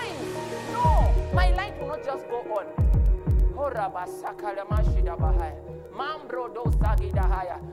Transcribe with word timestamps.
It 0.00 0.14
shines. 0.16 0.72
No, 0.72 1.12
my 1.34 1.50
light 1.54 1.80
will 1.80 1.88
not 1.88 2.04
just 2.04 2.28
go 2.28 2.38
on. 2.40 2.66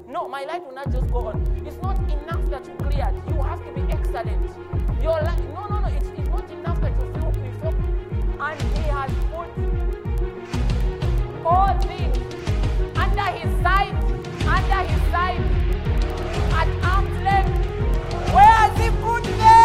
No, 0.08 0.28
my 0.28 0.44
light 0.44 0.66
will 0.66 0.74
not 0.74 0.92
just 0.92 1.10
go 1.12 1.28
on. 1.28 1.64
It's 1.66 1.82
not 1.82 1.98
enough 2.00 2.50
that 2.50 2.66
you 2.68 2.74
cleared. 2.76 3.16
You 3.28 3.42
have 3.42 3.64
to 3.66 3.72
be 3.72 3.82
excellent. 3.92 4.50
Your 5.02 5.22
light, 5.22 5.44
no, 5.54 5.66
no, 5.68 5.80
no. 5.80 5.88
It's, 5.88 6.08
it's 6.18 6.30
not 6.30 6.50
enough 6.52 6.82
that 6.82 6.92
you 6.92 7.14
feel, 7.14 7.32
feel. 7.62 7.74
And 8.42 8.62
He 8.62 8.84
has 8.90 9.12
put 9.32 9.50
all 11.46 11.74
things 11.80 12.18
under 12.98 13.32
His 13.32 13.52
side, 13.64 13.96
under 14.46 14.82
His 14.92 15.02
side, 15.12 15.44
at 16.54 16.68
arm's 16.84 17.18
length. 17.22 17.66
Where 18.34 18.46
has 18.46 18.78
He 18.78 18.90
put 19.02 19.24
them? 19.24 19.59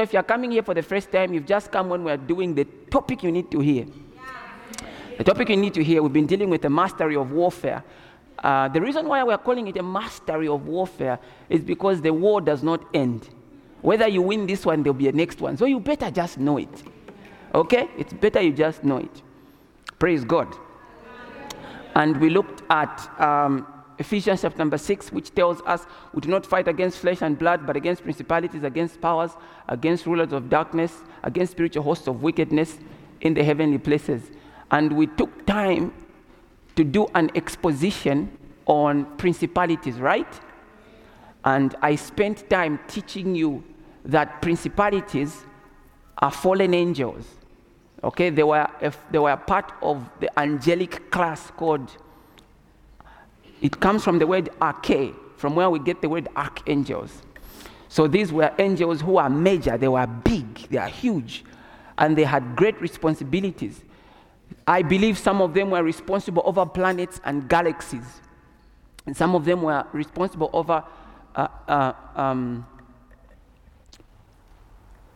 So 0.00 0.04
if 0.04 0.14
you're 0.14 0.22
coming 0.22 0.50
here 0.50 0.62
for 0.62 0.72
the 0.72 0.82
first 0.82 1.12
time, 1.12 1.34
you've 1.34 1.44
just 1.44 1.70
come 1.70 1.90
when 1.90 2.02
we're 2.02 2.16
doing 2.16 2.54
the 2.54 2.64
topic 2.64 3.22
you 3.22 3.30
need 3.30 3.50
to 3.50 3.60
hear. 3.60 3.84
The 5.18 5.24
topic 5.24 5.50
you 5.50 5.58
need 5.58 5.74
to 5.74 5.84
hear, 5.84 6.02
we've 6.02 6.10
been 6.10 6.26
dealing 6.26 6.48
with 6.48 6.62
the 6.62 6.70
mastery 6.70 7.16
of 7.16 7.32
warfare. 7.32 7.84
Uh, 8.38 8.68
the 8.68 8.80
reason 8.80 9.06
why 9.06 9.22
we're 9.22 9.36
calling 9.36 9.66
it 9.66 9.76
a 9.76 9.82
mastery 9.82 10.48
of 10.48 10.66
warfare 10.66 11.18
is 11.50 11.60
because 11.60 12.00
the 12.00 12.14
war 12.14 12.40
does 12.40 12.62
not 12.62 12.82
end. 12.94 13.28
Whether 13.82 14.08
you 14.08 14.22
win 14.22 14.46
this 14.46 14.64
one, 14.64 14.82
there'll 14.82 14.94
be 14.94 15.08
a 15.08 15.12
next 15.12 15.38
one. 15.38 15.58
So 15.58 15.66
you 15.66 15.78
better 15.80 16.10
just 16.10 16.38
know 16.38 16.56
it. 16.56 16.82
Okay? 17.54 17.88
It's 17.98 18.12
better 18.12 18.40
you 18.40 18.52
just 18.52 18.84
know 18.84 18.98
it. 18.98 19.22
Praise 19.98 20.24
God. 20.24 20.54
And 21.94 22.20
we 22.20 22.30
looked 22.30 22.62
at 22.70 23.10
um, 23.20 23.66
Ephesians 23.98 24.42
chapter 24.42 24.58
number 24.58 24.78
6, 24.78 25.12
which 25.12 25.34
tells 25.34 25.60
us 25.62 25.86
we 26.14 26.20
do 26.20 26.28
not 26.28 26.46
fight 26.46 26.68
against 26.68 26.98
flesh 26.98 27.20
and 27.22 27.38
blood, 27.38 27.66
but 27.66 27.76
against 27.76 28.02
principalities, 28.02 28.62
against 28.62 29.00
powers, 29.00 29.32
against 29.68 30.06
rulers 30.06 30.32
of 30.32 30.48
darkness, 30.48 31.02
against 31.22 31.52
spiritual 31.52 31.82
hosts 31.82 32.06
of 32.06 32.22
wickedness 32.22 32.78
in 33.20 33.34
the 33.34 33.44
heavenly 33.44 33.78
places. 33.78 34.30
And 34.70 34.92
we 34.92 35.06
took 35.06 35.44
time 35.46 35.92
to 36.76 36.84
do 36.84 37.08
an 37.14 37.30
exposition 37.34 38.36
on 38.66 39.04
principalities, 39.16 39.96
right? 39.96 40.40
And 41.44 41.74
I 41.82 41.96
spent 41.96 42.48
time 42.48 42.78
teaching 42.86 43.34
you 43.34 43.64
that 44.04 44.40
principalities 44.40 45.44
are 46.18 46.30
fallen 46.30 46.72
angels. 46.72 47.26
Okay, 48.02 48.30
they 48.30 48.42
were, 48.42 48.66
they 49.10 49.18
were 49.18 49.36
part 49.36 49.72
of 49.82 50.08
the 50.20 50.38
angelic 50.38 51.10
class 51.10 51.50
called, 51.50 51.94
it 53.60 53.78
comes 53.78 54.02
from 54.02 54.18
the 54.18 54.26
word 54.26 54.48
arche, 54.60 55.14
from 55.36 55.54
where 55.54 55.68
we 55.68 55.78
get 55.78 56.00
the 56.00 56.08
word 56.08 56.28
archangels. 56.34 57.22
So 57.88 58.06
these 58.06 58.32
were 58.32 58.52
angels 58.58 59.00
who 59.02 59.18
are 59.18 59.28
major, 59.28 59.76
they 59.76 59.88
were 59.88 60.06
big, 60.06 60.68
they 60.70 60.78
are 60.78 60.88
huge, 60.88 61.44
and 61.98 62.16
they 62.16 62.24
had 62.24 62.56
great 62.56 62.80
responsibilities. 62.80 63.82
I 64.66 64.82
believe 64.82 65.18
some 65.18 65.42
of 65.42 65.52
them 65.52 65.70
were 65.70 65.82
responsible 65.82 66.42
over 66.46 66.64
planets 66.64 67.20
and 67.24 67.48
galaxies, 67.48 68.20
and 69.04 69.16
some 69.16 69.34
of 69.34 69.44
them 69.44 69.62
were 69.62 69.84
responsible 69.92 70.48
over 70.52 70.82
uh, 71.34 71.48
uh, 71.68 71.92
um, 72.16 72.66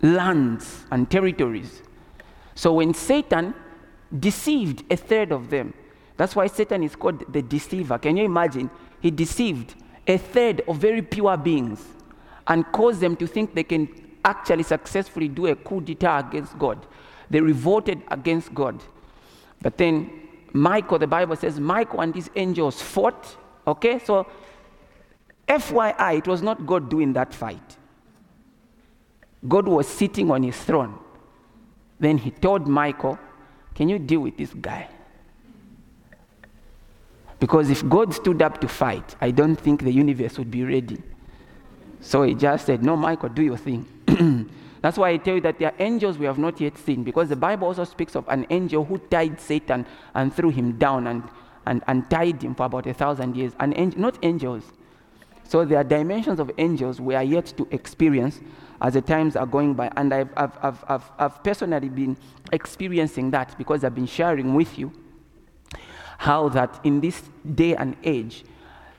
lands 0.02 0.84
and 0.90 1.10
territories. 1.10 1.82
So 2.54 2.74
when 2.74 2.94
Satan 2.94 3.54
deceived 4.16 4.84
a 4.90 4.96
third 4.96 5.32
of 5.32 5.50
them, 5.50 5.74
that's 6.16 6.36
why 6.36 6.46
Satan 6.46 6.82
is 6.82 6.94
called 6.94 7.32
the 7.32 7.42
deceiver. 7.42 7.98
Can 7.98 8.16
you 8.16 8.24
imagine? 8.24 8.70
He 9.00 9.10
deceived 9.10 9.74
a 10.06 10.16
third 10.16 10.62
of 10.68 10.76
very 10.76 11.02
pure 11.02 11.36
beings 11.36 11.84
and 12.46 12.64
caused 12.72 13.00
them 13.00 13.16
to 13.16 13.26
think 13.26 13.54
they 13.54 13.64
can 13.64 13.88
actually 14.24 14.62
successfully 14.62 15.28
do 15.28 15.46
a 15.46 15.56
coup 15.56 15.80
d'etat 15.80 16.28
against 16.28 16.58
God. 16.58 16.86
They 17.30 17.40
revolted 17.40 18.02
against 18.08 18.54
God. 18.54 18.82
But 19.60 19.76
then 19.78 20.10
Michael, 20.52 20.98
the 20.98 21.06
Bible 21.06 21.36
says, 21.36 21.58
Michael 21.58 22.00
and 22.00 22.14
his 22.14 22.30
angels 22.36 22.80
fought. 22.80 23.36
Okay, 23.66 23.98
so 23.98 24.26
FYI, 25.48 26.18
it 26.18 26.28
was 26.28 26.42
not 26.42 26.64
God 26.66 26.88
doing 26.88 27.12
that 27.14 27.34
fight. 27.34 27.76
God 29.46 29.66
was 29.66 29.88
sitting 29.88 30.30
on 30.30 30.42
his 30.42 30.56
throne. 30.56 30.98
Then 32.04 32.18
he 32.18 32.30
told 32.30 32.68
Michael, 32.68 33.18
Can 33.74 33.88
you 33.88 33.98
deal 33.98 34.20
with 34.20 34.36
this 34.36 34.52
guy? 34.52 34.88
Because 37.40 37.70
if 37.70 37.86
God 37.88 38.14
stood 38.14 38.42
up 38.42 38.60
to 38.60 38.68
fight, 38.68 39.16
I 39.20 39.30
don't 39.30 39.56
think 39.56 39.82
the 39.82 39.90
universe 39.90 40.38
would 40.38 40.50
be 40.50 40.64
ready. 40.64 41.02
So 42.00 42.22
he 42.22 42.34
just 42.34 42.66
said, 42.66 42.84
No, 42.84 42.96
Michael, 42.96 43.30
do 43.30 43.42
your 43.42 43.56
thing. 43.56 43.86
That's 44.82 44.98
why 44.98 45.10
I 45.10 45.16
tell 45.16 45.36
you 45.36 45.40
that 45.40 45.58
there 45.58 45.68
are 45.68 45.74
angels 45.78 46.18
we 46.18 46.26
have 46.26 46.36
not 46.36 46.60
yet 46.60 46.76
seen, 46.76 47.04
because 47.04 47.30
the 47.30 47.36
Bible 47.36 47.68
also 47.68 47.84
speaks 47.84 48.14
of 48.14 48.28
an 48.28 48.46
angel 48.50 48.84
who 48.84 48.98
tied 48.98 49.40
Satan 49.40 49.86
and 50.14 50.32
threw 50.34 50.50
him 50.50 50.76
down 50.76 51.06
and, 51.06 51.22
and, 51.64 51.82
and 51.86 52.10
tied 52.10 52.42
him 52.42 52.54
for 52.54 52.66
about 52.66 52.86
a 52.86 52.92
thousand 52.92 53.34
years. 53.34 53.54
An 53.60 53.72
angel, 53.76 53.98
not 53.98 54.18
angels. 54.22 54.64
So 55.44 55.64
there 55.64 55.78
are 55.78 55.84
dimensions 55.84 56.38
of 56.38 56.50
angels 56.58 57.00
we 57.00 57.14
are 57.14 57.24
yet 57.24 57.46
to 57.56 57.66
experience 57.70 58.40
as 58.80 58.94
the 58.94 59.02
times 59.02 59.36
are 59.36 59.46
going 59.46 59.74
by. 59.74 59.90
And 59.96 60.12
I've, 60.12 60.30
I've, 60.36 60.58
I've, 60.62 60.84
I've, 60.88 61.10
I've 61.18 61.44
personally 61.44 61.88
been 61.88 62.16
experiencing 62.52 63.30
that 63.32 63.56
because 63.58 63.84
I've 63.84 63.94
been 63.94 64.06
sharing 64.06 64.54
with 64.54 64.78
you 64.78 64.92
how 66.18 66.48
that 66.50 66.80
in 66.84 67.00
this 67.00 67.22
day 67.54 67.74
and 67.76 67.96
age, 68.04 68.44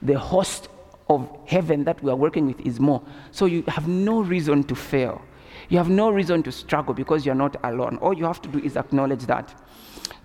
the 0.02 0.18
host 0.18 0.70
of 1.10 1.30
heaven 1.46 1.84
that 1.84 2.02
we 2.04 2.12
are 2.12 2.16
working 2.16 2.48
with 2.48 2.60
is 2.62 2.80
more. 2.80 3.02
So 3.32 3.46
you 3.46 3.64
have 3.68 3.88
no 3.88 4.22
reason 4.22 4.64
to 4.66 4.76
fail. 4.76 5.22
You 5.70 5.78
have 5.78 5.90
no 5.90 6.12
reason 6.12 6.44
to 6.44 6.52
struggle 6.52 6.94
because 6.94 7.26
you're 7.26 7.36
not 7.36 7.56
alone. 7.64 7.98
All 7.98 8.14
you 8.14 8.26
have 8.26 8.42
to 8.42 8.50
do 8.50 8.60
is 8.60 8.76
acknowledge 8.78 9.26
that. 9.26 9.54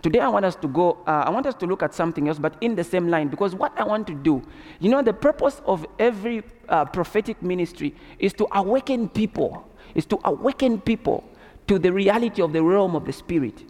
Today, 0.03 0.21
I 0.21 0.29
want 0.29 0.47
us 0.47 0.57
to 0.57 0.69
go, 0.69 0.99
uh, 1.07 1.25
I 1.27 1.31
want 1.31 1.47
us 1.47 1.55
to 1.57 1.67
look 1.67 1.83
at 1.83 1.93
something 1.93 2.29
else, 2.29 2.39
but 2.39 2.55
in 2.63 2.75
the 2.75 2.85
same 2.85 3.09
line, 3.09 3.29
because 3.29 3.55
what 3.55 3.79
I 3.79 3.85
want 3.85 4.07
to 4.07 4.15
do, 4.15 4.43
you 4.79 4.91
know, 4.91 5.03
the 5.03 5.13
purpose 5.13 5.61
of 5.67 5.87
every 5.99 6.43
uh, 6.69 6.87
prophetic 6.87 7.43
ministry 7.43 7.95
is 8.19 8.33
to 8.35 8.47
awaken 8.53 9.11
people, 9.11 9.69
is 9.95 10.07
to 10.07 10.19
awaken 10.25 10.81
people 10.81 11.25
to 11.67 11.79
the 11.79 11.93
reality 11.93 12.41
of 12.41 12.53
the 12.53 12.63
realm 12.63 12.97
of 12.97 13.05
the 13.05 13.13
Spirit. 13.13 13.65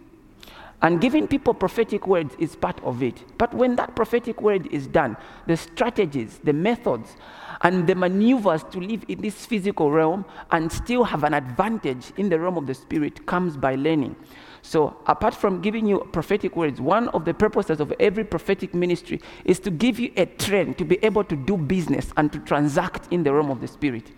And 0.83 0.99
giving 0.99 1.27
people 1.27 1.53
prophetic 1.53 2.07
words 2.07 2.33
is 2.39 2.55
part 2.55 2.81
of 2.83 3.03
it. 3.03 3.23
But 3.37 3.53
when 3.53 3.75
that 3.75 3.95
prophetic 3.95 4.41
word 4.41 4.67
is 4.71 4.87
done, 4.87 5.15
the 5.45 5.55
strategies, 5.55 6.39
the 6.43 6.53
methods, 6.53 7.15
and 7.61 7.85
the 7.85 7.93
maneuvers 7.93 8.63
to 8.71 8.79
live 8.79 9.05
in 9.07 9.21
this 9.21 9.45
physical 9.45 9.91
realm 9.91 10.25
and 10.49 10.71
still 10.71 11.03
have 11.03 11.23
an 11.23 11.35
advantage 11.35 12.11
in 12.17 12.29
the 12.29 12.39
realm 12.39 12.57
of 12.57 12.65
the 12.65 12.73
spirit 12.73 13.27
comes 13.27 13.55
by 13.57 13.75
learning. 13.75 14.15
So, 14.61 14.95
apart 15.07 15.33
from 15.33 15.61
giving 15.61 15.87
you 15.87 15.99
prophetic 16.11 16.55
words, 16.55 16.79
one 16.79 17.07
of 17.09 17.25
the 17.25 17.33
purposes 17.33 17.79
of 17.79 17.91
every 17.99 18.23
prophetic 18.23 18.73
ministry 18.73 19.19
is 19.43 19.59
to 19.61 19.71
give 19.71 19.99
you 19.99 20.11
a 20.17 20.25
trend 20.25 20.77
to 20.77 20.85
be 20.85 21.03
able 21.03 21.23
to 21.23 21.35
do 21.35 21.57
business 21.57 22.11
and 22.17 22.31
to 22.31 22.39
transact 22.39 23.11
in 23.11 23.23
the 23.23 23.33
realm 23.33 23.49
of 23.49 23.59
the 23.59 23.67
spirit 23.67 24.11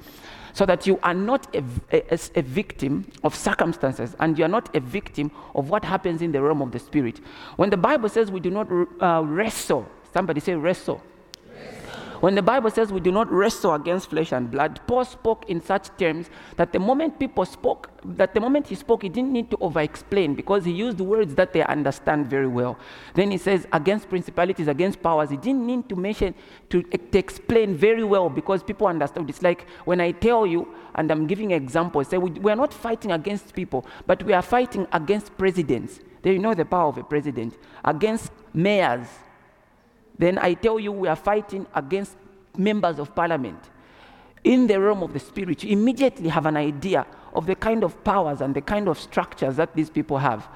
so 0.53 0.65
that 0.65 0.85
you 0.85 0.99
are 1.01 1.13
not 1.13 1.53
a, 1.55 1.63
a, 1.91 2.19
a, 2.35 2.41
victim 2.43 3.11
of 3.23 3.35
circumstances 3.35 4.15
and 4.19 4.37
you 4.37 4.45
are 4.45 4.49
not 4.49 4.73
a 4.75 4.79
victim 4.79 5.31
of 5.55 5.69
what 5.69 5.83
happens 5.83 6.21
in 6.21 6.31
the 6.31 6.39
realm 6.41 6.61
of 6.61 6.71
the 6.71 6.79
spirit. 6.79 7.19
When 7.55 7.71
the 7.71 7.77
Bible 7.77 8.07
says 8.07 8.29
we 8.29 8.39
do 8.39 8.51
not 8.51 8.67
uh, 9.01 9.23
wrestle, 9.25 9.87
somebody 10.13 10.39
say 10.39 10.53
wrestle. 10.53 11.01
When 12.23 12.35
the 12.35 12.41
Bible 12.41 12.71
says 12.71 12.89
we 12.89 13.01
do 13.01 13.11
not 13.11 13.29
wrestle 13.29 13.73
against 13.73 14.09
flesh 14.09 14.31
and 14.31 14.49
blood, 14.49 14.79
Paul 14.87 15.03
spoke 15.03 15.43
in 15.49 15.59
such 15.59 15.89
terms 15.97 16.29
that 16.55 16.71
the 16.71 16.79
moment 16.79 17.19
people 17.19 17.43
spoke, 17.43 17.89
that 18.05 18.33
the 18.33 18.39
moment 18.39 18.67
he 18.67 18.75
spoke, 18.75 19.03
he 19.03 19.09
didn't 19.09 19.33
need 19.33 19.51
to 19.51 19.57
over 19.59 19.81
explain 19.81 20.33
because 20.33 20.63
he 20.63 20.71
used 20.71 21.01
words 21.01 21.35
that 21.35 21.51
they 21.51 21.65
understand 21.65 22.29
very 22.29 22.47
well. 22.47 22.79
Then 23.13 23.29
he 23.31 23.37
says 23.37 23.67
against 23.73 24.07
principalities, 24.07 24.69
against 24.69 25.03
powers. 25.03 25.31
He 25.31 25.35
didn't 25.35 25.67
need 25.67 25.89
to 25.89 25.97
mention, 25.97 26.33
to, 26.69 26.81
to 26.83 27.17
explain 27.17 27.75
very 27.75 28.05
well 28.05 28.29
because 28.29 28.63
people 28.63 28.87
understood. 28.87 29.29
It's 29.29 29.41
like 29.41 29.67
when 29.83 29.99
I 29.99 30.11
tell 30.11 30.47
you, 30.47 30.73
and 30.95 31.11
I'm 31.11 31.27
giving 31.27 31.51
examples, 31.51 32.07
say 32.07 32.17
we, 32.17 32.31
we 32.31 32.53
are 32.53 32.55
not 32.55 32.73
fighting 32.73 33.11
against 33.11 33.53
people, 33.53 33.85
but 34.07 34.23
we 34.23 34.31
are 34.31 34.41
fighting 34.41 34.87
against 34.93 35.37
presidents. 35.37 35.99
Then 36.21 36.31
you 36.31 36.39
know 36.39 36.53
the 36.53 36.63
power 36.63 36.87
of 36.87 36.97
a 36.97 37.03
president, 37.03 37.57
against 37.83 38.31
mayors. 38.53 39.09
Then 40.17 40.37
I 40.37 40.53
tell 40.53 40.79
you 40.79 40.91
we 40.91 41.07
are 41.07 41.15
fighting 41.15 41.65
against 41.73 42.15
members 42.57 42.99
of 42.99 43.15
parliament. 43.15 43.59
In 44.43 44.67
the 44.67 44.79
realm 44.79 45.03
of 45.03 45.13
the 45.13 45.19
spirit, 45.19 45.63
you 45.63 45.71
immediately 45.71 46.29
have 46.29 46.45
an 46.45 46.57
idea 46.57 47.05
of 47.33 47.45
the 47.45 47.55
kind 47.55 47.83
of 47.83 48.03
powers 48.03 48.41
and 48.41 48.53
the 48.53 48.61
kind 48.61 48.87
of 48.87 48.99
structures 48.99 49.55
that 49.55 49.73
these 49.75 49.89
people 49.89 50.17
have. 50.17 50.47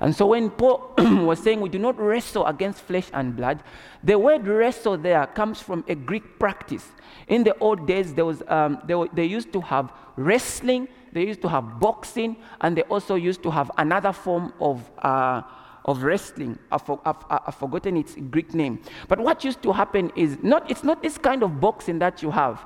And 0.00 0.14
so 0.16 0.26
when 0.26 0.50
Paul 0.50 0.94
was 0.98 1.40
saying 1.40 1.60
we 1.60 1.68
do 1.68 1.78
not 1.78 1.98
wrestle 1.98 2.46
against 2.46 2.80
flesh 2.82 3.08
and 3.12 3.36
blood, 3.36 3.62
the 4.02 4.18
word 4.18 4.46
wrestle 4.46 4.96
there 4.96 5.26
comes 5.26 5.60
from 5.60 5.84
a 5.88 5.94
Greek 5.94 6.38
practice. 6.38 6.86
In 7.28 7.44
the 7.44 7.56
old 7.58 7.86
days, 7.86 8.14
there 8.14 8.24
was, 8.24 8.42
um, 8.48 8.78
they, 8.86 8.94
were, 8.94 9.08
they 9.12 9.26
used 9.26 9.52
to 9.52 9.60
have 9.60 9.92
wrestling, 10.16 10.88
they 11.12 11.26
used 11.26 11.42
to 11.42 11.48
have 11.48 11.78
boxing, 11.80 12.36
and 12.60 12.76
they 12.76 12.82
also 12.82 13.14
used 13.14 13.42
to 13.42 13.50
have 13.50 13.70
another 13.76 14.12
form 14.12 14.52
of, 14.60 14.90
uh, 14.98 15.42
of 15.90 16.02
wrestling. 16.02 16.58
I've, 16.70 16.88
I've, 17.04 17.24
I've, 17.28 17.54
forgotten 17.54 17.96
its 17.96 18.14
Greek 18.30 18.54
name. 18.54 18.80
But 19.08 19.18
what 19.18 19.44
used 19.44 19.60
to 19.62 19.72
happen 19.72 20.12
is 20.14 20.38
not, 20.42 20.70
it's 20.70 20.84
not 20.84 21.02
this 21.02 21.18
kind 21.18 21.42
of 21.42 21.60
boxing 21.60 21.98
that 21.98 22.22
you 22.22 22.30
have. 22.30 22.60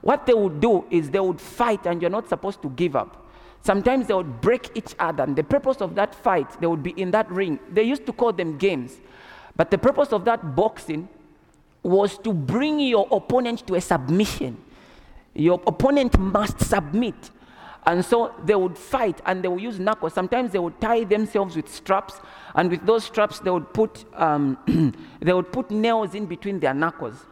What 0.00 0.26
they 0.26 0.34
would 0.34 0.60
do 0.60 0.84
is 0.90 1.10
they 1.10 1.20
would 1.20 1.40
fight, 1.40 1.86
and 1.86 2.00
you're 2.00 2.10
not 2.10 2.28
supposed 2.28 2.62
to 2.62 2.70
give 2.70 2.94
up. 2.96 3.26
Sometimes 3.62 4.06
they 4.06 4.14
would 4.14 4.40
break 4.40 4.70
each 4.74 4.94
other, 4.98 5.24
and 5.24 5.36
the 5.36 5.44
purpose 5.44 5.78
of 5.80 5.94
that 5.96 6.14
fight, 6.14 6.60
they 6.60 6.66
would 6.66 6.82
be 6.82 6.90
in 6.90 7.10
that 7.12 7.30
ring. 7.30 7.58
They 7.70 7.82
used 7.82 8.06
to 8.06 8.12
call 8.12 8.32
them 8.32 8.58
games. 8.58 8.96
But 9.56 9.70
the 9.70 9.78
purpose 9.78 10.12
of 10.12 10.24
that 10.24 10.54
boxing 10.56 11.08
was 11.82 12.16
to 12.18 12.32
bring 12.32 12.80
your 12.80 13.08
opponent 13.10 13.66
to 13.66 13.74
a 13.74 13.80
submission. 13.80 14.56
Your 15.34 15.60
opponent 15.66 16.18
must 16.18 16.60
submit. 16.60 17.30
And 17.84 18.04
so 18.04 18.32
they 18.44 18.54
would 18.54 18.78
fight 18.78 19.20
and 19.26 19.42
they 19.42 19.48
would 19.48 19.60
use 19.60 19.78
knuckles. 19.80 20.14
Sometimes 20.14 20.52
they 20.52 20.58
would 20.58 20.80
tie 20.80 21.04
themselves 21.04 21.56
with 21.56 21.68
straps, 21.68 22.20
and 22.54 22.70
with 22.70 22.86
those 22.86 23.04
straps, 23.04 23.40
they 23.40 23.50
would 23.50 23.72
put, 23.74 24.04
um, 24.14 24.56
they 25.20 25.32
would 25.32 25.50
put 25.50 25.70
nails 25.70 26.14
in 26.14 26.26
between 26.26 26.60
their 26.60 26.74
knuckles. 26.74 27.26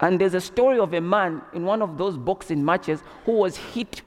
And 0.00 0.20
there's 0.20 0.34
a 0.34 0.40
story 0.40 0.78
of 0.78 0.94
a 0.94 1.00
man 1.00 1.42
in 1.52 1.64
one 1.64 1.82
of 1.82 1.98
those 1.98 2.16
boxing 2.16 2.64
matches 2.64 3.02
who 3.24 3.32
was 3.32 3.56
hit 3.56 4.02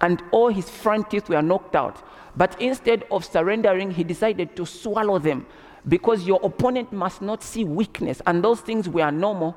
and 0.00 0.22
all 0.30 0.48
his 0.48 0.68
front 0.68 1.10
teeth 1.10 1.28
were 1.28 1.42
knocked 1.42 1.76
out. 1.76 2.02
But 2.36 2.60
instead 2.60 3.04
of 3.10 3.24
surrendering, 3.24 3.90
he 3.90 4.04
decided 4.04 4.56
to 4.56 4.66
swallow 4.66 5.18
them 5.18 5.46
because 5.88 6.26
your 6.26 6.40
opponent 6.42 6.92
must 6.92 7.22
not 7.22 7.42
see 7.42 7.64
weakness. 7.64 8.20
And 8.26 8.42
those 8.42 8.60
things 8.60 8.88
were 8.88 9.10
normal 9.10 9.56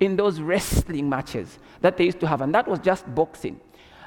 in 0.00 0.16
those 0.16 0.40
wrestling 0.40 1.08
matches 1.08 1.58
that 1.80 1.96
they 1.96 2.04
used 2.04 2.20
to 2.20 2.26
have. 2.26 2.40
And 2.40 2.54
that 2.54 2.66
was 2.66 2.78
just 2.80 3.12
boxing. 3.14 3.60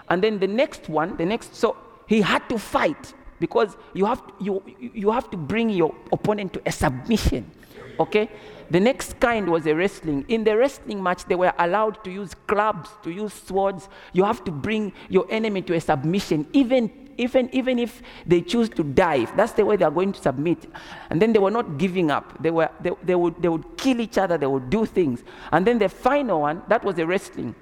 And 0.09 0.23
then 0.23 0.39
the 0.39 0.47
next 0.47 0.89
one, 0.89 1.17
the 1.17 1.25
next, 1.25 1.55
so 1.55 1.77
he 2.07 2.21
had 2.21 2.47
to 2.49 2.57
fight 2.57 3.13
because 3.39 3.77
you 3.93 4.05
have, 4.05 4.21
you, 4.39 4.63
you 4.79 5.11
have 5.11 5.29
to 5.31 5.37
bring 5.37 5.69
your 5.69 5.93
opponent 6.11 6.53
to 6.53 6.61
a 6.65 6.71
submission. 6.71 7.51
Okay? 7.99 8.29
The 8.69 8.79
next 8.79 9.19
kind 9.19 9.49
was 9.49 9.65
a 9.65 9.73
wrestling. 9.73 10.25
In 10.27 10.43
the 10.43 10.57
wrestling 10.57 11.01
match, 11.01 11.25
they 11.25 11.35
were 11.35 11.53
allowed 11.57 12.03
to 12.03 12.11
use 12.11 12.33
clubs, 12.47 12.89
to 13.03 13.11
use 13.11 13.33
swords. 13.33 13.87
You 14.13 14.23
have 14.23 14.43
to 14.45 14.51
bring 14.51 14.93
your 15.09 15.25
enemy 15.29 15.61
to 15.63 15.73
a 15.73 15.81
submission, 15.81 16.47
even, 16.51 16.91
even, 17.17 17.49
even 17.53 17.79
if 17.79 18.01
they 18.25 18.41
choose 18.41 18.69
to 18.69 18.83
die. 18.83 19.25
That's 19.35 19.53
the 19.53 19.65
way 19.65 19.77
they 19.77 19.85
are 19.85 19.91
going 19.91 20.13
to 20.13 20.21
submit. 20.21 20.69
And 21.09 21.21
then 21.21 21.31
they 21.31 21.39
were 21.39 21.51
not 21.51 21.77
giving 21.77 22.11
up. 22.11 22.41
They, 22.41 22.51
were, 22.51 22.69
they, 22.81 22.91
they, 23.03 23.15
would, 23.15 23.41
they 23.41 23.49
would 23.49 23.77
kill 23.77 24.01
each 24.01 24.17
other, 24.17 24.37
they 24.37 24.47
would 24.47 24.69
do 24.69 24.85
things. 24.85 25.23
And 25.51 25.65
then 25.65 25.79
the 25.79 25.89
final 25.89 26.41
one, 26.41 26.63
that 26.67 26.83
was 26.83 26.95
the 26.95 27.07
wrestling. 27.07 27.55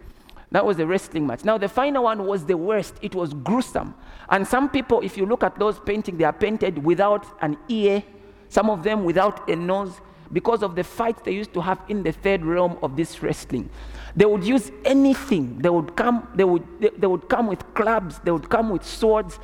That 0.56 0.66
was 0.66 0.80
a 0.80 0.88
wrestling 0.88 1.28
match. 1.28 1.44
Now, 1.44 1.58
the 1.58 1.68
final 1.68 2.06
one 2.06 2.26
was 2.26 2.46
the 2.46 2.56
worst. 2.56 2.96
It 3.02 3.14
was 3.14 3.34
gruesome. 3.34 3.94
And 4.30 4.48
some 4.48 4.70
people, 4.70 5.02
if 5.02 5.18
you 5.18 5.26
look 5.26 5.44
at 5.44 5.60
those 5.60 5.80
paintings, 5.80 6.18
they 6.18 6.24
are 6.24 6.32
painted 6.32 6.82
without 6.82 7.26
an 7.42 7.58
ear, 7.68 8.02
some 8.48 8.70
of 8.70 8.82
them 8.82 9.04
without 9.04 9.50
a 9.50 9.58
nose 9.58 10.00
because 10.32 10.64
of 10.64 10.78
the 10.78 10.84
fights 10.86 11.22
they 11.26 11.34
used 11.34 11.54
to 11.56 11.60
have 11.62 11.82
in 11.90 12.04
the 12.04 12.14
third 12.14 12.46
realm 12.46 12.78
of 12.82 12.96
this 12.96 13.22
wrestling. 13.22 13.70
They 14.16 14.24
would 14.24 14.46
use 14.46 14.72
anything. 14.86 15.60
They 15.60 15.68
would 15.68 15.98
come, 15.98 16.26
they 16.36 16.46
would, 16.46 16.64
they, 16.80 16.92
they 16.98 17.08
would 17.08 17.28
come 17.28 17.48
with 17.48 17.74
clubs, 17.74 18.20
they 18.24 18.32
would 18.32 18.50
come 18.50 18.70
with 18.70 18.86
swords. 18.86 19.40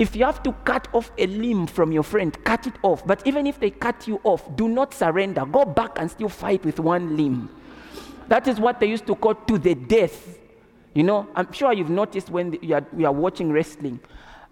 If 0.00 0.16
you 0.16 0.24
have 0.24 0.42
to 0.42 0.52
cut 0.64 0.88
off 0.92 1.12
a 1.16 1.28
limb 1.28 1.68
from 1.68 1.92
your 1.92 2.02
friend, 2.02 2.36
cut 2.42 2.66
it 2.66 2.74
off. 2.82 3.06
But 3.06 3.24
even 3.24 3.46
if 3.46 3.60
they 3.60 3.70
cut 3.70 4.08
you 4.08 4.20
off, 4.24 4.56
do 4.56 4.68
not 4.68 4.94
surrender. 4.94 5.46
Go 5.46 5.64
back 5.64 5.92
and 6.00 6.10
still 6.10 6.28
fight 6.28 6.64
with 6.64 6.80
one 6.80 7.16
limb. 7.16 7.50
That 8.26 8.48
is 8.48 8.58
what 8.58 8.80
they 8.80 8.86
used 8.86 9.06
to 9.06 9.14
call 9.14 9.36
to 9.36 9.56
the 9.56 9.76
death. 9.76 10.39
You 10.94 11.04
know, 11.04 11.28
I'm 11.34 11.52
sure 11.52 11.72
you've 11.72 11.90
noticed 11.90 12.30
when 12.30 12.58
you 12.62 12.74
are, 12.74 12.86
you 12.96 13.06
are 13.06 13.12
watching 13.12 13.52
wrestling 13.52 14.00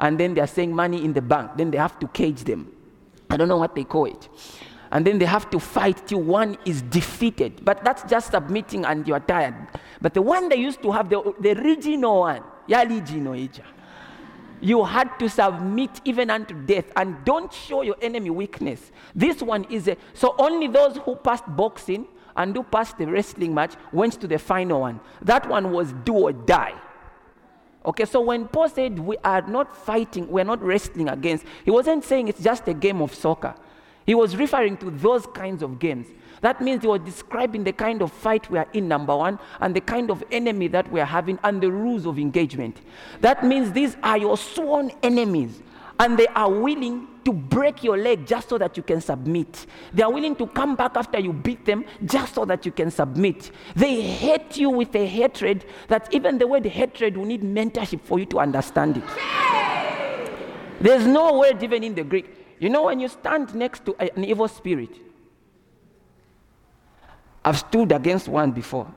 and 0.01 0.19
then 0.19 0.35
they 0.35 0.41
are 0.41 0.47
saying 0.47 0.75
money 0.75 1.05
in 1.05 1.13
the 1.13 1.23
bank, 1.23 1.53
then 1.57 1.71
they 1.71 1.79
have 1.79 1.99
to 1.99 2.09
cage 2.09 2.45
them. 2.45 2.73
I 3.31 3.37
don't 3.37 3.49
know 3.49 3.57
what 3.57 3.75
they 3.75 3.85
call 3.85 4.07
it 4.07 4.29
and 4.91 5.07
then 5.07 5.19
they 5.19 5.25
have 5.25 5.51
to 5.51 5.59
fight 5.59 6.07
till 6.07 6.23
one 6.23 6.57
is 6.65 6.83
defeated. 6.83 7.65
But 7.65 7.85
that's 7.85 8.03
just 8.05 8.31
submitting 8.31 8.85
and 8.85 9.07
you're 9.07 9.21
tired. 9.21 9.55
But 10.01 10.15
the 10.15 10.23
one 10.23 10.49
they 10.49 10.57
used 10.57 10.83
to 10.83 10.93
have, 10.93 11.11
the, 11.11 11.35
the 11.41 11.59
original 11.61 12.21
one, 12.21 12.43
you 14.61 14.85
had 14.85 15.19
to 15.19 15.29
submit 15.29 16.01
even 16.05 16.31
unto 16.31 16.55
death 16.55 16.91
and 16.97 17.23
don't 17.25 17.53
show 17.53 17.83
your 17.83 17.97
enemy 18.01 18.31
weakness. 18.31 18.91
This 19.15 19.43
one 19.43 19.65
is 19.65 19.89
a, 19.89 19.97
so 20.15 20.35
only 20.39 20.69
those 20.69 20.97
who 20.99 21.17
passed 21.17 21.45
boxing 21.47 22.07
and 22.39 22.57
who 22.57 22.63
passed 22.63 22.97
the 22.97 23.07
wrestling 23.07 23.53
match 23.53 23.75
went 23.93 24.19
to 24.21 24.27
the 24.27 24.39
final 24.39 24.81
one. 24.81 25.01
That 25.21 25.47
one 25.47 25.73
was 25.73 25.93
do 26.05 26.15
or 26.15 26.33
die. 26.33 26.75
Okay, 27.85 28.05
so 28.05 28.21
when 28.21 28.49
Paul 28.49 28.69
said 28.69 28.99
we 28.99 29.17
are 29.19 29.43
not 29.43 29.77
fighting, 29.77 30.29
we're 30.29 30.45
not 30.45 30.63
wrestling 30.63 31.09
against, 31.09 31.45
he 31.65 31.71
wasn't 31.71 32.05
saying 32.05 32.29
it's 32.29 32.43
just 32.43 32.67
a 32.69 32.75
game 32.75 33.03
of 33.03 33.15
soccer. 33.15 33.55
He 34.07 34.15
was 34.15 34.37
referring 34.37 34.77
to 34.79 34.91
those 34.91 35.27
kinds 35.27 35.63
of 35.63 35.79
games. 35.79 36.07
That 36.41 36.61
means 36.61 36.83
he 36.83 36.89
was 36.89 37.01
describing 37.01 37.65
the 37.65 37.73
kind 37.73 38.01
of 38.01 38.13
fight 38.13 38.49
we 38.51 38.59
are 38.59 38.69
in, 38.73 38.89
number 38.89 39.17
one, 39.17 39.39
and 39.61 39.75
the 39.75 39.81
kind 39.81 40.11
of 40.11 40.23
enemy 40.31 40.69
that 40.69 40.91
we 40.93 41.01
are 41.01 41.07
having, 41.07 41.39
and 41.43 41.61
the 41.61 41.71
rules 41.71 42.07
of 42.07 42.19
engagement. 42.19 42.81
That 43.21 43.45
means 43.45 43.73
these 43.73 43.97
are 44.03 44.17
your 44.17 44.37
sworn 44.37 44.93
enemies, 45.03 45.61
and 46.01 46.19
they 46.19 46.27
are 46.29 46.51
willing 46.51 47.09
to 47.25 47.33
break 47.33 47.83
your 47.83 47.99
leg 47.99 48.27
just 48.27 48.49
so 48.49 48.57
that 48.59 48.77
you 48.77 48.83
can 48.83 49.01
submit. 49.01 49.67
They 49.93 50.03
are 50.03 50.13
willing 50.13 50.37
to 50.37 50.47
come 50.47 50.77
back 50.77 50.97
after 50.97 51.19
you 51.19 51.33
beat 51.33 51.65
them 51.65 51.85
just 52.05 52.35
so 52.35 52.45
that 52.45 52.65
you 52.65 52.73
can 52.73 52.91
submit. 52.91 53.51
They 53.75 54.01
hate 54.01 54.57
you 54.57 54.71
with 54.71 54.95
a 54.95 55.07
hatred 55.07 55.67
that 55.89 56.13
even 56.15 56.39
the 56.39 56.47
word 56.47 56.65
hatred 56.65 57.17
will 57.17 57.25
need 57.25 57.43
mentorship 57.43 58.01
for 58.03 58.19
you 58.19 58.27
to 58.27 58.39
understand 58.39 58.99
it. 58.99 59.05
There's 60.81 61.07
no 61.07 61.39
word 61.39 61.63
even 61.63 61.83
in 61.83 61.95
the 61.95 62.05
Greek. 62.05 62.35
You 62.61 62.71
know, 62.71 62.85
when 62.85 63.01
you 63.01 63.09
stand 63.09 63.55
next 63.55 63.85
to 63.87 63.95
an 63.97 64.25
evil 64.25 64.49
spirit, 64.49 64.91
I've 67.45 67.59
stood 67.59 67.93
against 67.93 68.29
one 68.29 68.53
before. 68.53 68.93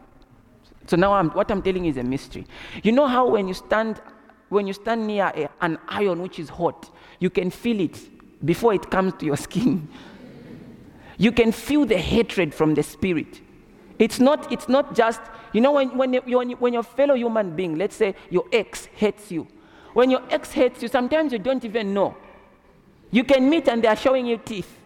So 0.88 0.98
now 0.98 1.14
I'm, 1.14 1.30
what 1.32 1.50
I'm 1.52 1.62
telling 1.62 1.86
you 1.86 1.92
is 1.92 1.98
a 1.98 2.04
mystery. 2.04 2.46
You 2.84 2.92
know 2.92 3.08
how 3.08 3.28
when 3.28 3.48
you 3.48 3.54
stand, 3.54 4.02
when 4.52 4.68
you 4.68 4.74
stand 4.74 5.08
near 5.08 5.32
a, 5.34 5.50
an 5.62 5.78
iron 5.88 6.22
which 6.22 6.38
is 6.38 6.50
hot, 6.50 6.90
you 7.20 7.30
can 7.30 7.50
feel 7.50 7.80
it 7.80 7.98
before 8.46 8.74
it 8.74 8.92
comes 8.92 9.14
to 9.14 9.26
your 9.26 9.38
skin. 9.38 9.88
You 11.18 11.32
can 11.32 11.54
feel 11.54 11.86
the 11.86 11.98
hatred 11.98 12.54
from 12.54 12.74
the 12.74 12.84
spirit. 12.84 13.40
It's 13.98 14.20
not, 14.20 14.52
it's 14.52 14.68
not 14.68 14.94
just, 14.94 15.22
you 15.54 15.62
know, 15.62 15.72
when, 15.72 15.98
when, 15.98 16.14
you, 16.14 16.22
when, 16.22 16.52
when 16.52 16.74
your 16.74 16.84
fellow 16.84 17.16
human 17.16 17.56
being, 17.56 17.78
let's 17.78 17.96
say 17.96 18.14
your 18.30 18.44
ex 18.52 18.88
hates 18.88 19.32
you, 19.32 19.48
when 19.94 20.12
your 20.12 20.22
ex 20.30 20.52
hates 20.52 20.82
you, 20.82 20.90
sometimes 20.90 21.32
you 21.32 21.40
don't 21.40 21.64
even 21.64 21.94
know. 21.94 22.18
You 23.10 23.24
can 23.24 23.50
meet 23.50 23.70
and 23.70 23.82
they 23.82 23.88
are 23.88 23.96
showing 23.96 24.26
you 24.26 24.38
teeth. 24.38 24.78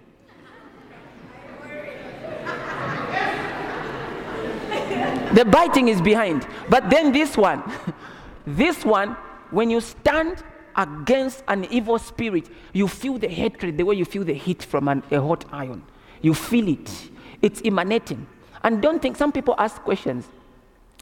the 5.33 5.43
biting 5.43 5.87
is 5.87 6.01
behind. 6.01 6.47
But 6.69 6.91
then 6.91 7.11
this 7.11 7.35
one, 7.35 7.63
this 8.45 8.85
one, 8.85 9.17
when 9.51 9.69
you 9.69 9.81
stand 9.81 10.43
against 10.75 11.43
an 11.47 11.65
evil 11.65 11.97
spirit, 11.97 12.49
you 12.73 12.87
feel 12.87 13.17
the 13.17 13.27
hatred 13.27 13.77
the 13.77 13.83
way 13.83 13.95
you 13.95 14.05
feel 14.05 14.23
the 14.23 14.33
heat 14.33 14.63
from 14.63 14.87
an, 14.87 15.03
a 15.11 15.21
hot 15.21 15.45
iron. 15.51 15.83
You 16.21 16.33
feel 16.33 16.67
it, 16.67 17.09
it's 17.41 17.61
emanating. 17.63 18.27
And 18.63 18.81
don't 18.81 19.01
think, 19.01 19.15
some 19.15 19.31
people 19.31 19.55
ask 19.57 19.81
questions. 19.81 20.27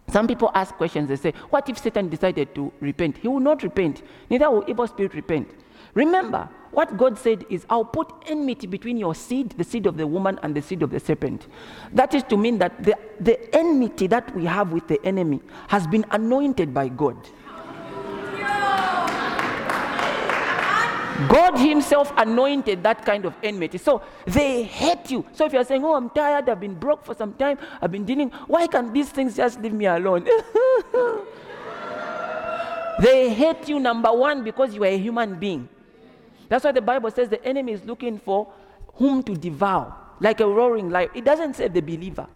Some 0.09 0.27
people 0.27 0.51
ask 0.53 0.75
questions, 0.75 1.07
they 1.07 1.15
say, 1.15 1.33
What 1.49 1.69
if 1.69 1.77
Satan 1.77 2.09
decided 2.09 2.53
to 2.55 2.73
repent? 2.81 3.17
He 3.17 3.27
will 3.27 3.39
not 3.39 3.63
repent, 3.63 4.01
neither 4.29 4.51
will 4.51 4.65
evil 4.67 4.85
spirit 4.85 5.13
repent. 5.13 5.49
Remember, 5.93 6.49
what 6.71 6.97
God 6.97 7.17
said 7.19 7.45
is, 7.49 7.65
I'll 7.69 7.85
put 7.85 8.11
enmity 8.25 8.65
between 8.65 8.97
your 8.97 9.13
seed, 9.13 9.51
the 9.51 9.63
seed 9.63 9.85
of 9.85 9.95
the 9.95 10.07
woman, 10.07 10.39
and 10.41 10.55
the 10.55 10.61
seed 10.61 10.81
of 10.81 10.89
the 10.89 10.99
serpent. 10.99 11.47
That 11.93 12.15
is 12.15 12.23
to 12.23 12.37
mean 12.37 12.57
that 12.57 12.83
the, 12.83 12.97
the 13.19 13.55
enmity 13.55 14.07
that 14.07 14.35
we 14.35 14.45
have 14.45 14.71
with 14.73 14.87
the 14.87 15.03
enemy 15.05 15.39
has 15.67 15.85
been 15.85 16.05
anointed 16.11 16.73
by 16.73 16.89
God. 16.89 17.15
God 21.29 21.57
Himself 21.57 22.11
anointed 22.17 22.83
that 22.83 23.05
kind 23.05 23.25
of 23.25 23.35
enmity. 23.43 23.77
So 23.77 24.01
they 24.25 24.63
hate 24.63 25.11
you. 25.11 25.25
So 25.33 25.45
if 25.45 25.53
you're 25.53 25.63
saying, 25.63 25.83
Oh, 25.83 25.95
I'm 25.95 26.09
tired, 26.09 26.49
I've 26.49 26.59
been 26.59 26.75
broke 26.75 27.05
for 27.05 27.13
some 27.13 27.33
time, 27.33 27.57
I've 27.81 27.91
been 27.91 28.05
dealing, 28.05 28.29
why 28.47 28.67
can't 28.67 28.93
these 28.93 29.09
things 29.09 29.35
just 29.35 29.61
leave 29.61 29.73
me 29.73 29.85
alone? 29.85 30.23
they 32.99 33.33
hate 33.33 33.69
you, 33.69 33.79
number 33.79 34.11
one, 34.11 34.43
because 34.43 34.73
you 34.73 34.83
are 34.83 34.87
a 34.87 34.97
human 34.97 35.35
being. 35.35 35.69
That's 36.49 36.65
why 36.65 36.71
the 36.71 36.81
Bible 36.81 37.11
says 37.11 37.29
the 37.29 37.43
enemy 37.45 37.73
is 37.73 37.83
looking 37.85 38.19
for 38.19 38.51
whom 38.95 39.23
to 39.23 39.35
devour, 39.35 39.95
like 40.19 40.39
a 40.39 40.47
roaring 40.47 40.89
lion. 40.89 41.09
It 41.13 41.25
doesn't 41.25 41.55
say 41.55 41.67
the 41.67 41.81
believer, 41.81 42.27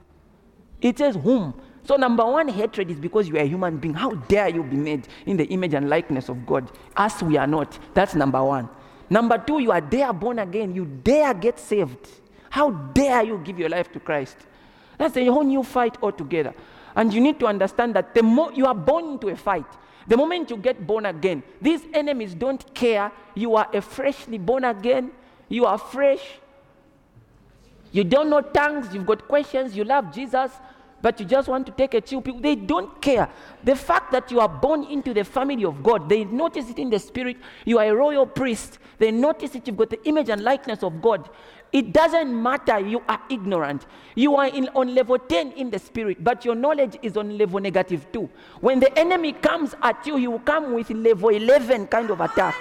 it 0.82 0.98
says 0.98 1.16
whom. 1.16 1.54
So, 1.88 1.96
number 1.96 2.26
one 2.26 2.50
hatred 2.50 2.92
is 2.92 3.00
because 3.00 3.30
you 3.30 3.38
are 3.38 3.44
a 3.44 3.48
human 3.48 3.78
being. 3.78 3.94
How 3.94 4.10
dare 4.10 4.50
you 4.50 4.62
be 4.62 4.76
made 4.76 5.08
in 5.26 5.38
the 5.38 5.46
image 5.46 5.74
and 5.74 5.88
likeness 5.88 6.28
of 6.28 6.46
God? 6.46 6.70
As 6.98 7.24
we 7.24 7.38
are 7.38 7.48
not. 7.48 7.80
That's 7.94 8.14
number 8.14 8.44
one. 8.44 8.68
Number 9.10 9.38
two, 9.38 9.60
you 9.60 9.72
are 9.72 9.80
there 9.80 10.12
born 10.12 10.40
again. 10.40 10.76
You 10.76 10.84
dare 10.84 11.34
get 11.34 11.58
saved. 11.58 12.10
How 12.50 12.72
dare 12.72 13.24
you 13.24 13.38
give 13.42 13.58
your 13.58 13.70
life 13.70 13.90
to 13.94 14.02
Christ? 14.02 14.36
That's 14.98 15.16
a 15.16 15.26
whole 15.28 15.46
new 15.46 15.64
fight 15.64 15.98
altogether. 16.04 16.54
And 16.94 17.14
you 17.14 17.22
need 17.22 17.40
to 17.40 17.48
understand 17.48 17.96
that 17.96 18.14
the 18.14 18.22
more 18.22 18.52
you 18.52 18.66
are 18.66 18.76
born 18.76 19.12
into 19.12 19.30
a 19.30 19.38
fight, 19.38 19.66
the 20.08 20.18
moment 20.18 20.50
you 20.50 20.58
get 20.58 20.86
born 20.86 21.06
again, 21.06 21.42
these 21.62 21.84
enemies 21.94 22.36
don't 22.36 22.76
care. 22.76 23.14
You 23.34 23.56
are 23.56 23.70
a 23.74 23.80
freshly 23.80 24.38
born 24.38 24.66
again. 24.66 25.12
You 25.48 25.66
are 25.66 25.78
fresh. 25.78 26.20
You 27.94 28.04
don't 28.04 28.30
know 28.30 28.42
tongues. 28.42 28.94
You've 28.94 29.06
got 29.06 29.26
questions. 29.26 29.74
You 29.74 29.86
love 29.86 30.14
Jesus 30.14 30.52
but 31.02 31.20
you 31.20 31.26
just 31.26 31.48
want 31.48 31.66
to 31.68 31.72
take 31.72 31.94
a 31.94 32.02
chill. 32.02 32.22
They 32.22 32.56
don't 32.56 33.02
care. 33.02 33.30
The 33.64 33.76
fact 33.76 34.12
that 34.12 34.32
you 34.32 34.40
are 34.40 34.50
born 34.50 34.84
into 34.86 35.14
the 35.14 35.24
family 35.24 35.64
of 35.64 35.84
God, 35.84 36.10
they 36.10 36.26
notice 36.26 36.70
it 36.70 36.80
in 36.80 36.90
the 36.90 37.00
spirit. 37.00 37.38
You 37.66 37.80
are 37.80 37.86
a 37.86 37.96
royal 37.96 38.26
priest. 38.26 38.80
They 38.98 39.12
notice 39.12 39.56
it. 39.56 39.68
You've 39.68 39.78
got 39.78 39.90
the 39.90 40.04
image 40.08 40.30
and 40.30 40.44
likeness 40.44 40.84
of 40.84 41.02
God. 41.02 41.30
It 41.72 41.94
doesn't 41.94 42.42
matter. 42.42 42.80
You 42.80 43.04
are 43.08 43.22
ignorant. 43.30 43.86
You 44.16 44.36
are 44.36 44.48
in, 44.48 44.70
on 44.70 44.96
level 44.96 45.20
10 45.20 45.52
in 45.52 45.70
the 45.70 45.80
spirit, 45.80 46.24
but 46.24 46.46
your 46.46 46.56
knowledge 46.56 46.98
is 47.02 47.18
on 47.18 47.38
level 47.38 47.60
negative 47.60 48.08
2. 48.12 48.30
When 48.62 48.80
the 48.80 48.98
enemy 48.98 49.34
comes 49.34 49.76
at 49.82 50.06
you, 50.08 50.16
he 50.18 50.28
will 50.28 50.40
come 50.40 50.74
with 50.74 50.90
level 50.90 51.30
11 51.30 51.88
kind 51.88 52.10
of 52.10 52.22
attack. 52.22 52.56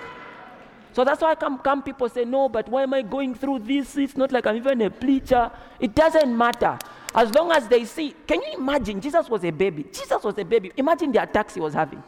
So 0.96 1.04
that's 1.04 1.20
why 1.20 1.34
come, 1.34 1.58
come 1.58 1.82
people 1.82 2.08
say, 2.08 2.24
No, 2.24 2.48
but 2.48 2.70
why 2.70 2.84
am 2.84 2.94
I 2.94 3.02
going 3.02 3.34
through 3.34 3.58
this? 3.58 3.98
It's 3.98 4.16
not 4.16 4.32
like 4.32 4.46
I'm 4.46 4.56
even 4.56 4.80
a 4.80 4.88
preacher. 4.88 5.50
It 5.78 5.94
doesn't 5.94 6.34
matter. 6.34 6.78
As 7.14 7.30
long 7.34 7.52
as 7.52 7.68
they 7.68 7.84
see, 7.84 8.14
can 8.26 8.40
you 8.40 8.56
imagine? 8.56 8.98
Jesus 9.02 9.28
was 9.28 9.44
a 9.44 9.50
baby. 9.50 9.84
Jesus 9.92 10.24
was 10.24 10.38
a 10.38 10.44
baby. 10.44 10.72
Imagine 10.74 11.12
the 11.12 11.22
attacks 11.22 11.52
he 11.52 11.60
was 11.60 11.74
having. 11.74 12.02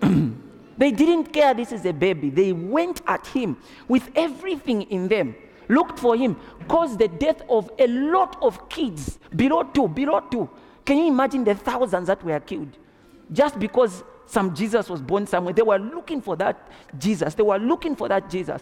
they 0.78 0.92
didn't 0.92 1.32
care 1.32 1.52
this 1.52 1.72
is 1.72 1.84
a 1.84 1.92
baby. 1.92 2.30
They 2.30 2.52
went 2.52 3.02
at 3.08 3.26
him 3.26 3.56
with 3.88 4.08
everything 4.14 4.82
in 4.82 5.08
them, 5.08 5.34
looked 5.68 5.98
for 5.98 6.16
him, 6.16 6.36
caused 6.68 7.00
the 7.00 7.08
death 7.08 7.42
of 7.48 7.68
a 7.76 7.88
lot 7.88 8.40
of 8.40 8.68
kids 8.68 9.18
below 9.34 9.64
two, 9.64 9.88
below 9.88 10.20
two. 10.30 10.48
Can 10.84 10.98
you 10.98 11.08
imagine 11.08 11.42
the 11.42 11.56
thousands 11.56 12.06
that 12.06 12.22
were 12.22 12.38
killed? 12.38 12.78
Just 13.32 13.58
because 13.58 14.04
some 14.26 14.54
Jesus 14.54 14.88
was 14.88 15.00
born 15.00 15.26
somewhere. 15.26 15.54
They 15.54 15.62
were 15.62 15.78
looking 15.78 16.20
for 16.20 16.36
that 16.36 16.68
Jesus. 16.98 17.34
They 17.34 17.42
were 17.42 17.58
looking 17.58 17.94
for 17.94 18.08
that 18.08 18.28
Jesus. 18.28 18.60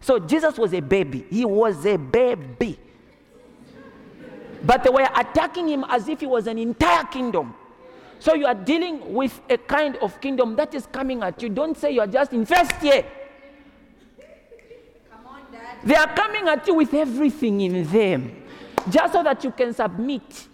So 0.00 0.18
Jesus 0.18 0.58
was 0.58 0.74
a 0.74 0.80
baby. 0.80 1.26
He 1.30 1.44
was 1.44 1.84
a 1.86 1.96
baby. 1.96 2.78
But 4.62 4.82
they 4.82 4.90
were 4.90 5.08
attacking 5.14 5.68
him 5.68 5.84
as 5.88 6.08
if 6.08 6.20
he 6.20 6.26
was 6.26 6.46
an 6.46 6.58
entire 6.58 7.04
kingdom. 7.04 7.54
So 8.18 8.34
you 8.34 8.46
are 8.46 8.54
dealing 8.54 9.12
with 9.12 9.40
a 9.48 9.58
kind 9.58 9.96
of 9.96 10.20
kingdom 10.20 10.56
that 10.56 10.74
is 10.74 10.86
coming 10.86 11.22
at 11.22 11.40
you. 11.42 11.48
Don't 11.48 11.76
say 11.76 11.92
you 11.92 12.00
are 12.00 12.06
just 12.06 12.32
in 12.32 12.46
first 12.46 12.82
year. 12.82 13.04
On, 15.26 15.40
they 15.84 15.94
are 15.94 16.14
coming 16.14 16.48
at 16.48 16.66
you 16.66 16.74
with 16.74 16.94
everything 16.94 17.60
in 17.60 17.84
them, 17.84 18.42
just 18.88 19.12
so 19.12 19.22
that 19.22 19.44
you 19.44 19.50
can 19.50 19.74
submit. 19.74 20.48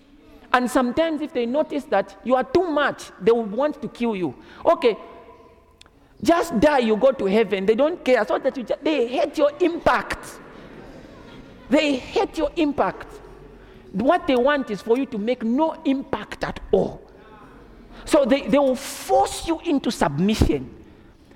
And 0.52 0.70
sometimes, 0.70 1.22
if 1.22 1.32
they 1.32 1.46
notice 1.46 1.84
that 1.84 2.16
you 2.24 2.34
are 2.34 2.44
too 2.44 2.70
much, 2.70 3.10
they 3.20 3.32
will 3.32 3.44
want 3.44 3.80
to 3.80 3.88
kill 3.88 4.14
you. 4.14 4.34
Okay, 4.66 4.96
just 6.22 6.58
die, 6.60 6.80
you 6.80 6.96
go 6.96 7.10
to 7.12 7.24
heaven. 7.26 7.66
They 7.66 7.74
don't 7.74 8.04
care. 8.04 8.24
So 8.26 8.38
that 8.38 8.56
you 8.56 8.62
just, 8.62 8.84
they 8.84 9.08
hate 9.08 9.36
your 9.38 9.50
impact. 9.60 10.40
They 11.68 11.96
hate 11.96 12.36
your 12.36 12.50
impact. 12.56 13.08
What 13.92 14.26
they 14.26 14.36
want 14.36 14.70
is 14.70 14.82
for 14.82 14.96
you 14.98 15.06
to 15.06 15.18
make 15.18 15.42
no 15.42 15.72
impact 15.84 16.44
at 16.44 16.60
all. 16.70 17.02
So 18.04 18.24
they, 18.24 18.42
they 18.42 18.58
will 18.58 18.76
force 18.76 19.46
you 19.48 19.60
into 19.64 19.90
submission. 19.90 20.74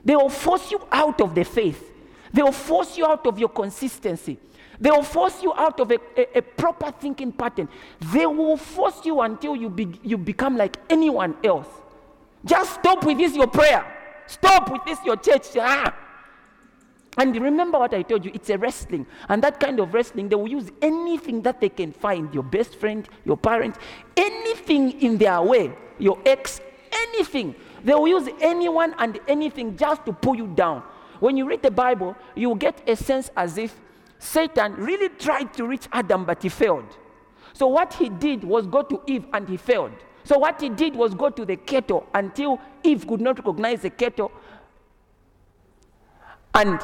They 0.05 0.15
will 0.15 0.29
force 0.29 0.71
you 0.71 0.81
out 0.93 1.21
of 1.21 1.35
the 1.35 1.45
faith. 1.45 1.93
They 2.33 2.43
will 2.43 2.53
force 2.53 2.97
you 2.97 3.07
out 3.07 3.27
of 3.27 3.39
your 3.39 3.49
consistency. 3.49 4.39
They 4.81 4.91
will 4.91 5.03
force 5.03 5.43
you 5.43 5.53
out 5.55 5.81
of 5.81 5.91
a, 5.91 5.99
a, 6.17 6.39
a 6.39 6.43
proper 6.43 6.91
thinking 6.91 7.33
pattern. 7.33 7.69
They 8.13 8.27
will 8.27 8.57
force 8.57 9.05
you 9.05 9.21
until 9.21 9.57
you, 9.57 9.71
be, 9.71 9.99
you 10.03 10.19
become 10.19 10.57
like 10.57 10.77
anyone 10.91 11.37
else. 11.43 11.69
Just 12.45 12.75
stop 12.75 13.05
with 13.05 13.19
this, 13.19 13.35
your 13.35 13.47
prayer. 13.47 13.85
Stop 14.27 14.71
with 14.71 14.85
this, 14.85 14.99
your 15.05 15.17
church. 15.17 15.57
Ah. 15.59 15.95
And 17.19 17.35
remember 17.41 17.79
what 17.79 17.95
I 17.95 18.03
told 18.03 18.25
you, 18.25 18.31
it's 18.35 18.51
a 18.51 18.59
wrestling. 18.59 19.07
And 19.29 19.43
that 19.43 19.59
kind 19.59 19.81
of 19.81 19.95
wrestling, 19.95 20.29
they 20.29 20.37
will 20.37 20.49
use 20.49 20.71
anything 20.83 21.41
that 21.43 21.61
they 21.61 21.71
can 21.71 21.93
find 21.93 22.33
your 22.35 22.43
best 22.43 22.77
friend, 22.77 23.09
your 23.25 23.39
parents, 23.39 23.79
anything 24.17 25.01
in 25.01 25.17
their 25.17 25.41
way, 25.41 25.73
your 25.99 26.19
ex, 26.27 26.61
anything. 26.93 27.55
They 27.83 27.95
will 27.95 28.09
use 28.09 28.29
anyone 28.41 28.95
and 28.99 29.19
anything 29.27 29.77
just 29.77 30.05
to 30.05 30.13
pull 30.13 30.37
you 30.37 30.47
down. 30.49 30.83
When 31.21 31.39
you 31.39 31.49
read 31.49 31.63
the 31.63 31.71
Bible, 31.71 32.15
you 32.35 32.55
get 32.57 32.87
a 32.87 32.95
sense 32.95 33.31
as 33.35 33.57
if 33.57 33.75
Satan 34.19 34.75
really 34.75 35.09
tried 35.11 35.53
to 35.55 35.67
reach 35.67 35.89
Adam, 35.93 36.25
but 36.25 36.43
he 36.43 36.49
failed. 36.49 36.97
So 37.53 37.67
what 37.67 37.95
he 37.95 38.09
did 38.09 38.45
was 38.45 38.67
go 38.67 38.83
to 38.83 39.01
Eve 39.07 39.27
and 39.33 39.49
he 39.49 39.57
failed. 39.57 39.93
So 40.25 40.39
what 40.39 40.61
he 40.61 40.69
did 40.69 40.95
was 40.95 41.15
go 41.15 41.31
to 41.31 41.45
the 41.45 41.57
kettle 41.57 42.07
until 42.15 42.61
Eve 42.83 43.07
could 43.07 43.21
not 43.21 43.39
recognize 43.39 43.83
the 43.83 43.91
kettle. 43.91 44.33
And 46.55 46.81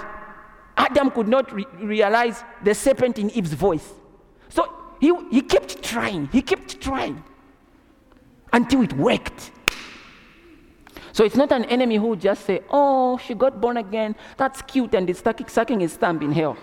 Adam 0.76 1.10
could 1.10 1.28
not 1.28 1.52
re- 1.52 1.66
realize 1.74 2.44
the 2.62 2.74
serpent 2.74 3.18
in 3.18 3.30
Eve's 3.30 3.52
voice. 3.52 3.92
So 4.48 4.72
he, 5.00 5.12
he 5.30 5.42
kept 5.42 5.82
trying, 5.82 6.28
he 6.28 6.40
kept 6.40 6.80
trying 6.80 7.22
until 8.52 8.82
it 8.82 8.92
worked. 8.92 9.50
So 11.12 11.24
it's 11.24 11.36
not 11.36 11.52
an 11.52 11.64
enemy 11.66 11.96
who 11.96 12.16
just 12.16 12.46
say, 12.46 12.60
oh, 12.70 13.18
she 13.18 13.34
got 13.34 13.60
born 13.60 13.76
again, 13.76 14.16
that's 14.36 14.62
cute, 14.62 14.94
and 14.94 15.08
is 15.10 15.22
sucking 15.48 15.80
his 15.80 15.96
thumb 15.96 16.22
in 16.22 16.32
hell. 16.32 16.56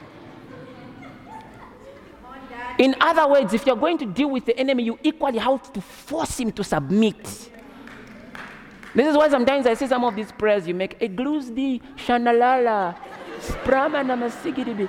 In 2.79 2.95
other 3.01 3.27
words, 3.27 3.53
if 3.53 3.65
you're 3.65 3.75
going 3.75 3.98
to 3.98 4.05
deal 4.05 4.29
with 4.29 4.45
the 4.45 4.57
enemy, 4.57 4.83
you 4.83 4.98
equally 5.03 5.38
have 5.38 5.71
to 5.74 5.81
force 5.81 6.39
him 6.39 6.51
to 6.53 6.63
submit. 6.63 7.21
This 8.95 9.07
is 9.07 9.17
why 9.17 9.27
sometimes 9.29 9.67
I 9.67 9.74
see 9.74 9.86
some 9.86 10.05
of 10.05 10.15
these 10.15 10.31
prayers 10.31 10.65
you 10.65 10.74
make. 10.74 10.98
Egluzdi, 11.00 11.81
shanalala, 11.98 12.95
Sprama 13.39 14.03
na 14.05 14.15
masigiribi. 14.15 14.88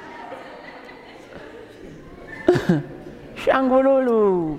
Shangololo. 3.36 4.58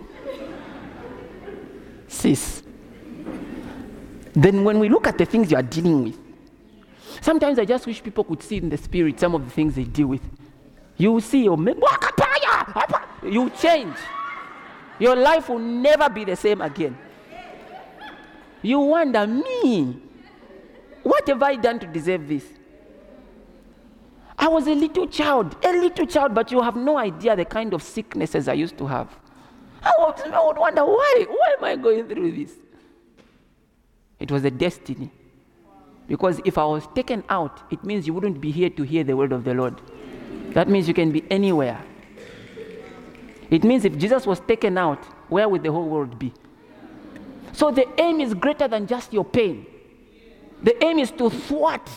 Sis. 2.07 2.63
Then 4.33 4.63
when 4.63 4.79
we 4.79 4.89
look 4.89 5.07
at 5.07 5.17
the 5.17 5.25
things 5.25 5.51
you 5.51 5.57
are 5.57 5.63
dealing 5.63 6.03
with, 6.03 6.17
sometimes 7.21 7.59
I 7.59 7.65
just 7.65 7.85
wish 7.87 8.03
people 8.03 8.23
could 8.23 8.43
see 8.43 8.57
in 8.57 8.69
the 8.69 8.77
spirit 8.77 9.19
some 9.19 9.35
of 9.35 9.45
the 9.45 9.51
things 9.51 9.75
they 9.75 9.83
deal 9.83 10.07
with. 10.07 10.21
You 10.97 11.19
see 11.19 11.45
your 11.45 11.57
you 13.23 13.49
change. 13.51 13.95
Your 14.99 15.15
life 15.15 15.49
will 15.49 15.59
never 15.59 16.09
be 16.09 16.25
the 16.25 16.35
same 16.35 16.61
again. 16.61 16.97
You 18.61 18.79
wonder, 18.79 19.25
me, 19.25 19.99
what 21.03 21.27
have 21.27 21.41
I 21.41 21.55
done 21.55 21.79
to 21.79 21.87
deserve 21.87 22.27
this? 22.27 22.45
I 24.37 24.47
was 24.47 24.67
a 24.67 24.73
little 24.73 25.07
child, 25.07 25.55
a 25.63 25.71
little 25.71 26.05
child, 26.05 26.33
but 26.33 26.51
you 26.51 26.61
have 26.61 26.75
no 26.75 26.97
idea 26.97 27.35
the 27.35 27.45
kind 27.45 27.73
of 27.73 27.83
sicknesses 27.83 28.47
I 28.47 28.53
used 28.53 28.77
to 28.77 28.87
have. 28.87 29.07
I 29.83 29.91
would, 29.99 30.33
I 30.33 30.45
would 30.45 30.57
wonder, 30.57 30.85
why? 30.85 31.25
Why 31.27 31.55
am 31.57 31.63
I 31.63 31.75
going 31.75 32.07
through 32.07 32.31
this? 32.31 32.53
It 34.19 34.31
was 34.31 34.43
a 34.45 34.51
destiny. 34.51 35.11
Because 36.07 36.41
if 36.45 36.57
I 36.57 36.65
was 36.65 36.87
taken 36.93 37.23
out, 37.29 37.61
it 37.71 37.83
means 37.83 38.05
you 38.05 38.13
wouldn't 38.13 38.41
be 38.41 38.51
here 38.51 38.69
to 38.69 38.83
hear 38.83 39.03
the 39.03 39.15
word 39.15 39.31
of 39.31 39.43
the 39.43 39.53
Lord. 39.53 39.81
That 40.53 40.67
means 40.67 40.87
you 40.87 40.93
can 40.93 41.11
be 41.11 41.23
anywhere. 41.31 41.81
It 43.51 43.63
means 43.63 43.85
if 43.85 43.95
Jesus 43.97 44.25
was 44.25 44.39
taken 44.39 44.77
out, 44.79 45.05
where 45.29 45.47
would 45.47 45.61
the 45.61 45.71
whole 45.71 45.87
world 45.87 46.17
be? 46.17 46.33
So 47.53 47.69
the 47.69 47.85
aim 48.01 48.19
is 48.19 48.33
greater 48.33 48.67
than 48.67 48.87
just 48.87 49.13
your 49.13 49.25
pain. 49.25 49.67
The 50.63 50.83
aim 50.83 50.97
is 50.97 51.11
to 51.11 51.29
thwart 51.29 51.87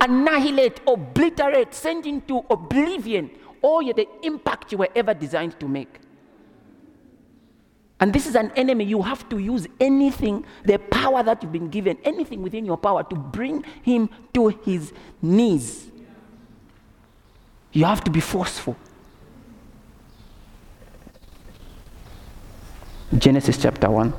annihilate, 0.00 0.80
obliterate, 0.86 1.74
send 1.74 2.06
into 2.06 2.44
oblivion 2.50 3.30
all 3.62 3.84
the 3.84 4.08
impact 4.22 4.72
you 4.72 4.78
were 4.78 4.88
ever 4.96 5.12
designed 5.12 5.58
to 5.60 5.68
make. 5.68 6.00
And 8.00 8.12
this 8.14 8.26
is 8.26 8.34
an 8.34 8.50
enemy. 8.56 8.84
You 8.84 9.02
have 9.02 9.28
to 9.28 9.38
use 9.38 9.66
anything, 9.78 10.46
the 10.64 10.78
power 10.78 11.22
that 11.22 11.42
you've 11.42 11.52
been 11.52 11.68
given, 11.68 11.98
anything 12.02 12.40
within 12.40 12.64
your 12.64 12.78
power 12.78 13.02
to 13.04 13.14
bring 13.14 13.62
him 13.82 14.08
to 14.32 14.48
his 14.48 14.94
knees. 15.20 15.90
You 17.72 17.84
have 17.84 18.02
to 18.04 18.10
be 18.10 18.20
forceful. 18.20 18.74
Genesis 23.18 23.58
chapter 23.58 23.90
1. 23.90 24.12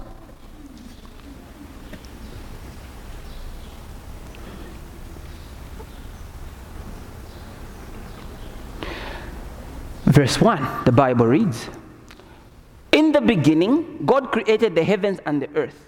Verse 10.05 10.41
1, 10.41 10.83
the 10.83 10.91
Bible 10.91 11.25
reads 11.25 11.69
In 12.91 13.13
the 13.13 13.21
beginning, 13.21 14.05
God 14.05 14.29
created 14.33 14.75
the 14.75 14.83
heavens 14.83 15.19
and 15.25 15.41
the 15.41 15.49
earth. 15.55 15.85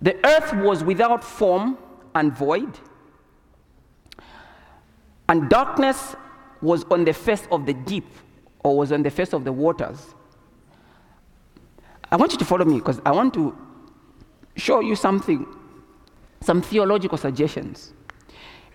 The 0.00 0.16
earth 0.26 0.54
was 0.54 0.82
without 0.82 1.22
form 1.22 1.76
and 2.14 2.34
void, 2.34 2.80
and 5.28 5.50
darkness 5.50 6.16
was 6.62 6.84
on 6.84 7.04
the 7.04 7.12
face 7.12 7.46
of 7.52 7.66
the 7.66 7.74
deep, 7.74 8.06
or 8.64 8.78
was 8.78 8.92
on 8.92 9.02
the 9.02 9.10
face 9.10 9.34
of 9.34 9.44
the 9.44 9.52
waters. 9.52 10.14
I 12.16 12.18
want 12.18 12.32
you 12.32 12.38
to 12.38 12.46
follow 12.46 12.64
me 12.64 12.76
because 12.78 12.98
I 13.04 13.10
want 13.10 13.34
to 13.34 13.54
show 14.56 14.80
you 14.80 14.96
something, 14.96 15.46
some 16.40 16.62
theological 16.62 17.18
suggestions. 17.18 17.92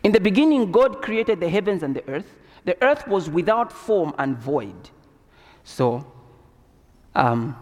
In 0.04 0.12
the 0.12 0.20
beginning, 0.20 0.72
God 0.72 1.02
created 1.02 1.40
the 1.40 1.50
heavens 1.50 1.82
and 1.82 1.96
the 1.96 2.08
earth. 2.08 2.36
The 2.66 2.78
earth 2.84 3.08
was 3.08 3.32
without 3.32 3.72
form 3.72 4.14
and 4.20 4.38
void. 4.38 4.92
So, 5.64 6.06
um, 7.16 7.58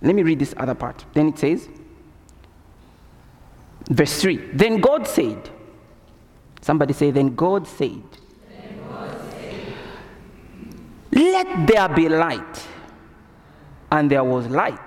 let 0.00 0.14
me 0.14 0.22
read 0.22 0.38
this 0.38 0.54
other 0.58 0.76
part. 0.76 1.04
Then 1.12 1.26
it 1.30 1.38
says, 1.40 1.68
verse 3.90 4.22
3 4.22 4.36
Then 4.52 4.80
God 4.80 5.08
said, 5.08 5.50
Somebody 6.60 6.92
say, 6.92 7.10
Then 7.10 7.34
God 7.34 7.66
said, 7.66 8.04
then 8.48 8.78
God 8.88 9.20
said 9.32 9.74
Let 11.10 11.66
there 11.66 11.88
be 11.88 12.08
light. 12.08 12.68
And 13.92 14.10
there 14.10 14.24
was 14.24 14.48
light. 14.48 14.80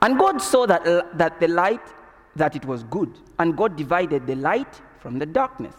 And 0.00 0.18
God 0.18 0.42
saw 0.42 0.66
that, 0.66 1.16
that 1.16 1.38
the 1.38 1.46
light, 1.46 1.86
that 2.34 2.56
it 2.56 2.64
was 2.64 2.82
good. 2.82 3.16
And 3.38 3.56
God 3.56 3.76
divided 3.76 4.26
the 4.26 4.34
light 4.34 4.80
from 4.98 5.20
the 5.20 5.26
darkness. 5.26 5.74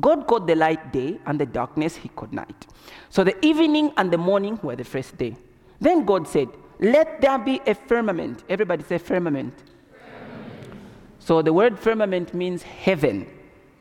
God 0.00 0.26
called 0.26 0.46
the 0.46 0.56
light 0.56 0.92
day, 0.92 1.18
and 1.26 1.38
the 1.38 1.46
darkness 1.46 1.96
he 1.96 2.08
called 2.08 2.32
night. 2.32 2.66
So 3.10 3.24
the 3.24 3.42
evening 3.44 3.92
and 3.96 4.10
the 4.10 4.18
morning 4.18 4.58
were 4.62 4.76
the 4.76 4.84
first 4.84 5.16
day. 5.16 5.36
Then 5.80 6.04
God 6.04 6.26
said, 6.26 6.48
Let 6.80 7.20
there 7.20 7.38
be 7.38 7.60
a 7.66 7.74
firmament. 7.74 8.44
Everybody 8.48 8.82
say 8.84 8.98
firmament. 8.98 9.54
firmament. 9.56 10.74
So 11.18 11.42
the 11.42 11.52
word 11.52 11.78
firmament 11.78 12.34
means 12.34 12.62
heaven. 12.62 13.26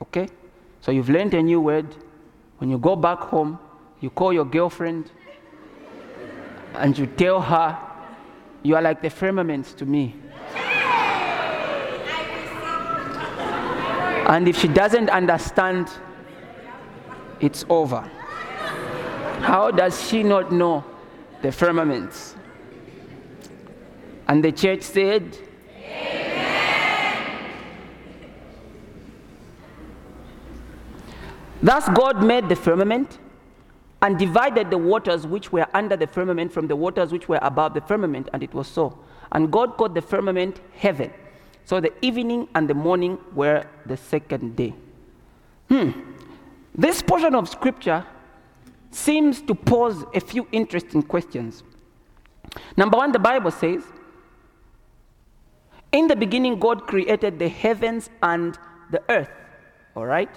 Okay? 0.01 0.27
So 0.81 0.91
you've 0.91 1.09
learned 1.09 1.33
a 1.33 1.41
new 1.41 1.61
word. 1.61 1.87
When 2.57 2.69
you 2.69 2.77
go 2.77 2.95
back 2.95 3.19
home, 3.19 3.57
you 4.01 4.09
call 4.09 4.33
your 4.33 4.45
girlfriend 4.45 5.09
and 6.75 6.97
you 6.97 7.07
tell 7.07 7.41
her, 7.41 7.77
You 8.63 8.75
are 8.75 8.81
like 8.81 9.01
the 9.01 9.09
firmament 9.09 9.65
to 9.77 9.85
me. 9.85 10.15
And 14.27 14.47
if 14.47 14.57
she 14.57 14.67
doesn't 14.67 15.09
understand, 15.09 15.89
it's 17.39 17.65
over. 17.69 18.01
How 19.41 19.71
does 19.71 20.07
she 20.07 20.23
not 20.23 20.51
know 20.51 20.85
the 21.41 21.51
firmaments? 21.51 22.35
And 24.27 24.41
the 24.41 24.51
church 24.51 24.83
said, 24.83 25.37
Amen. 25.75 27.41
Thus 31.61 31.89
God 31.89 32.23
made 32.23 32.47
the 32.47 32.55
firmament 32.55 33.19
and 34.01 34.17
divided 34.17 34.71
the 34.71 34.77
waters 34.77 35.27
which 35.27 35.51
were 35.51 35.67
under 35.73 35.95
the 35.95 36.07
firmament 36.07 36.51
from 36.51 36.67
the 36.67 36.75
waters 36.75 37.11
which 37.11 37.29
were 37.29 37.39
above 37.41 37.73
the 37.73 37.81
firmament, 37.81 38.29
and 38.33 38.41
it 38.41 38.53
was 38.53 38.67
so. 38.67 38.97
And 39.31 39.51
God 39.51 39.77
called 39.77 39.95
the 39.95 40.01
firmament 40.01 40.59
heaven. 40.75 41.11
So 41.65 41.79
the 41.79 41.93
evening 42.03 42.49
and 42.55 42.67
the 42.67 42.73
morning 42.73 43.19
were 43.33 43.65
the 43.85 43.95
second 43.95 44.55
day. 44.55 44.73
Hmm. 45.69 45.91
This 46.73 47.01
portion 47.01 47.35
of 47.35 47.47
scripture 47.47 48.05
seems 48.89 49.41
to 49.43 49.55
pose 49.55 50.03
a 50.13 50.19
few 50.19 50.47
interesting 50.51 51.03
questions. 51.03 51.63
Number 52.75 52.97
one, 52.97 53.11
the 53.11 53.19
Bible 53.19 53.51
says, 53.51 53.83
In 55.91 56.07
the 56.07 56.15
beginning, 56.15 56.59
God 56.59 56.87
created 56.87 57.39
the 57.39 57.47
heavens 57.47 58.09
and 58.21 58.57
the 58.89 59.01
earth. 59.09 59.29
All 59.95 60.05
right? 60.05 60.29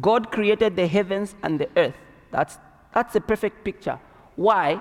God 0.00 0.30
created 0.30 0.76
the 0.76 0.86
heavens 0.86 1.34
and 1.42 1.58
the 1.58 1.68
earth. 1.76 1.96
That's, 2.30 2.58
that's 2.92 3.14
a 3.14 3.20
perfect 3.20 3.64
picture. 3.64 3.98
Why? 4.36 4.80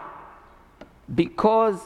Because 1.13 1.79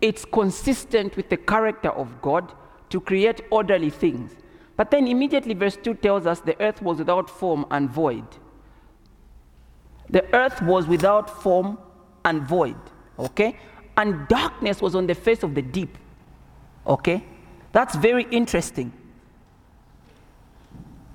it's 0.00 0.24
consistent 0.24 1.16
with 1.16 1.28
the 1.28 1.36
character 1.36 1.90
of 1.90 2.20
God 2.20 2.52
to 2.90 3.00
create 3.00 3.40
orderly 3.50 3.90
things. 3.90 4.32
But 4.76 4.90
then 4.90 5.06
immediately, 5.08 5.54
verse 5.54 5.76
2 5.76 5.94
tells 5.94 6.26
us 6.26 6.40
the 6.40 6.60
earth 6.60 6.82
was 6.82 6.98
without 6.98 7.30
form 7.30 7.66
and 7.70 7.88
void. 7.90 8.26
The 10.10 10.24
earth 10.34 10.62
was 10.62 10.86
without 10.86 11.42
form 11.42 11.78
and 12.24 12.42
void, 12.42 12.76
okay? 13.18 13.58
And 13.96 14.28
darkness 14.28 14.80
was 14.80 14.94
on 14.94 15.06
the 15.06 15.14
face 15.14 15.42
of 15.42 15.54
the 15.54 15.62
deep, 15.62 15.96
okay? 16.86 17.24
That's 17.72 17.96
very 17.96 18.24
interesting. 18.30 18.92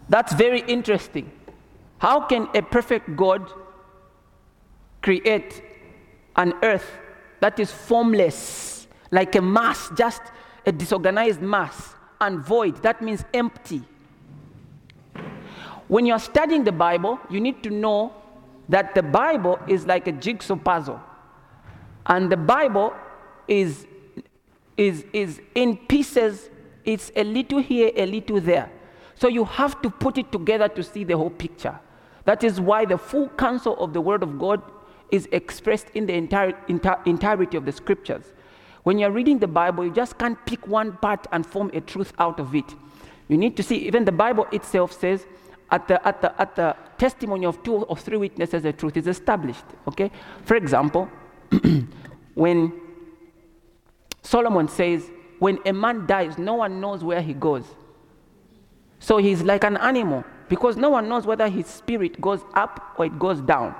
That's 0.09 0.33
very 0.33 0.61
interesting. 0.61 1.31
How 2.01 2.19
can 2.21 2.49
a 2.55 2.63
perfect 2.63 3.15
God 3.15 3.47
create 5.03 5.61
an 6.35 6.55
earth 6.63 6.89
that 7.41 7.59
is 7.59 7.71
formless, 7.71 8.87
like 9.11 9.35
a 9.35 9.41
mass, 9.41 9.91
just 9.95 10.23
a 10.65 10.71
disorganized 10.71 11.43
mass, 11.43 11.93
and 12.19 12.39
void. 12.39 12.81
That 12.81 13.03
means 13.03 13.23
empty. 13.35 13.83
When 15.87 16.07
you're 16.07 16.17
studying 16.17 16.63
the 16.63 16.71
Bible, 16.71 17.19
you 17.29 17.39
need 17.39 17.61
to 17.61 17.69
know 17.69 18.15
that 18.67 18.95
the 18.95 19.03
Bible 19.03 19.59
is 19.67 19.85
like 19.85 20.07
a 20.07 20.11
jigsaw 20.11 20.55
puzzle. 20.55 20.99
And 22.07 22.31
the 22.31 22.37
Bible 22.37 22.95
is, 23.47 23.85
is, 24.75 25.05
is 25.13 25.39
in 25.53 25.77
pieces, 25.77 26.49
it's 26.83 27.11
a 27.15 27.23
little 27.23 27.59
here, 27.59 27.91
a 27.95 28.07
little 28.07 28.41
there. 28.41 28.71
So 29.13 29.27
you 29.27 29.45
have 29.45 29.83
to 29.83 29.91
put 29.91 30.17
it 30.17 30.31
together 30.31 30.67
to 30.67 30.81
see 30.81 31.03
the 31.03 31.15
whole 31.15 31.29
picture. 31.29 31.79
That 32.25 32.43
is 32.43 32.59
why 32.59 32.85
the 32.85 32.97
full 32.97 33.29
counsel 33.29 33.77
of 33.77 33.93
the 33.93 34.01
Word 34.01 34.23
of 34.23 34.37
God 34.39 34.61
is 35.11 35.27
expressed 35.31 35.87
in 35.93 36.05
the 36.05 36.13
entire, 36.13 36.57
entire, 36.67 36.99
entirety 37.05 37.57
of 37.57 37.65
the 37.65 37.71
scriptures. 37.71 38.25
When 38.83 38.97
you're 38.97 39.11
reading 39.11 39.39
the 39.39 39.47
Bible, 39.47 39.85
you 39.85 39.93
just 39.93 40.17
can't 40.17 40.43
pick 40.45 40.67
one 40.67 40.93
part 40.97 41.27
and 41.31 41.45
form 41.45 41.69
a 41.73 41.81
truth 41.81 42.13
out 42.17 42.39
of 42.39 42.55
it. 42.55 42.65
You 43.27 43.37
need 43.37 43.55
to 43.57 43.63
see, 43.63 43.75
even 43.87 44.05
the 44.05 44.11
Bible 44.11 44.47
itself 44.51 44.91
says, 44.91 45.25
at 45.69 45.87
the, 45.87 46.05
at 46.05 46.21
the, 46.21 46.41
at 46.41 46.55
the 46.55 46.75
testimony 46.97 47.45
of 47.45 47.63
two 47.63 47.75
or 47.75 47.95
three 47.95 48.17
witnesses, 48.17 48.63
the 48.63 48.73
truth 48.73 48.97
is 48.97 49.07
established. 49.07 49.63
Okay? 49.87 50.11
For 50.43 50.55
example, 50.55 51.09
when 52.33 52.73
Solomon 54.21 54.67
says, 54.67 55.09
when 55.39 55.59
a 55.65 55.73
man 55.73 56.05
dies, 56.05 56.37
no 56.37 56.55
one 56.55 56.81
knows 56.81 57.03
where 57.03 57.21
he 57.21 57.33
goes. 57.33 57.63
So 58.99 59.17
he's 59.17 59.41
like 59.41 59.63
an 59.63 59.77
animal 59.77 60.23
because 60.51 60.75
no 60.75 60.89
one 60.89 61.07
knows 61.07 61.25
whether 61.25 61.47
his 61.47 61.65
spirit 61.65 62.19
goes 62.19 62.41
up 62.55 62.95
or 62.97 63.05
it 63.05 63.17
goes 63.17 63.39
down. 63.39 63.73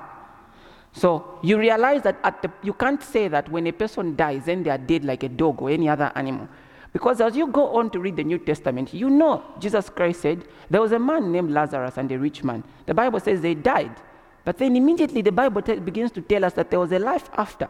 So 0.94 1.38
you 1.42 1.58
realize 1.58 2.00
that 2.04 2.16
at 2.24 2.40
the, 2.40 2.50
you 2.62 2.72
can't 2.72 3.02
say 3.02 3.28
that 3.28 3.46
when 3.50 3.66
a 3.66 3.72
person 3.72 4.16
dies, 4.16 4.46
then 4.46 4.62
they 4.62 4.70
are 4.70 4.78
dead 4.78 5.04
like 5.04 5.22
a 5.22 5.28
dog 5.28 5.60
or 5.60 5.68
any 5.68 5.90
other 5.90 6.10
animal. 6.14 6.48
Because 6.94 7.20
as 7.20 7.36
you 7.36 7.46
go 7.48 7.76
on 7.76 7.90
to 7.90 8.00
read 8.00 8.16
the 8.16 8.24
New 8.24 8.38
Testament, 8.38 8.94
you 8.94 9.10
know 9.10 9.44
Jesus 9.58 9.90
Christ 9.90 10.22
said 10.22 10.46
there 10.70 10.80
was 10.80 10.92
a 10.92 10.98
man 10.98 11.30
named 11.30 11.50
Lazarus 11.50 11.98
and 11.98 12.10
a 12.10 12.18
rich 12.18 12.42
man. 12.42 12.64
The 12.86 12.94
Bible 12.94 13.20
says 13.20 13.42
they 13.42 13.54
died. 13.54 13.94
But 14.42 14.56
then 14.56 14.74
immediately 14.74 15.20
the 15.20 15.30
Bible 15.30 15.60
t- 15.60 15.74
begins 15.74 16.10
to 16.12 16.22
tell 16.22 16.42
us 16.42 16.54
that 16.54 16.70
there 16.70 16.80
was 16.80 16.90
a 16.92 16.98
life 16.98 17.28
after. 17.36 17.68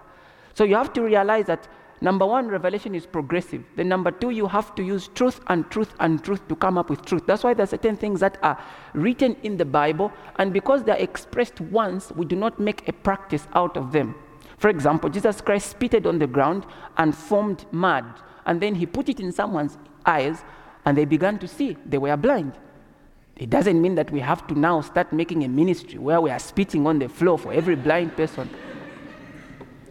So 0.54 0.62
you 0.62 0.76
have 0.76 0.92
to 0.92 1.02
realize 1.02 1.46
that 1.46 1.66
Number 2.02 2.26
one, 2.26 2.48
revelation 2.48 2.96
is 2.96 3.06
progressive. 3.06 3.62
Then 3.76 3.88
number 3.88 4.10
two, 4.10 4.30
you 4.30 4.48
have 4.48 4.74
to 4.74 4.82
use 4.82 5.08
truth 5.14 5.40
and 5.46 5.70
truth 5.70 5.94
and 6.00 6.22
truth 6.22 6.46
to 6.48 6.56
come 6.56 6.76
up 6.76 6.90
with 6.90 7.04
truth. 7.04 7.22
That's 7.28 7.44
why 7.44 7.54
there 7.54 7.62
are 7.62 7.68
certain 7.68 7.96
things 7.96 8.18
that 8.18 8.38
are 8.42 8.60
written 8.92 9.36
in 9.44 9.56
the 9.56 9.64
Bible, 9.64 10.10
and 10.36 10.52
because 10.52 10.82
they're 10.82 10.96
expressed 10.96 11.60
once, 11.60 12.10
we 12.16 12.26
do 12.26 12.34
not 12.34 12.58
make 12.58 12.88
a 12.88 12.92
practice 12.92 13.46
out 13.54 13.76
of 13.76 13.92
them. 13.92 14.16
For 14.58 14.68
example, 14.68 15.10
Jesus 15.10 15.40
Christ 15.40 15.70
spitted 15.70 16.04
on 16.08 16.18
the 16.18 16.26
ground 16.26 16.66
and 16.96 17.16
formed 17.16 17.66
mud, 17.70 18.04
and 18.46 18.60
then 18.60 18.74
he 18.74 18.84
put 18.84 19.08
it 19.08 19.20
in 19.20 19.30
someone's 19.30 19.78
eyes, 20.04 20.42
and 20.84 20.98
they 20.98 21.04
began 21.04 21.38
to 21.38 21.46
see. 21.46 21.76
They 21.86 21.98
were 21.98 22.16
blind. 22.16 22.58
It 23.36 23.48
doesn't 23.48 23.80
mean 23.80 23.94
that 23.94 24.10
we 24.10 24.18
have 24.18 24.44
to 24.48 24.58
now 24.58 24.80
start 24.80 25.12
making 25.12 25.44
a 25.44 25.48
ministry 25.48 25.98
where 25.98 26.20
we 26.20 26.30
are 26.30 26.40
spitting 26.40 26.84
on 26.84 26.98
the 26.98 27.08
floor 27.08 27.38
for 27.38 27.52
every 27.52 27.76
blind 27.76 28.16
person. 28.16 28.50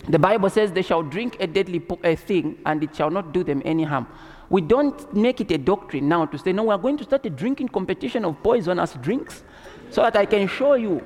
The 0.07 0.19
Bible 0.19 0.49
says 0.49 0.71
they 0.71 0.81
shall 0.81 1.03
drink 1.03 1.37
a 1.39 1.47
deadly 1.47 1.79
po- 1.79 1.99
a 2.03 2.15
thing 2.15 2.57
and 2.65 2.83
it 2.83 2.95
shall 2.95 3.11
not 3.11 3.33
do 3.33 3.43
them 3.43 3.61
any 3.65 3.83
harm. 3.83 4.07
We 4.49 4.61
don't 4.61 5.13
make 5.13 5.39
it 5.39 5.51
a 5.51 5.57
doctrine 5.57 6.09
now 6.09 6.25
to 6.25 6.37
say, 6.37 6.51
no, 6.51 6.63
we're 6.63 6.77
going 6.77 6.97
to 6.97 7.03
start 7.03 7.25
a 7.25 7.29
drinking 7.29 7.69
competition 7.69 8.25
of 8.25 8.41
poisonous 8.43 8.93
drinks 8.93 9.43
so 9.91 10.01
that 10.01 10.15
I 10.15 10.25
can 10.25 10.47
show 10.47 10.73
you. 10.73 11.01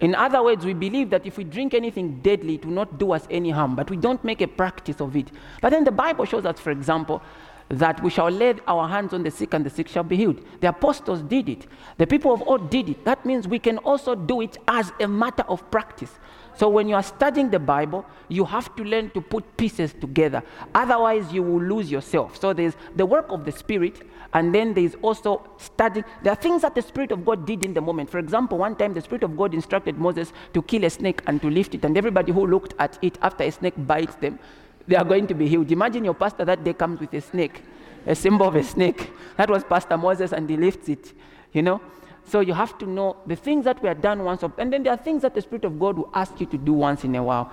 In 0.00 0.16
other 0.16 0.42
words, 0.42 0.64
we 0.64 0.72
believe 0.72 1.10
that 1.10 1.24
if 1.24 1.38
we 1.38 1.44
drink 1.44 1.74
anything 1.74 2.20
deadly, 2.22 2.56
it 2.56 2.64
will 2.64 2.72
not 2.72 2.98
do 2.98 3.12
us 3.12 3.28
any 3.30 3.50
harm, 3.50 3.76
but 3.76 3.88
we 3.88 3.96
don't 3.96 4.22
make 4.24 4.40
a 4.40 4.48
practice 4.48 5.00
of 5.00 5.14
it. 5.14 5.30
But 5.60 5.70
then 5.70 5.84
the 5.84 5.92
Bible 5.92 6.24
shows 6.24 6.44
us, 6.44 6.58
for 6.58 6.72
example, 6.72 7.22
that 7.68 8.02
we 8.02 8.10
shall 8.10 8.28
lay 8.28 8.54
our 8.66 8.88
hands 8.88 9.14
on 9.14 9.22
the 9.22 9.30
sick 9.30 9.54
and 9.54 9.64
the 9.64 9.70
sick 9.70 9.86
shall 9.86 10.02
be 10.02 10.16
healed. 10.16 10.44
The 10.60 10.70
apostles 10.70 11.22
did 11.22 11.48
it. 11.48 11.66
The 11.96 12.06
people 12.06 12.34
of 12.34 12.42
old 12.42 12.68
did 12.68 12.88
it. 12.88 13.04
That 13.04 13.24
means 13.24 13.46
we 13.46 13.60
can 13.60 13.78
also 13.78 14.14
do 14.14 14.40
it 14.40 14.58
as 14.66 14.92
a 15.00 15.06
matter 15.06 15.44
of 15.48 15.70
practice. 15.70 16.10
So 16.54 16.68
when 16.68 16.88
you 16.88 16.94
are 16.94 17.02
studying 17.02 17.50
the 17.50 17.58
Bible, 17.58 18.04
you 18.28 18.44
have 18.44 18.74
to 18.76 18.84
learn 18.84 19.10
to 19.10 19.20
put 19.20 19.56
pieces 19.56 19.94
together. 19.94 20.42
Otherwise, 20.74 21.32
you 21.32 21.42
will 21.42 21.62
lose 21.62 21.90
yourself. 21.90 22.38
So 22.40 22.52
there's 22.52 22.74
the 22.94 23.06
work 23.06 23.26
of 23.30 23.44
the 23.44 23.52
Spirit, 23.52 24.02
and 24.34 24.54
then 24.54 24.74
there's 24.74 24.94
also 25.02 25.48
studying. 25.56 26.04
There 26.22 26.32
are 26.32 26.36
things 26.36 26.62
that 26.62 26.74
the 26.74 26.82
Spirit 26.82 27.10
of 27.10 27.24
God 27.24 27.46
did 27.46 27.64
in 27.64 27.74
the 27.74 27.80
moment. 27.80 28.10
For 28.10 28.18
example, 28.18 28.58
one 28.58 28.76
time 28.76 28.94
the 28.94 29.00
Spirit 29.00 29.22
of 29.22 29.36
God 29.36 29.54
instructed 29.54 29.98
Moses 29.98 30.32
to 30.52 30.62
kill 30.62 30.84
a 30.84 30.90
snake 30.90 31.22
and 31.26 31.40
to 31.40 31.48
lift 31.48 31.74
it, 31.74 31.84
and 31.84 31.96
everybody 31.96 32.32
who 32.32 32.46
looked 32.46 32.74
at 32.78 32.98
it 33.02 33.18
after 33.22 33.44
a 33.44 33.50
snake 33.50 33.74
bites 33.76 34.14
them, 34.16 34.38
they 34.86 34.96
are 34.96 35.04
going 35.04 35.26
to 35.28 35.34
be 35.34 35.48
healed. 35.48 35.70
Imagine 35.70 36.04
your 36.04 36.14
pastor 36.14 36.44
that 36.44 36.64
day 36.64 36.74
comes 36.74 37.00
with 37.00 37.14
a 37.14 37.20
snake, 37.20 37.62
a 38.06 38.14
symbol 38.14 38.48
of 38.48 38.56
a 38.56 38.62
snake. 38.62 39.10
That 39.36 39.48
was 39.48 39.64
Pastor 39.64 39.96
Moses, 39.96 40.32
and 40.32 40.48
he 40.50 40.56
lifts 40.56 40.88
it, 40.88 41.12
you 41.52 41.62
know. 41.62 41.80
So 42.24 42.40
you 42.40 42.54
have 42.54 42.78
to 42.78 42.86
know 42.86 43.16
the 43.26 43.36
things 43.36 43.64
that 43.64 43.82
were 43.82 43.94
done 43.94 44.24
once, 44.24 44.42
and 44.42 44.72
then 44.72 44.84
there 44.84 44.92
are 44.92 44.96
things 44.96 45.22
that 45.22 45.34
the 45.34 45.42
Spirit 45.42 45.64
of 45.64 45.78
God 45.78 45.98
will 45.98 46.10
ask 46.14 46.40
you 46.40 46.46
to 46.46 46.56
do 46.56 46.72
once 46.72 47.04
in 47.04 47.14
a 47.16 47.22
while. 47.22 47.50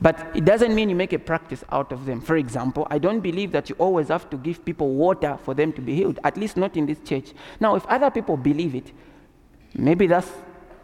But 0.00 0.30
it 0.34 0.44
doesn't 0.44 0.74
mean 0.74 0.88
you 0.88 0.96
make 0.96 1.12
a 1.12 1.18
practice 1.18 1.64
out 1.70 1.92
of 1.92 2.06
them. 2.06 2.20
For 2.20 2.36
example, 2.36 2.86
I 2.90 2.98
don't 2.98 3.20
believe 3.20 3.52
that 3.52 3.68
you 3.68 3.76
always 3.78 4.08
have 4.08 4.30
to 4.30 4.36
give 4.36 4.64
people 4.64 4.90
water 4.94 5.38
for 5.42 5.54
them 5.54 5.72
to 5.74 5.80
be 5.80 5.94
healed, 5.96 6.18
at 6.24 6.36
least 6.36 6.56
not 6.56 6.76
in 6.76 6.86
this 6.86 6.98
church. 7.04 7.32
Now, 7.60 7.74
if 7.74 7.84
other 7.86 8.10
people 8.10 8.36
believe 8.36 8.74
it, 8.74 8.92
maybe 9.74 10.06
that's, 10.06 10.30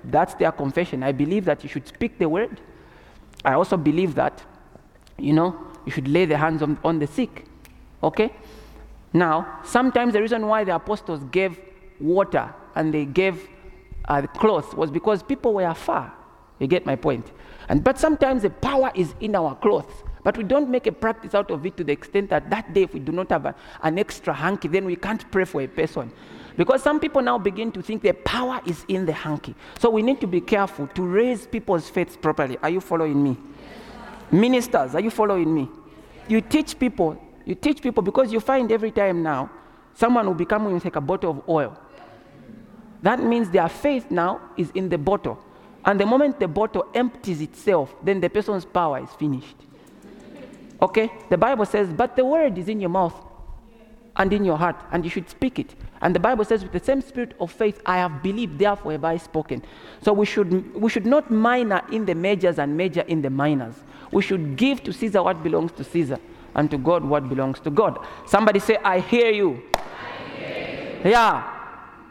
that's 0.04 0.34
their 0.34 0.52
confession. 0.52 1.02
I 1.02 1.12
believe 1.12 1.44
that 1.46 1.62
you 1.62 1.68
should 1.68 1.86
speak 1.86 2.18
the 2.18 2.28
word. 2.28 2.60
I 3.44 3.54
also 3.54 3.76
believe 3.76 4.14
that, 4.16 4.42
you 5.16 5.32
know, 5.32 5.56
you 5.86 5.92
should 5.92 6.08
lay 6.08 6.26
the 6.26 6.36
hands 6.36 6.60
on, 6.60 6.78
on 6.84 6.98
the 6.98 7.06
sick. 7.06 7.46
Okay? 8.02 8.32
Now, 9.12 9.60
sometimes 9.64 10.12
the 10.12 10.20
reason 10.20 10.46
why 10.46 10.64
the 10.64 10.74
apostles 10.74 11.24
gave 11.30 11.58
water 12.00 12.52
and 12.74 12.92
they 12.92 13.04
gave 13.04 13.48
uh, 14.08 14.22
clothes 14.26 14.74
was 14.74 14.90
because 14.90 15.22
people 15.22 15.54
were 15.54 15.74
far. 15.74 16.12
You 16.58 16.66
get 16.66 16.86
my 16.86 16.96
point? 16.96 17.30
And 17.68 17.84
but 17.84 17.98
sometimes 17.98 18.42
the 18.42 18.50
power 18.50 18.90
is 18.94 19.14
in 19.20 19.34
our 19.34 19.54
clothes. 19.56 19.92
But 20.24 20.36
we 20.36 20.44
don't 20.44 20.68
make 20.68 20.86
a 20.86 20.92
practice 20.92 21.34
out 21.34 21.50
of 21.50 21.64
it 21.64 21.76
to 21.76 21.84
the 21.84 21.92
extent 21.92 22.30
that 22.30 22.50
that 22.50 22.74
day, 22.74 22.82
if 22.82 22.92
we 22.92 23.00
do 23.00 23.12
not 23.12 23.30
have 23.30 23.46
a, 23.46 23.54
an 23.82 23.98
extra 23.98 24.34
hanky, 24.34 24.68
then 24.68 24.84
we 24.84 24.96
can't 24.96 25.30
pray 25.30 25.44
for 25.44 25.62
a 25.62 25.66
person. 25.66 26.12
Because 26.56 26.82
some 26.82 26.98
people 26.98 27.22
now 27.22 27.38
begin 27.38 27.70
to 27.72 27.80
think 27.80 28.02
the 28.02 28.12
power 28.12 28.60
is 28.66 28.84
in 28.88 29.06
the 29.06 29.12
hanky. 29.12 29.54
So 29.78 29.90
we 29.90 30.02
need 30.02 30.20
to 30.20 30.26
be 30.26 30.40
careful 30.40 30.88
to 30.88 31.02
raise 31.02 31.46
people's 31.46 31.88
faith 31.88 32.20
properly. 32.20 32.58
Are 32.62 32.70
you 32.70 32.80
following 32.80 33.22
me? 33.22 33.36
Ministers, 34.32 34.94
are 34.94 35.00
you 35.00 35.10
following 35.10 35.54
me? 35.54 35.68
You 36.26 36.40
teach 36.40 36.78
people, 36.78 37.16
you 37.46 37.54
teach 37.54 37.80
people 37.80 38.02
because 38.02 38.32
you 38.32 38.40
find 38.40 38.70
every 38.72 38.90
time 38.90 39.22
now 39.22 39.50
someone 39.94 40.26
will 40.26 40.34
be 40.34 40.44
coming 40.44 40.74
with 40.74 40.84
like 40.84 40.96
a 40.96 41.00
bottle 41.00 41.30
of 41.30 41.48
oil. 41.48 41.78
That 43.02 43.22
means 43.22 43.50
their 43.50 43.68
faith 43.68 44.10
now 44.10 44.40
is 44.56 44.70
in 44.74 44.88
the 44.88 44.98
bottle. 44.98 45.38
And 45.84 45.98
the 45.98 46.06
moment 46.06 46.40
the 46.40 46.48
bottle 46.48 46.86
empties 46.94 47.40
itself, 47.40 47.94
then 48.02 48.20
the 48.20 48.28
person's 48.28 48.64
power 48.64 48.98
is 49.02 49.10
finished. 49.10 49.56
Okay? 50.82 51.10
The 51.30 51.38
Bible 51.38 51.64
says, 51.64 51.88
but 51.92 52.16
the 52.16 52.24
word 52.24 52.58
is 52.58 52.68
in 52.68 52.80
your 52.80 52.90
mouth 52.90 53.14
and 54.16 54.32
in 54.32 54.44
your 54.44 54.56
heart, 54.56 54.76
and 54.90 55.04
you 55.04 55.10
should 55.10 55.30
speak 55.30 55.60
it. 55.60 55.74
And 56.00 56.12
the 56.14 56.18
Bible 56.18 56.44
says, 56.44 56.62
with 56.62 56.72
the 56.72 56.80
same 56.80 57.00
spirit 57.00 57.34
of 57.38 57.52
faith, 57.52 57.80
I 57.86 57.98
have 57.98 58.20
believed, 58.22 58.58
therefore 58.58 58.92
have 58.92 59.04
I 59.04 59.16
spoken. 59.16 59.62
So 60.02 60.12
we 60.12 60.26
should, 60.26 60.74
we 60.74 60.90
should 60.90 61.06
not 61.06 61.30
minor 61.30 61.82
in 61.92 62.04
the 62.04 62.14
majors 62.14 62.58
and 62.58 62.76
major 62.76 63.02
in 63.02 63.22
the 63.22 63.30
minors. 63.30 63.74
We 64.10 64.22
should 64.22 64.56
give 64.56 64.82
to 64.84 64.92
Caesar 64.92 65.22
what 65.22 65.42
belongs 65.44 65.70
to 65.72 65.84
Caesar, 65.84 66.18
and 66.54 66.68
to 66.70 66.78
God 66.78 67.04
what 67.04 67.28
belongs 67.28 67.60
to 67.60 67.70
God. 67.70 68.04
Somebody 68.26 68.58
say, 68.58 68.76
I 68.84 68.98
hear 68.98 69.30
you. 69.30 69.62
I 69.74 70.36
hear 70.36 71.00
you. 71.04 71.10
Yeah. 71.10 71.57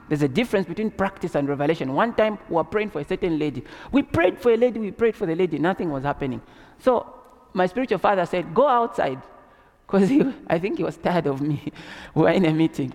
There's 0.08 0.22
a 0.22 0.28
difference 0.28 0.68
between 0.68 0.92
practice 0.92 1.36
and 1.36 1.48
revelation. 1.48 1.94
One 1.94 2.14
time 2.14 2.38
we 2.50 2.56
were 2.56 2.64
praying 2.64 2.92
for 2.92 3.02
a 3.02 3.06
certain 3.06 3.38
lady. 3.38 3.64
We 3.92 4.04
prayed 4.04 4.40
for 4.40 4.52
a 4.52 4.58
lady, 4.58 4.80
we 4.80 4.92
prayed 4.92 5.16
for 5.16 5.26
the 5.26 5.36
lady, 5.36 5.60
nothing 5.60 5.92
was 5.92 6.04
happening. 6.04 6.42
So 6.80 7.14
my 7.54 7.66
spiritual 7.66 8.00
father 8.00 8.26
said, 8.26 8.54
Go 8.54 8.68
outside. 8.68 9.22
Because 9.86 10.12
I 10.48 10.60
think 10.60 10.78
he 10.78 10.84
was 10.84 10.98
tired 10.98 11.28
of 11.28 11.42
me. 11.42 11.72
we 12.16 12.24
were 12.24 12.30
in 12.30 12.46
a 12.46 12.54
meeting. 12.54 12.94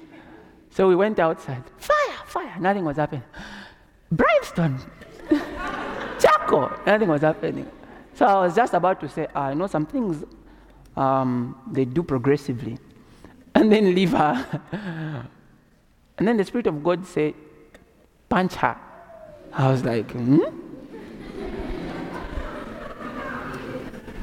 So 0.70 0.88
we 0.88 0.96
went 0.96 1.18
outside. 1.18 1.62
Fire, 1.76 2.26
fire. 2.26 2.56
Nothing 2.58 2.84
was 2.84 2.96
happening. 2.96 3.24
Brimstone. 4.10 4.78
Charcoal. 6.18 6.70
Nothing 6.86 7.08
was 7.08 7.20
happening. 7.22 7.70
So 8.14 8.26
I 8.26 8.34
was 8.40 8.54
just 8.54 8.74
about 8.74 9.00
to 9.00 9.08
say, 9.08 9.26
ah, 9.34 9.46
I 9.46 9.54
know 9.54 9.66
some 9.66 9.86
things 9.86 10.24
um, 10.96 11.58
they 11.70 11.84
do 11.84 12.02
progressively. 12.02 12.78
And 13.54 13.70
then 13.70 13.94
leave 13.94 14.12
her. 14.12 15.28
And 16.18 16.28
then 16.28 16.36
the 16.36 16.44
Spirit 16.44 16.66
of 16.66 16.82
God 16.82 17.06
said, 17.06 17.34
punch 18.28 18.54
her. 18.54 18.76
I 19.52 19.70
was 19.70 19.84
like, 19.84 20.10
hmm? 20.10 20.40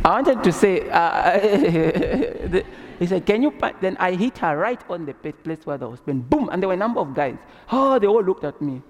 I 0.03 0.09
wanted 0.21 0.43
to 0.43 0.51
say, 0.51 0.89
uh, 0.89 1.39
he 2.99 3.05
said, 3.05 3.25
Can 3.25 3.43
you 3.43 3.51
punch? 3.51 3.75
Then 3.81 3.97
I 3.99 4.13
hit 4.15 4.37
her 4.39 4.57
right 4.57 4.81
on 4.89 5.05
the 5.05 5.13
place 5.13 5.65
where 5.65 5.77
was 5.77 5.99
pain. 5.99 6.21
Boom! 6.21 6.49
And 6.51 6.63
there 6.63 6.67
were 6.69 6.73
a 6.73 6.77
number 6.77 7.01
of 7.01 7.13
guys. 7.13 7.35
Oh, 7.71 7.99
they 7.99 8.07
all 8.07 8.23
looked 8.23 8.43
at 8.43 8.59
me. 8.61 8.81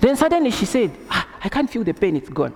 then 0.00 0.16
suddenly 0.16 0.50
she 0.50 0.64
said, 0.64 0.96
ah, 1.10 1.26
I 1.42 1.48
can't 1.48 1.68
feel 1.68 1.82
the 1.82 1.92
pain, 1.92 2.16
it's 2.16 2.28
gone. 2.28 2.54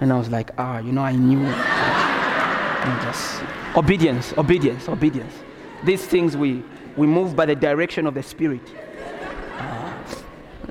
And 0.00 0.12
I 0.12 0.18
was 0.18 0.28
like, 0.28 0.50
Ah, 0.58 0.78
you 0.78 0.92
know, 0.92 1.02
I 1.02 1.12
knew. 1.12 1.40
just 3.02 3.42
obedience, 3.76 4.32
obedience, 4.36 4.88
obedience 4.88 5.34
these 5.86 6.06
things 6.06 6.36
we, 6.36 6.62
we 6.96 7.06
move 7.06 7.34
by 7.34 7.46
the 7.46 7.54
direction 7.54 8.06
of 8.06 8.14
the 8.14 8.22
Spirit. 8.22 8.60
Uh, 9.56 9.94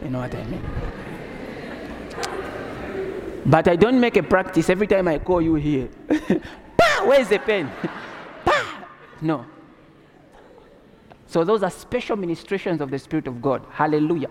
you 0.04 0.10
know 0.10 0.19
what 0.19 0.36
I 0.36 0.43
mean? 0.43 0.62
But 3.45 3.67
I 3.67 3.75
don't 3.75 3.99
make 3.99 4.17
a 4.17 4.23
practice 4.23 4.69
every 4.69 4.88
time 4.88 5.08
I 5.08 5.19
call 5.19 5.41
you 5.41 5.56
here. 5.56 5.89
Where's 7.04 7.30
the 7.30 7.39
pen? 7.39 7.71
no. 9.21 9.45
So 11.28 11.43
those 11.43 11.63
are 11.63 11.69
special 11.69 12.15
ministrations 12.15 12.82
of 12.82 12.91
the 12.91 12.99
Spirit 12.99 13.28
of 13.28 13.41
God. 13.41 13.65
Hallelujah. 13.69 14.30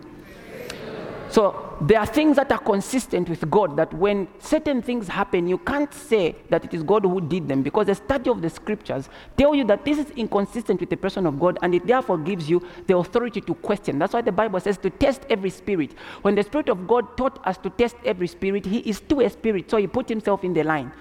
So 1.35 1.77
there 1.81 1.99
are 1.99 2.07
things 2.07 2.37
that 2.37 2.53
are 2.53 2.61
consistent 2.61 3.29
with 3.29 3.51
God 3.51 3.77
that 3.77 3.93
when 3.93 4.29
certain 4.39 4.81
things 4.81 5.09
happen, 5.09 5.49
you 5.49 5.59
can't 5.59 5.93
say 5.93 6.37
that 6.49 6.65
it 6.65 6.73
is 6.73 6.85
God 6.85 7.03
who 7.03 7.21
did 7.21 7.49
them 7.49 7.65
because 7.65 7.89
the 7.89 7.97
study 7.97 8.31
of 8.31 8.41
the 8.41 8.49
scriptures 8.49 9.09
tell 9.37 9.53
you 9.53 9.65
that 9.65 9.85
this 9.85 9.99
is 9.99 10.11
inconsistent 10.11 10.79
with 10.79 10.91
the 10.91 10.97
person 10.97 11.27
of 11.27 11.41
God 11.41 11.59
and 11.61 11.75
it 11.75 11.89
therefore 11.89 12.19
gives 12.19 12.49
you 12.49 12.65
the 12.87 12.97
authority 12.97 13.41
to 13.41 13.55
question. 13.57 13.99
That's 13.99 14.13
why 14.13 14.21
the 14.21 14.31
Bible 14.31 14.61
says 14.61 14.79
to 14.79 14.91
test 14.91 15.23
every 15.29 15.51
spirit. 15.51 15.95
When 16.23 16.37
the 16.37 16.45
Spirit 16.45 16.69
of 16.69 16.87
God 16.87 17.17
taught 17.17 17.45
us 17.45 17.59
to 17.59 17.71
test 17.71 17.97
every 18.05 18.29
spirit, 18.29 18.65
He 18.65 18.79
is 18.89 19.01
to 19.09 19.19
a 19.19 19.29
spirit, 19.29 19.69
so 19.69 19.79
He 19.79 19.89
put 19.89 20.09
Himself 20.09 20.45
in 20.45 20.55
the 20.55 20.63
line. 20.63 20.93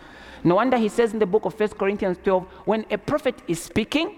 No 0.43 0.55
wonder 0.55 0.77
He 0.77 0.89
says 0.89 1.13
in 1.13 1.19
the 1.19 1.27
book 1.27 1.45
of 1.45 1.59
1 1.59 1.69
Corinthians 1.77 2.17
12, 2.23 2.43
when 2.65 2.87
a 2.89 2.97
prophet 2.97 3.35
is 3.47 3.61
speaking, 3.61 4.17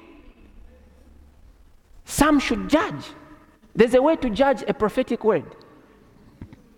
some 2.06 2.39
should 2.39 2.69
judge. 2.69 3.04
There's 3.75 3.95
a 3.95 4.01
way 4.01 4.15
to 4.15 4.30
judge 4.30 4.63
a 4.65 4.73
prophetic 4.73 5.25
word. 5.25 5.43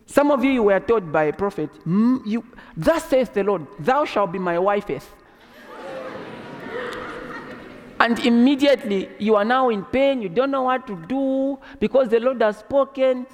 Some 0.07 0.31
of 0.31 0.43
you, 0.43 0.51
you 0.51 0.63
were 0.63 0.79
told 0.79 1.11
by 1.11 1.25
a 1.25 1.33
prophet, 1.33 1.69
mm, 1.85 2.25
you, 2.25 2.43
Thus 2.75 3.03
saith 3.03 3.33
the 3.33 3.43
Lord, 3.43 3.67
thou 3.77 4.05
shalt 4.05 4.31
be 4.31 4.39
my 4.39 4.57
wifeth. 4.57 5.13
and 7.99 8.17
immediately 8.19 9.09
you 9.19 9.35
are 9.35 9.45
now 9.45 9.69
in 9.69 9.83
pain, 9.83 10.21
you 10.21 10.29
don't 10.29 10.49
know 10.49 10.63
what 10.63 10.87
to 10.87 10.95
do 11.07 11.59
because 11.79 12.07
the 12.07 12.21
Lord 12.21 12.41
has 12.41 12.57
spoken. 12.57 13.27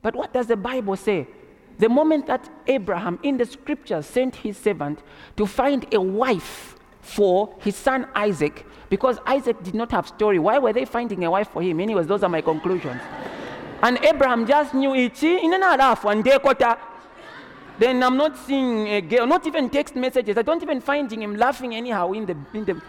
But 0.00 0.16
what 0.16 0.32
does 0.32 0.46
the 0.46 0.56
Bible 0.56 0.96
say? 0.96 1.28
The 1.78 1.90
moment 1.90 2.26
that 2.28 2.48
Abraham 2.66 3.18
in 3.22 3.36
the 3.36 3.44
scriptures 3.44 4.06
sent 4.06 4.36
his 4.36 4.56
servant 4.56 5.02
to 5.36 5.44
find 5.44 5.86
a 5.92 6.00
wife 6.00 6.76
for 7.02 7.54
his 7.60 7.76
son 7.76 8.08
Isaac, 8.14 8.64
because 8.88 9.18
Isaac 9.26 9.62
did 9.62 9.74
not 9.74 9.92
have 9.92 10.08
story. 10.08 10.38
Why 10.38 10.58
were 10.58 10.72
they 10.72 10.86
finding 10.86 11.24
a 11.24 11.30
wife 11.30 11.48
for 11.48 11.62
him? 11.62 11.78
Anyways, 11.78 12.06
those 12.06 12.22
are 12.22 12.28
my 12.28 12.40
conclusions. 12.40 13.00
And 13.82 13.98
Abraham 14.02 14.46
just 14.46 14.74
knew 14.74 14.94
it. 14.94 15.22
In 15.22 15.52
another 15.52 15.82
ah, 15.82 15.98
one 16.02 16.22
day 16.22 16.38
quarter. 16.38 16.76
Then 17.78 18.02
I'm 18.02 18.16
not 18.16 18.38
seeing 18.38 18.86
a 18.88 19.00
girl, 19.00 19.26
not 19.26 19.46
even 19.46 19.68
text 19.68 19.96
messages. 19.96 20.38
I 20.38 20.42
don't 20.42 20.62
even 20.62 20.80
find 20.80 21.12
him 21.12 21.36
laughing 21.36 21.74
anyhow 21.74 22.12
in 22.12 22.24
the, 22.24 22.36
in 22.54 22.64
the 22.64 22.80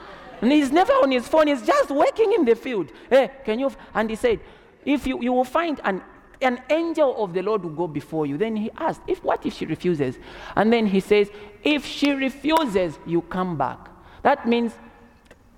And 0.41 0.51
he's 0.51 0.71
never 0.71 0.93
on 0.93 1.11
his 1.11 1.27
phone, 1.27 1.47
he's 1.47 1.61
just 1.61 1.89
working 1.91 2.31
in 2.33 2.45
the 2.45 2.55
field. 2.55 2.91
Hey, 3.09 3.31
can 3.43 3.59
you? 3.59 3.71
And 3.93 4.09
he 4.09 4.15
said, 4.15 4.39
if 4.85 5.05
you, 5.05 5.21
you 5.21 5.33
will 5.33 5.43
find 5.43 5.81
an, 5.83 6.01
an 6.41 6.61
angel 6.69 7.21
of 7.21 7.33
the 7.33 7.41
Lord 7.41 7.63
will 7.63 7.71
go 7.71 7.87
before 7.87 8.25
you. 8.25 8.37
Then 8.37 8.55
he 8.55 8.71
asked, 8.77 9.01
if 9.07 9.21
what 9.23 9.45
if 9.45 9.55
she 9.55 9.65
refuses? 9.65 10.17
And 10.55 10.71
then 10.71 10.85
he 10.85 11.01
says, 11.01 11.29
if 11.63 11.85
she 11.85 12.11
refuses, 12.11 12.97
you 13.05 13.21
come 13.23 13.57
back. 13.57 13.89
That 14.21 14.47
means, 14.47 14.73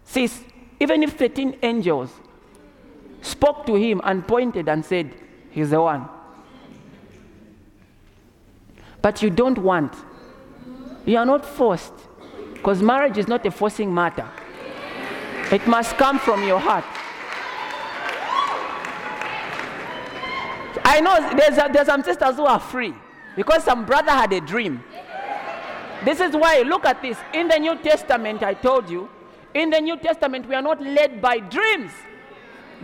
sis, 0.05 0.43
even 0.79 1.03
if 1.03 1.13
13 1.13 1.59
angels 1.61 2.11
spoke 3.21 3.65
to 3.65 3.75
him 3.75 4.01
and 4.03 4.27
pointed 4.27 4.67
and 4.69 4.83
said, 4.83 5.13
He's 5.51 5.71
the 5.71 5.81
one. 5.81 6.07
But 9.01 9.21
you 9.21 9.29
don't 9.29 9.57
want. 9.57 9.93
You 11.05 11.17
are 11.17 11.25
not 11.25 11.45
forced. 11.45 11.93
Because 12.53 12.81
marriage 12.81 13.17
is 13.17 13.27
not 13.27 13.45
a 13.45 13.51
forcing 13.51 13.93
matter. 13.93 14.27
It 15.51 15.65
must 15.65 15.97
come 15.97 16.19
from 16.19 16.45
your 16.45 16.59
heart. 16.59 16.85
I 20.83 21.01
know 21.01 21.35
there's, 21.35 21.57
a, 21.57 21.69
there's 21.71 21.87
some 21.87 22.03
sisters 22.03 22.35
who 22.35 22.45
are 22.45 22.59
free 22.59 22.93
because 23.35 23.63
some 23.63 23.85
brother 23.85 24.11
had 24.11 24.33
a 24.33 24.41
dream. 24.41 24.83
This 26.03 26.19
is 26.19 26.35
why, 26.35 26.61
look 26.61 26.85
at 26.85 27.01
this. 27.01 27.17
In 27.33 27.47
the 27.47 27.57
New 27.57 27.77
Testament, 27.77 28.43
I 28.43 28.53
told 28.53 28.89
you, 28.89 29.09
in 29.53 29.69
the 29.69 29.79
New 29.79 29.97
Testament, 29.97 30.47
we 30.47 30.55
are 30.55 30.61
not 30.61 30.81
led 30.81 31.21
by 31.21 31.39
dreams. 31.39 31.91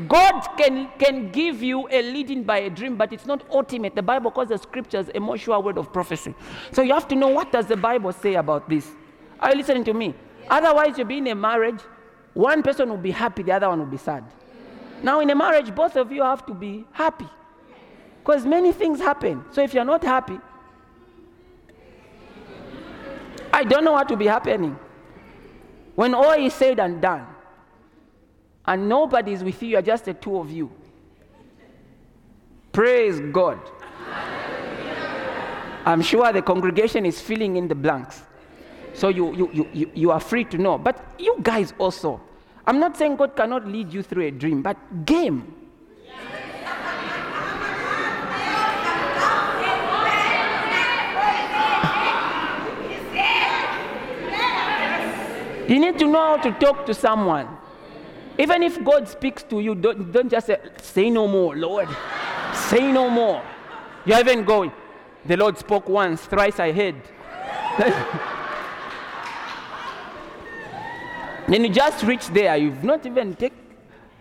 God 0.07 0.41
can, 0.57 0.89
can 0.99 1.31
give 1.31 1.63
you 1.63 1.87
a 1.89 2.01
leading 2.01 2.43
by 2.43 2.57
a 2.59 2.69
dream, 2.69 2.97
but 2.97 3.13
it's 3.13 3.25
not 3.25 3.43
ultimate. 3.49 3.95
The 3.95 4.01
Bible 4.03 4.29
calls 4.29 4.49
the 4.49 4.57
scriptures 4.57 5.09
a 5.15 5.19
more 5.19 5.37
sure 5.37 5.59
word 5.61 5.77
of 5.77 5.93
prophecy. 5.93 6.35
So 6.73 6.81
you 6.81 6.93
have 6.93 7.07
to 7.07 7.15
know 7.15 7.29
what 7.29 7.51
does 7.51 7.67
the 7.67 7.77
Bible 7.77 8.11
say 8.11 8.35
about 8.35 8.67
this. 8.69 8.91
Are 9.39 9.51
you 9.51 9.57
listening 9.57 9.85
to 9.85 9.93
me? 9.93 10.13
Otherwise, 10.49 10.97
you'll 10.97 11.07
be 11.07 11.19
in 11.19 11.27
a 11.27 11.35
marriage, 11.35 11.79
one 12.33 12.61
person 12.61 12.89
will 12.89 12.97
be 12.97 13.11
happy, 13.11 13.43
the 13.43 13.53
other 13.53 13.69
one 13.69 13.79
will 13.79 13.85
be 13.85 13.97
sad. 13.97 14.23
Now, 15.01 15.21
in 15.21 15.29
a 15.29 15.35
marriage, 15.35 15.73
both 15.73 15.95
of 15.95 16.11
you 16.11 16.23
have 16.23 16.45
to 16.47 16.53
be 16.53 16.85
happy. 16.91 17.27
Because 18.19 18.45
many 18.45 18.73
things 18.73 18.99
happen. 18.99 19.45
So 19.51 19.61
if 19.61 19.73
you're 19.73 19.85
not 19.85 20.03
happy, 20.03 20.39
I 23.53 23.63
don't 23.63 23.85
know 23.85 23.93
what 23.93 24.09
will 24.09 24.17
be 24.17 24.27
happening. 24.27 24.77
When 25.95 26.13
all 26.13 26.33
is 26.33 26.53
said 26.53 26.79
and 26.79 27.01
done, 27.01 27.25
and 28.67 28.89
nobody 28.89 29.33
is 29.33 29.43
with 29.43 29.61
you, 29.61 29.69
you're 29.69 29.81
just 29.81 30.05
the 30.05 30.13
two 30.13 30.37
of 30.37 30.51
you. 30.51 30.71
Praise 32.71 33.19
God. 33.31 33.59
I'm 35.85 36.01
sure 36.01 36.33
the 36.33 36.41
congregation 36.41 37.05
is 37.05 37.21
filling 37.21 37.57
in 37.57 37.67
the 37.67 37.75
blanks. 37.75 38.23
So 38.93 39.09
you, 39.09 39.35
you, 39.35 39.49
you, 39.53 39.69
you, 39.73 39.91
you 39.93 40.11
are 40.11 40.19
free 40.19 40.45
to 40.45 40.57
know. 40.57 40.77
But 40.77 41.03
you 41.19 41.37
guys 41.43 41.73
also. 41.77 42.19
I'm 42.65 42.79
not 42.79 42.97
saying 42.97 43.17
God 43.17 43.35
cannot 43.35 43.67
lead 43.67 43.93
you 43.93 44.01
through 44.01 44.23
a 44.23 44.31
dream, 44.31 44.61
but 44.63 45.05
game. 45.05 45.53
You 55.67 55.79
need 55.79 55.97
to 55.97 56.05
know 56.05 56.19
how 56.19 56.37
to 56.37 56.51
talk 56.51 56.85
to 56.85 56.93
someone. 56.93 57.54
Even 58.37 58.63
if 58.63 58.83
God 58.83 59.07
speaks 59.07 59.43
to 59.43 59.61
you, 59.61 59.75
don't, 59.75 60.11
don't 60.11 60.29
just 60.29 60.47
say, 60.47 60.59
say 60.81 61.09
no 61.09 61.27
more, 61.27 61.55
Lord. 61.55 61.87
say 62.53 62.91
no 62.91 63.09
more. 63.09 63.41
You're 64.05 64.19
even 64.19 64.43
going, 64.43 64.71
the 65.25 65.37
Lord 65.37 65.57
spoke 65.57 65.87
once, 65.87 66.25
thrice 66.25 66.59
I 66.59 66.71
heard. 66.71 66.95
then 71.47 71.63
you 71.63 71.69
just 71.69 72.03
reach 72.03 72.27
there, 72.27 72.57
you've 72.57 72.83
not 72.83 73.05
even 73.05 73.35
take. 73.35 73.53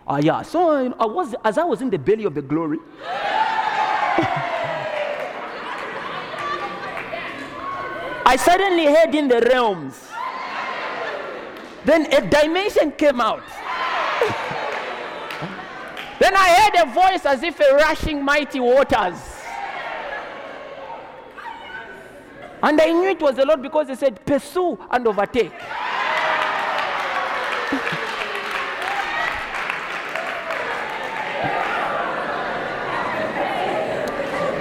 Ah, 0.07 0.18
yeah. 0.18 0.42
So 0.42 0.92
I 0.98 1.07
was, 1.07 1.35
as 1.44 1.59
I 1.59 1.64
was 1.64 1.81
in 1.81 1.90
the 1.90 1.98
belly 1.98 2.24
of 2.24 2.35
the 2.35 2.42
glory, 2.42 2.79
I 8.27 8.37
suddenly 8.37 8.87
heard 8.87 9.14
in 9.14 9.29
the 9.29 9.40
realms. 9.40 10.09
Then 11.85 12.11
a 12.12 12.27
dimension 12.27 12.92
came 12.92 13.20
out. 13.20 13.42
Then 16.18 16.35
I 16.37 16.48
heard 16.55 16.88
a 16.88 16.92
voice 16.92 17.27
as 17.27 17.42
if 17.42 17.59
a 17.61 17.74
rushing 17.74 18.24
mighty 18.24 18.61
waters. 18.61 19.18
And 22.62 22.81
I 22.81 22.92
knew 22.92 23.09
it 23.11 23.20
was 23.20 23.37
the 23.37 23.44
Lord 23.44 23.61
because 23.61 23.88
he 23.88 23.94
said, 23.94 24.24
Pursue 24.24 24.79
and 24.90 25.07
overtake. 25.07 25.53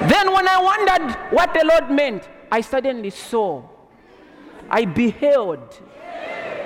then, 0.09 0.33
when 0.33 0.47
I 0.47 0.59
wondered 0.61 1.15
what 1.31 1.53
the 1.53 1.63
Lord 1.65 1.89
meant, 1.91 2.27
I 2.51 2.59
suddenly 2.59 3.09
saw, 3.09 3.63
I 4.69 4.83
beheld 4.83 5.79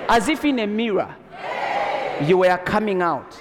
as 0.08 0.28
if 0.28 0.44
in 0.44 0.58
a 0.58 0.66
mirror, 0.66 1.14
you 2.22 2.38
were 2.38 2.58
coming 2.58 3.00
out. 3.00 3.40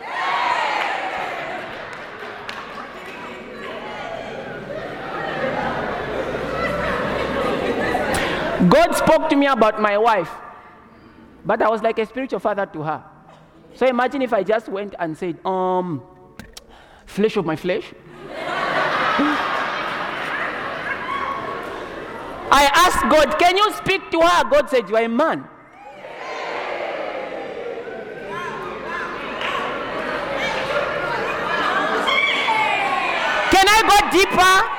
God 8.57 8.93
spoke 8.95 9.29
to 9.29 9.35
me 9.35 9.45
about 9.45 9.79
my 9.79 9.97
wife, 9.99 10.31
but 11.45 11.61
I 11.61 11.69
was 11.69 11.83
like 11.83 11.99
a 11.99 12.05
spiritual 12.07 12.39
father 12.39 12.65
to 12.65 12.81
her. 12.81 13.03
So 13.75 13.85
imagine 13.85 14.23
if 14.23 14.33
I 14.33 14.41
just 14.43 14.67
went 14.67 14.95
and 14.97 15.15
said, 15.15 15.37
um, 15.45 16.01
flesh 17.05 17.37
of 17.37 17.45
my 17.45 17.55
flesh. 17.55 17.93
I 22.49 22.69
asked 22.73 23.03
God, 23.11 23.37
can 23.37 23.57
you 23.57 23.71
speak 23.73 24.09
to 24.09 24.21
her? 24.21 24.49
God 24.49 24.69
said, 24.69 24.89
you 24.89 24.95
are 24.95 25.03
a 25.03 25.07
man. 25.07 25.47
Can 33.51 33.65
I 33.69 33.81
go 33.85 33.97
deeper? 34.17 34.76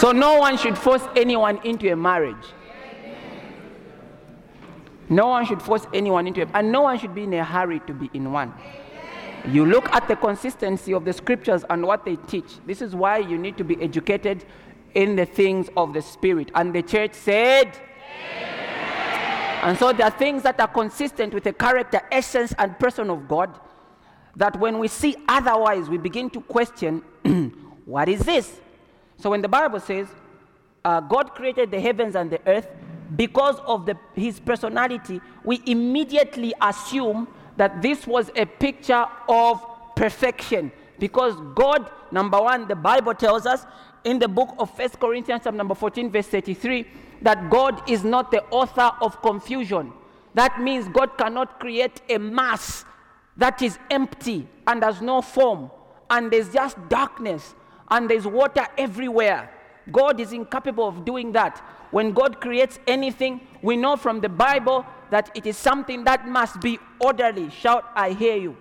So 0.00 0.12
no 0.12 0.38
one 0.38 0.56
should 0.56 0.78
force 0.78 1.06
anyone 1.14 1.60
into 1.62 1.92
a 1.92 1.94
marriage. 1.94 2.46
No 5.10 5.26
one 5.26 5.44
should 5.44 5.60
force 5.60 5.86
anyone 5.92 6.26
into 6.26 6.40
it, 6.40 6.48
and 6.54 6.72
no 6.72 6.80
one 6.80 6.98
should 6.98 7.14
be 7.14 7.24
in 7.24 7.34
a 7.34 7.44
hurry 7.44 7.80
to 7.80 7.92
be 7.92 8.08
in 8.14 8.32
one. 8.32 8.54
You 9.46 9.66
look 9.66 9.90
at 9.90 10.08
the 10.08 10.16
consistency 10.16 10.94
of 10.94 11.04
the 11.04 11.12
scriptures 11.12 11.66
and 11.68 11.84
what 11.84 12.06
they 12.06 12.16
teach. 12.16 12.64
This 12.64 12.80
is 12.80 12.96
why 12.96 13.18
you 13.18 13.36
need 13.36 13.58
to 13.58 13.64
be 13.64 13.76
educated 13.82 14.46
in 14.94 15.16
the 15.16 15.26
things 15.26 15.68
of 15.76 15.92
the 15.92 16.00
Spirit. 16.00 16.50
And 16.54 16.74
the 16.74 16.82
church 16.82 17.12
said, 17.12 17.66
Amen. 17.66 19.60
and 19.64 19.78
so 19.78 19.92
there 19.92 20.06
are 20.06 20.18
things 20.18 20.42
that 20.44 20.58
are 20.60 20.68
consistent 20.68 21.34
with 21.34 21.44
the 21.44 21.52
character, 21.52 22.00
essence, 22.10 22.54
and 22.58 22.78
person 22.78 23.10
of 23.10 23.28
God 23.28 23.60
that 24.34 24.58
when 24.58 24.78
we 24.78 24.88
see 24.88 25.14
otherwise, 25.28 25.90
we 25.90 25.98
begin 25.98 26.30
to 26.30 26.40
question, 26.40 27.02
what 27.84 28.08
is 28.08 28.20
this? 28.20 28.60
So 29.20 29.30
when 29.30 29.42
the 29.42 29.48
Bible 29.48 29.80
says, 29.80 30.08
uh, 30.84 31.00
God 31.00 31.34
created 31.34 31.70
the 31.70 31.80
heavens 31.80 32.14
and 32.16 32.30
the 32.30 32.40
earth, 32.46 32.68
because 33.16 33.58
of 33.66 33.86
the, 33.86 33.96
his 34.14 34.40
personality, 34.40 35.20
we 35.44 35.60
immediately 35.66 36.54
assume 36.60 37.28
that 37.56 37.82
this 37.82 38.06
was 38.06 38.30
a 38.36 38.46
picture 38.46 39.04
of 39.28 39.64
perfection. 39.94 40.72
Because 40.98 41.34
God, 41.54 41.90
number 42.10 42.40
one, 42.40 42.68
the 42.68 42.76
Bible 42.76 43.14
tells 43.14 43.46
us 43.46 43.66
in 44.04 44.18
the 44.18 44.28
book 44.28 44.54
of 44.58 44.74
First 44.74 44.98
Corinthians, 44.98 45.42
chapter 45.44 45.56
number 45.56 45.74
14, 45.74 46.10
verse 46.10 46.28
33, 46.28 46.86
that 47.22 47.50
God 47.50 47.88
is 47.88 48.04
not 48.04 48.30
the 48.30 48.42
author 48.44 48.90
of 49.02 49.20
confusion. 49.20 49.92
That 50.34 50.60
means 50.60 50.88
God 50.88 51.18
cannot 51.18 51.60
create 51.60 52.00
a 52.08 52.18
mass 52.18 52.84
that 53.36 53.60
is 53.62 53.78
empty 53.90 54.46
and 54.66 54.82
has 54.82 55.00
no 55.00 55.20
form, 55.20 55.70
and 56.08 56.30
there's 56.30 56.52
just 56.52 56.76
darkness, 56.88 57.54
and 57.90 58.08
there's 58.08 58.26
water 58.26 58.66
everywhere. 58.78 59.50
God 59.90 60.20
is 60.20 60.32
incapable 60.32 60.86
of 60.86 61.04
doing 61.04 61.32
that. 61.32 61.58
When 61.90 62.12
God 62.12 62.40
creates 62.40 62.78
anything, 62.86 63.40
we 63.62 63.76
know 63.76 63.96
from 63.96 64.20
the 64.20 64.28
Bible 64.28 64.86
that 65.10 65.30
it 65.34 65.46
is 65.46 65.56
something 65.56 66.04
that 66.04 66.28
must 66.28 66.60
be 66.60 66.78
orderly. 67.00 67.50
Shout, 67.50 67.90
I 67.94 68.12
hear 68.12 68.36
you. 68.36 68.56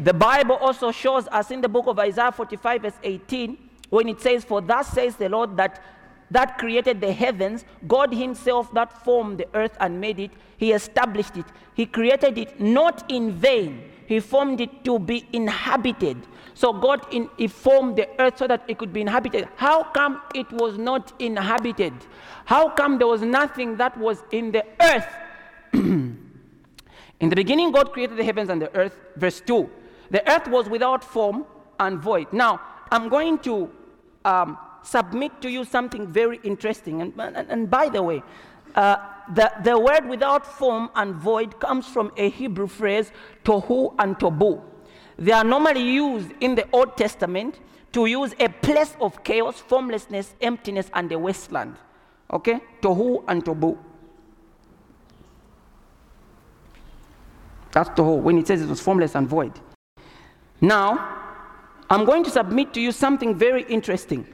The 0.00 0.14
Bible 0.14 0.56
also 0.56 0.92
shows 0.92 1.26
us 1.28 1.50
in 1.50 1.60
the 1.60 1.68
book 1.68 1.86
of 1.86 1.98
Isaiah 1.98 2.32
45, 2.32 2.82
verse 2.82 2.98
18, 3.02 3.58
when 3.90 4.08
it 4.08 4.20
says, 4.20 4.44
For 4.44 4.60
thus 4.60 4.88
says 4.88 5.16
the 5.16 5.28
Lord 5.28 5.56
that 5.56 5.82
that 6.30 6.58
created 6.58 7.00
the 7.00 7.12
heavens, 7.12 7.64
God 7.86 8.12
Himself 8.12 8.72
that 8.74 9.04
formed 9.04 9.38
the 9.38 9.48
earth 9.54 9.76
and 9.80 10.00
made 10.00 10.18
it, 10.18 10.30
He 10.56 10.72
established 10.72 11.36
it. 11.36 11.46
He 11.74 11.86
created 11.86 12.36
it 12.38 12.60
not 12.60 13.10
in 13.10 13.32
vain. 13.32 13.90
He 14.08 14.20
formed 14.20 14.58
it 14.62 14.84
to 14.84 14.98
be 14.98 15.28
inhabited. 15.34 16.16
So 16.54 16.72
God 16.72 17.06
in, 17.12 17.28
he 17.36 17.46
formed 17.46 17.96
the 17.96 18.08
earth 18.18 18.38
so 18.38 18.46
that 18.46 18.64
it 18.66 18.78
could 18.78 18.90
be 18.90 19.02
inhabited. 19.02 19.46
How 19.56 19.82
come 19.82 20.22
it 20.34 20.50
was 20.50 20.78
not 20.78 21.12
inhabited? 21.18 21.92
How 22.46 22.70
come 22.70 22.96
there 22.96 23.06
was 23.06 23.20
nothing 23.20 23.76
that 23.76 23.98
was 23.98 24.22
in 24.30 24.50
the 24.50 24.64
earth? 24.80 25.06
in 25.74 26.18
the 27.20 27.36
beginning, 27.36 27.70
God 27.70 27.92
created 27.92 28.16
the 28.16 28.24
heavens 28.24 28.48
and 28.48 28.62
the 28.62 28.74
earth. 28.74 28.98
Verse 29.16 29.42
2. 29.42 29.68
The 30.10 30.26
earth 30.26 30.48
was 30.48 30.70
without 30.70 31.04
form 31.04 31.44
and 31.78 32.00
void. 32.00 32.32
Now, 32.32 32.62
I'm 32.90 33.10
going 33.10 33.38
to 33.40 33.70
um, 34.24 34.56
submit 34.82 35.42
to 35.42 35.50
you 35.50 35.66
something 35.66 36.06
very 36.06 36.40
interesting. 36.44 37.02
And, 37.02 37.12
and, 37.18 37.36
and 37.36 37.70
by 37.70 37.90
the 37.90 38.02
way, 38.02 38.22
uh, 38.78 38.96
the, 39.34 39.50
the 39.64 39.76
word 39.76 40.08
without 40.08 40.46
form 40.46 40.88
and 40.94 41.12
void 41.16 41.58
comes 41.58 41.86
from 41.86 42.12
a 42.16 42.30
Hebrew 42.30 42.68
phrase, 42.68 43.10
tohu 43.44 43.92
and 43.98 44.16
bohu. 44.16 44.62
They 45.18 45.32
are 45.32 45.42
normally 45.42 45.82
used 45.82 46.30
in 46.40 46.54
the 46.54 46.64
Old 46.72 46.96
Testament 46.96 47.58
to 47.90 48.06
use 48.06 48.36
a 48.38 48.48
place 48.48 48.96
of 49.00 49.24
chaos, 49.24 49.58
formlessness, 49.58 50.32
emptiness, 50.40 50.90
and 50.94 51.10
a 51.10 51.18
wasteland. 51.18 51.74
Okay? 52.32 52.60
Tohu 52.80 53.24
and 53.26 53.44
bohu. 53.44 53.76
That's 57.72 57.90
tohu, 57.90 58.20
when 58.22 58.38
it 58.38 58.46
says 58.46 58.62
it 58.62 58.68
was 58.68 58.80
formless 58.80 59.16
and 59.16 59.26
void. 59.26 59.58
Now, 60.60 61.16
I'm 61.90 62.04
going 62.04 62.22
to 62.22 62.30
submit 62.30 62.72
to 62.74 62.80
you 62.80 62.92
something 62.92 63.34
very 63.34 63.64
interesting. 63.64 64.24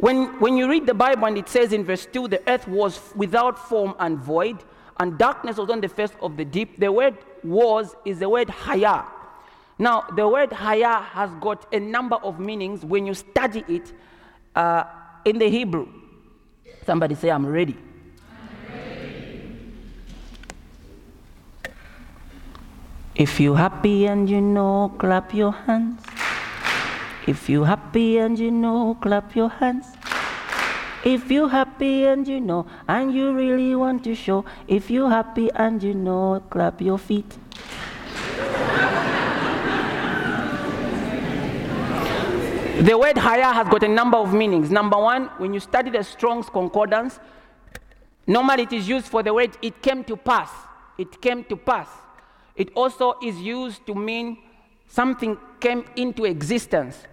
When, 0.00 0.40
when 0.40 0.56
you 0.56 0.66
read 0.66 0.86
the 0.86 0.94
Bible 0.94 1.26
and 1.26 1.36
it 1.36 1.46
says 1.50 1.74
in 1.74 1.84
verse 1.84 2.06
2, 2.06 2.28
the 2.28 2.50
earth 2.50 2.66
was 2.66 2.98
without 3.14 3.58
form 3.58 3.94
and 3.98 4.18
void, 4.18 4.64
and 4.98 5.18
darkness 5.18 5.58
was 5.58 5.68
on 5.68 5.82
the 5.82 5.88
face 5.88 6.12
of 6.22 6.38
the 6.38 6.44
deep, 6.44 6.80
the 6.80 6.90
word 6.90 7.18
was 7.44 7.94
is 8.06 8.18
the 8.18 8.28
word 8.28 8.48
haya. 8.48 9.04
Now, 9.78 10.06
the 10.16 10.26
word 10.26 10.52
haya 10.52 11.02
has 11.02 11.30
got 11.34 11.66
a 11.74 11.78
number 11.78 12.16
of 12.16 12.40
meanings 12.40 12.82
when 12.82 13.06
you 13.06 13.12
study 13.12 13.62
it 13.68 13.92
uh, 14.56 14.84
in 15.26 15.38
the 15.38 15.50
Hebrew. 15.50 15.86
Somebody 16.86 17.14
say, 17.14 17.30
I'm 17.30 17.44
ready. 17.44 17.76
If 23.14 23.38
you're 23.38 23.56
happy 23.56 24.06
and 24.06 24.30
you 24.30 24.40
know, 24.40 24.94
clap 24.96 25.34
your 25.34 25.52
hands. 25.52 26.00
If 27.30 27.48
you 27.48 27.62
happy 27.62 28.18
and 28.18 28.36
you 28.36 28.50
know, 28.50 28.96
clap 29.00 29.36
your 29.36 29.50
hands. 29.50 29.86
If 31.04 31.30
you 31.30 31.46
happy 31.46 32.04
and 32.06 32.26
you 32.26 32.40
know, 32.40 32.66
and 32.88 33.14
you 33.14 33.32
really 33.32 33.76
want 33.76 34.02
to 34.02 34.16
show, 34.16 34.44
if 34.66 34.90
you 34.90 35.08
happy 35.08 35.48
and 35.54 35.80
you 35.80 35.94
know, 35.94 36.42
clap 36.50 36.80
your 36.80 36.98
feet. 36.98 37.24
the 42.80 42.98
word 42.98 43.16
haya 43.16 43.52
has 43.52 43.68
got 43.68 43.84
a 43.84 43.88
number 43.88 44.18
of 44.18 44.34
meanings. 44.34 44.72
Number 44.72 44.98
one, 44.98 45.26
when 45.38 45.54
you 45.54 45.60
study 45.60 45.90
the 45.90 46.02
Strong's 46.02 46.50
Concordance, 46.50 47.20
normally 48.26 48.64
it 48.64 48.72
is 48.72 48.88
used 48.88 49.06
for 49.06 49.22
the 49.22 49.32
word 49.32 49.56
it 49.62 49.80
came 49.80 50.02
to 50.02 50.16
pass. 50.16 50.50
It 50.98 51.22
came 51.22 51.44
to 51.44 51.56
pass. 51.56 51.86
It 52.56 52.72
also 52.74 53.14
is 53.22 53.36
used 53.36 53.86
to 53.86 53.94
mean 53.94 54.38
something 54.88 55.38
came 55.60 55.84
into 55.94 56.24
existence, 56.24 57.06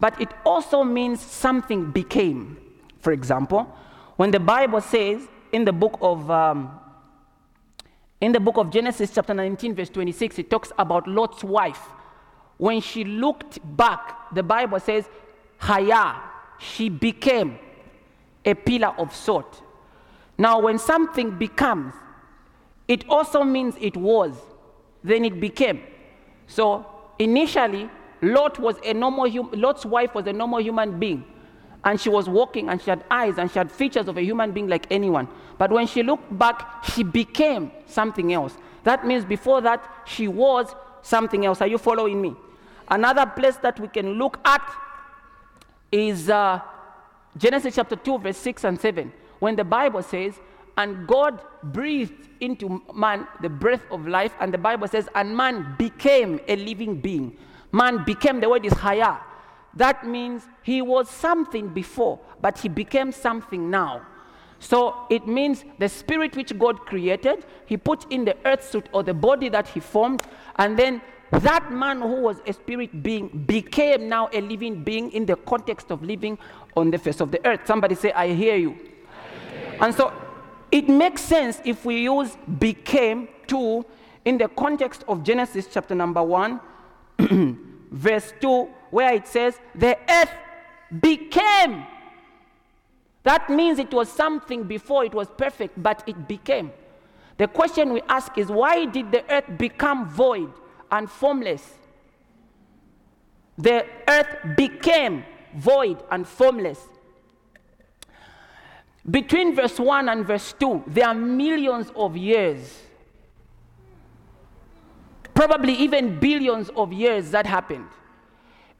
but 0.00 0.20
it 0.20 0.28
also 0.44 0.84
means 0.84 1.20
something 1.20 1.90
became. 1.90 2.56
For 3.00 3.12
example, 3.12 3.72
when 4.16 4.30
the 4.30 4.40
Bible 4.40 4.80
says 4.80 5.26
in 5.52 5.64
the 5.64 5.72
book 5.72 5.98
of 6.00 6.30
um, 6.30 6.78
in 8.20 8.32
the 8.32 8.40
book 8.40 8.56
of 8.56 8.70
Genesis, 8.70 9.12
chapter 9.14 9.32
19, 9.32 9.74
verse 9.74 9.90
26, 9.90 10.40
it 10.40 10.50
talks 10.50 10.72
about 10.78 11.06
Lot's 11.06 11.44
wife. 11.44 11.80
When 12.56 12.80
she 12.80 13.04
looked 13.04 13.60
back, 13.76 14.34
the 14.34 14.42
Bible 14.42 14.80
says, 14.80 15.08
Haya, 15.58 16.16
she 16.58 16.88
became 16.88 17.58
a 18.44 18.54
pillar 18.54 18.92
of 18.98 19.14
salt. 19.14 19.62
Now, 20.36 20.60
when 20.60 20.78
something 20.78 21.38
becomes, 21.38 21.94
it 22.88 23.08
also 23.08 23.44
means 23.44 23.76
it 23.80 23.96
was, 23.96 24.34
then 25.04 25.24
it 25.24 25.38
became. 25.38 25.82
So, 26.48 26.86
initially, 27.18 27.88
Lot 28.22 28.58
was 28.58 28.76
a 28.84 28.92
normal 28.94 29.30
hum- 29.30 29.50
Lot's 29.52 29.84
wife 29.86 30.14
was 30.14 30.26
a 30.26 30.32
normal 30.32 30.60
human 30.60 30.98
being. 30.98 31.24
And 31.84 32.00
she 32.00 32.08
was 32.08 32.28
walking 32.28 32.68
and 32.68 32.82
she 32.82 32.90
had 32.90 33.04
eyes 33.10 33.38
and 33.38 33.50
she 33.50 33.58
had 33.58 33.70
features 33.70 34.08
of 34.08 34.16
a 34.16 34.22
human 34.22 34.52
being 34.52 34.68
like 34.68 34.86
anyone. 34.90 35.28
But 35.58 35.70
when 35.70 35.86
she 35.86 36.02
looked 36.02 36.36
back, 36.36 36.84
she 36.84 37.02
became 37.02 37.70
something 37.86 38.32
else. 38.32 38.56
That 38.84 39.06
means 39.06 39.24
before 39.24 39.60
that, 39.62 39.84
she 40.06 40.28
was 40.28 40.74
something 41.02 41.46
else. 41.46 41.60
Are 41.60 41.66
you 41.66 41.78
following 41.78 42.20
me? 42.20 42.34
Another 42.90 43.26
place 43.26 43.56
that 43.56 43.78
we 43.78 43.88
can 43.88 44.14
look 44.14 44.38
at 44.44 44.62
is 45.92 46.28
uh, 46.28 46.60
Genesis 47.36 47.74
chapter 47.74 47.96
2, 47.96 48.18
verse 48.18 48.36
6 48.38 48.64
and 48.64 48.80
7, 48.80 49.12
when 49.38 49.56
the 49.56 49.64
Bible 49.64 50.02
says, 50.02 50.34
And 50.76 51.06
God 51.06 51.40
breathed 51.62 52.28
into 52.40 52.82
man 52.94 53.26
the 53.42 53.48
breath 53.48 53.82
of 53.90 54.06
life, 54.06 54.32
and 54.40 54.52
the 54.52 54.58
Bible 54.58 54.88
says, 54.88 55.08
And 55.14 55.36
man 55.36 55.74
became 55.78 56.40
a 56.48 56.56
living 56.56 57.00
being. 57.00 57.36
Man 57.72 58.04
became, 58.04 58.40
the 58.40 58.48
word 58.48 58.64
is 58.64 58.72
haya. 58.72 59.18
That 59.74 60.06
means 60.06 60.42
he 60.62 60.82
was 60.82 61.08
something 61.08 61.68
before, 61.68 62.18
but 62.40 62.58
he 62.58 62.68
became 62.68 63.12
something 63.12 63.70
now. 63.70 64.02
So 64.58 65.06
it 65.08 65.26
means 65.26 65.64
the 65.78 65.88
spirit 65.88 66.36
which 66.36 66.58
God 66.58 66.80
created, 66.80 67.46
he 67.66 67.76
put 67.76 68.10
in 68.10 68.24
the 68.24 68.36
earth 68.44 68.68
suit 68.68 68.88
or 68.92 69.02
the 69.02 69.14
body 69.14 69.48
that 69.50 69.68
he 69.68 69.80
formed, 69.80 70.22
and 70.56 70.76
then 70.78 71.00
that 71.30 71.70
man 71.70 72.00
who 72.00 72.22
was 72.22 72.40
a 72.46 72.52
spirit 72.52 73.02
being 73.02 73.28
became 73.46 74.08
now 74.08 74.30
a 74.32 74.40
living 74.40 74.82
being 74.82 75.12
in 75.12 75.26
the 75.26 75.36
context 75.36 75.90
of 75.90 76.02
living 76.02 76.38
on 76.76 76.90
the 76.90 76.98
face 76.98 77.20
of 77.20 77.30
the 77.30 77.46
earth. 77.46 77.60
Somebody 77.66 77.94
say, 77.94 78.12
I 78.12 78.32
hear 78.32 78.56
you. 78.56 78.70
I 78.70 78.74
hear 78.74 79.72
you. 79.72 79.78
And 79.80 79.94
so 79.94 80.12
it 80.72 80.88
makes 80.88 81.22
sense 81.22 81.60
if 81.64 81.84
we 81.84 82.02
use 82.02 82.36
became 82.58 83.28
to 83.48 83.84
in 84.24 84.38
the 84.38 84.48
context 84.48 85.04
of 85.06 85.22
Genesis 85.22 85.68
chapter 85.70 85.94
number 85.94 86.22
1, 86.22 86.60
verse 87.90 88.32
2, 88.40 88.68
where 88.90 89.14
it 89.14 89.26
says, 89.26 89.58
The 89.74 89.98
earth 90.08 90.30
became. 91.00 91.86
That 93.24 93.50
means 93.50 93.78
it 93.78 93.92
was 93.92 94.08
something 94.08 94.64
before 94.64 95.04
it 95.04 95.12
was 95.12 95.28
perfect, 95.36 95.82
but 95.82 96.02
it 96.06 96.28
became. 96.28 96.72
The 97.36 97.48
question 97.48 97.92
we 97.92 98.00
ask 98.08 98.36
is, 98.38 98.48
why 98.48 98.86
did 98.86 99.12
the 99.12 99.24
earth 99.30 99.58
become 99.58 100.08
void? 100.08 100.52
and 100.90 101.10
formless. 101.10 101.74
The 103.56 103.86
earth 104.08 104.56
became 104.56 105.24
void 105.56 106.02
and 106.10 106.26
formless. 106.26 106.80
Between 109.08 109.54
verse 109.54 109.78
1 109.78 110.08
and 110.08 110.26
verse 110.26 110.54
2, 110.58 110.84
there 110.86 111.08
are 111.08 111.14
millions 111.14 111.90
of 111.96 112.16
years, 112.16 112.82
probably 115.38 115.72
even 115.74 116.18
billions 116.18 116.68
of 116.70 116.92
years 116.92 117.30
that 117.30 117.46
happened. 117.46 117.86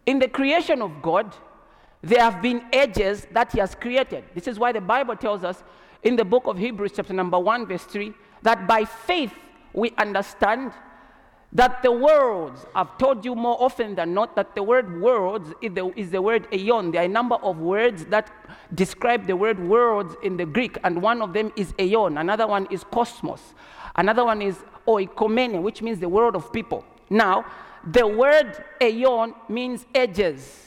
In 0.06 0.18
the 0.18 0.26
creation 0.26 0.82
of 0.82 0.90
God, 1.00 1.32
there 2.02 2.20
have 2.20 2.42
been 2.42 2.64
ages 2.72 3.28
that 3.30 3.52
He 3.52 3.60
has 3.60 3.76
created. 3.76 4.24
This 4.34 4.48
is 4.48 4.58
why 4.58 4.72
the 4.72 4.80
Bible 4.80 5.14
tells 5.14 5.44
us 5.44 5.62
in 6.02 6.16
the 6.16 6.24
book 6.24 6.48
of 6.48 6.58
Hebrews, 6.58 6.90
chapter 6.96 7.12
number 7.12 7.38
1, 7.38 7.66
verse 7.66 7.84
3, 7.84 8.12
that 8.42 8.66
by 8.66 8.84
faith 8.84 9.32
we 9.72 9.92
understand 9.98 10.72
that 11.52 11.80
the 11.84 11.92
worlds, 11.92 12.66
I've 12.74 12.98
told 12.98 13.24
you 13.24 13.36
more 13.36 13.56
often 13.62 13.94
than 13.94 14.12
not 14.12 14.34
that 14.34 14.56
the 14.56 14.62
word 14.62 15.00
worlds 15.00 15.52
is 15.62 15.72
the, 15.74 15.92
is 15.96 16.10
the 16.10 16.20
word 16.20 16.48
aeon. 16.52 16.90
There 16.90 17.02
are 17.02 17.04
a 17.04 17.08
number 17.08 17.36
of 17.36 17.58
words 17.58 18.04
that 18.06 18.30
describe 18.74 19.26
the 19.26 19.36
word 19.36 19.58
worlds 19.60 20.16
in 20.24 20.36
the 20.36 20.44
Greek, 20.44 20.76
and 20.82 21.00
one 21.00 21.22
of 21.22 21.32
them 21.32 21.52
is 21.54 21.72
aeon, 21.78 22.18
another 22.18 22.48
one 22.48 22.66
is 22.70 22.82
cosmos, 22.82 23.54
another 23.98 24.24
one 24.24 24.40
is 24.40 24.56
oikomene, 24.86 25.60
which 25.60 25.82
means 25.82 25.98
the 25.98 26.08
world 26.08 26.34
of 26.34 26.50
people. 26.52 26.84
Now, 27.10 27.44
the 27.84 28.06
word 28.06 28.64
aeon 28.80 29.34
means 29.48 29.86
edges. 29.94 30.64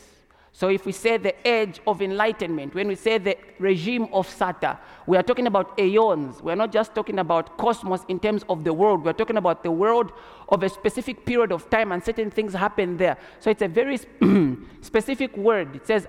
So 0.54 0.68
if 0.70 0.86
we 0.86 0.92
say 0.92 1.18
the 1.18 1.34
age 1.48 1.80
of 1.88 2.02
enlightenment, 2.02 2.76
when 2.76 2.88
we 2.88 2.96
say 2.96 3.18
the 3.18 3.36
regime 3.58 4.08
of 4.14 4.28
Sata, 4.28 4.78
we 5.08 5.18
are 5.18 5.24
talking 5.24 5.48
about 5.48 5.80
aeons. 5.80 6.44
We 6.44 6.52
are 6.52 6.56
not 6.56 6.72
just 6.72 6.94
talking 6.94 7.20
about 7.20 7.58
cosmos 7.58 8.02
in 8.10 8.20
terms 8.20 8.44
of 8.48 8.64
the 8.64 8.74
world. 8.74 9.04
We 9.04 9.10
are 9.10 9.20
talking 9.22 9.38
about 9.38 9.64
the 9.64 9.72
world 9.72 10.12
of 10.50 10.62
a 10.62 10.70
specific 10.70 11.26
period 11.26 11.52
of 11.52 11.70
time 11.70 11.92
and 11.92 12.04
certain 12.04 12.30
things 12.30 12.54
happen 12.54 12.98
there. 12.98 13.18
So 13.40 13.50
it's 13.50 13.62
a 13.62 13.68
very 13.68 13.98
specific 14.82 15.36
word. 15.38 15.76
It 15.76 15.88
says, 15.88 16.06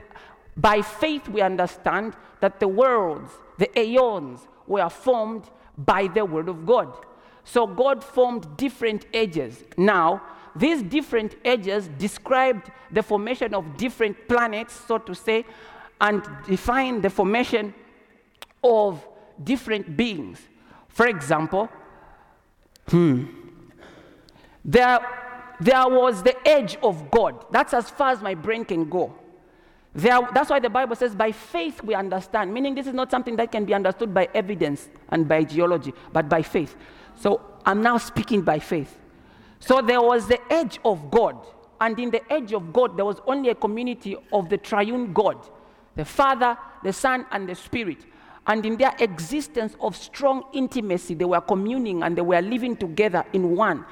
by 0.56 0.82
faith 0.82 1.28
we 1.28 1.40
understand 1.40 2.14
that 2.40 2.60
the 2.60 2.68
worlds, 2.68 3.30
the 3.58 3.78
aeons, 3.78 4.40
were 4.66 4.90
formed 4.90 5.44
by 5.78 6.08
the 6.08 6.24
word 6.24 6.48
of 6.48 6.66
God. 6.66 6.92
So 7.44 7.66
God 7.66 8.02
formed 8.04 8.56
different 8.56 9.06
ages. 9.12 9.64
Now, 9.76 10.22
these 10.54 10.82
different 10.82 11.36
ages 11.44 11.88
described 11.98 12.70
the 12.90 13.02
formation 13.02 13.54
of 13.54 13.76
different 13.76 14.28
planets, 14.28 14.74
so 14.74 14.98
to 14.98 15.14
say, 15.14 15.44
and 16.00 16.22
define 16.46 17.00
the 17.00 17.10
formation 17.10 17.74
of 18.62 19.06
different 19.42 19.96
beings. 19.96 20.40
For 20.88 21.06
example, 21.06 21.68
hmm, 22.88 23.24
there, 24.64 25.00
there 25.60 25.88
was 25.88 26.22
the 26.22 26.36
edge 26.46 26.76
of 26.82 27.10
God. 27.10 27.46
That's 27.50 27.72
as 27.72 27.88
far 27.90 28.10
as 28.10 28.20
my 28.20 28.34
brain 28.34 28.64
can 28.64 28.88
go. 28.88 29.14
There, 29.94 30.20
that's 30.32 30.48
why 30.48 30.58
the 30.58 30.70
Bible 30.70 30.96
says, 30.96 31.14
by 31.14 31.32
faith 31.32 31.82
we 31.82 31.94
understand, 31.94 32.52
meaning 32.52 32.74
this 32.74 32.86
is 32.86 32.94
not 32.94 33.10
something 33.10 33.36
that 33.36 33.52
can 33.52 33.64
be 33.64 33.74
understood 33.74 34.14
by 34.14 34.28
evidence 34.34 34.88
and 35.10 35.28
by 35.28 35.44
geology, 35.44 35.92
but 36.12 36.28
by 36.28 36.42
faith. 36.42 36.76
So 37.16 37.40
I'm 37.64 37.82
now 37.82 37.98
speaking 37.98 38.42
by 38.42 38.58
faith. 38.58 38.98
So 39.60 39.80
there 39.80 40.02
was 40.02 40.26
the 40.26 40.40
edge 40.52 40.80
of 40.84 41.10
God, 41.10 41.36
and 41.80 41.98
in 41.98 42.10
the 42.10 42.32
edge 42.32 42.52
of 42.52 42.72
God, 42.72 42.96
there 42.96 43.04
was 43.04 43.20
only 43.26 43.50
a 43.50 43.54
community 43.54 44.16
of 44.32 44.48
the 44.48 44.58
triune 44.58 45.12
God 45.12 45.38
the 45.94 46.04
Father, 46.04 46.56
the 46.82 46.92
Son, 46.92 47.26
and 47.30 47.48
the 47.48 47.54
Spirit. 47.54 47.98
And 48.46 48.64
in 48.66 48.76
their 48.76 48.94
existence 48.98 49.76
of 49.80 49.96
strong 49.96 50.44
intimacy, 50.52 51.14
they 51.14 51.24
were 51.24 51.40
communing 51.40 52.02
and 52.02 52.16
they 52.16 52.22
were 52.22 52.40
living 52.40 52.76
together 52.76 53.24
in 53.32 53.54
one. 53.54 53.84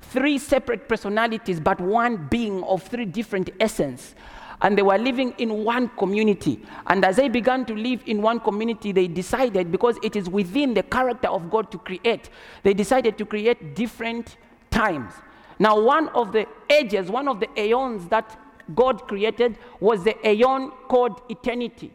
Three 0.00 0.38
separate 0.38 0.88
personalities, 0.88 1.60
but 1.60 1.80
one 1.80 2.26
being 2.28 2.64
of 2.64 2.82
three 2.82 3.04
different 3.04 3.50
essence 3.60 4.14
and 4.62 4.78
they 4.78 4.82
were 4.82 4.96
living 4.96 5.34
in 5.38 5.64
one 5.64 5.88
community. 5.98 6.64
And 6.86 7.04
as 7.04 7.16
they 7.16 7.28
began 7.28 7.64
to 7.66 7.74
live 7.74 8.02
in 8.06 8.22
one 8.22 8.40
community, 8.40 8.92
they 8.92 9.08
decided, 9.08 9.70
because 9.70 9.98
it 10.02 10.16
is 10.16 10.30
within 10.30 10.72
the 10.72 10.84
character 10.84 11.28
of 11.28 11.50
God 11.50 11.70
to 11.72 11.78
create, 11.78 12.30
they 12.62 12.72
decided 12.72 13.18
to 13.18 13.26
create 13.26 13.74
different 13.74 14.36
times. 14.70 15.12
Now, 15.58 15.80
one 15.80 16.08
of 16.10 16.32
the 16.32 16.46
ages, 16.70 17.10
one 17.10 17.28
of 17.28 17.40
the 17.40 17.48
aeons 17.58 18.08
that 18.08 18.38
God 18.74 19.06
created 19.08 19.58
was 19.80 20.04
the 20.04 20.16
aeon 20.26 20.70
called 20.88 21.20
eternity. 21.28 21.92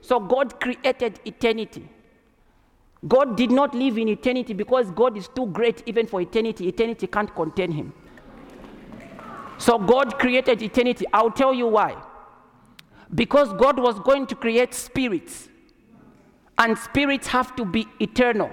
So, 0.00 0.20
God 0.20 0.60
created 0.60 1.20
eternity. 1.24 1.88
God 3.06 3.36
did 3.36 3.50
not 3.50 3.74
live 3.74 3.98
in 3.98 4.08
eternity 4.08 4.52
because 4.52 4.90
God 4.90 5.16
is 5.16 5.28
too 5.28 5.46
great 5.46 5.82
even 5.86 6.06
for 6.06 6.20
eternity. 6.20 6.66
Eternity 6.66 7.06
can't 7.06 7.32
contain 7.34 7.70
him. 7.70 7.92
So 9.58 9.78
God 9.78 10.18
created 10.18 10.62
eternity. 10.62 11.06
I'll 11.12 11.30
tell 11.30 11.54
you 11.54 11.66
why. 11.66 11.96
Because 13.14 13.52
God 13.54 13.78
was 13.78 13.98
going 14.00 14.26
to 14.26 14.34
create 14.34 14.74
spirits, 14.74 15.48
and 16.58 16.76
spirits 16.76 17.26
have 17.28 17.54
to 17.56 17.64
be 17.64 17.86
eternal. 18.00 18.50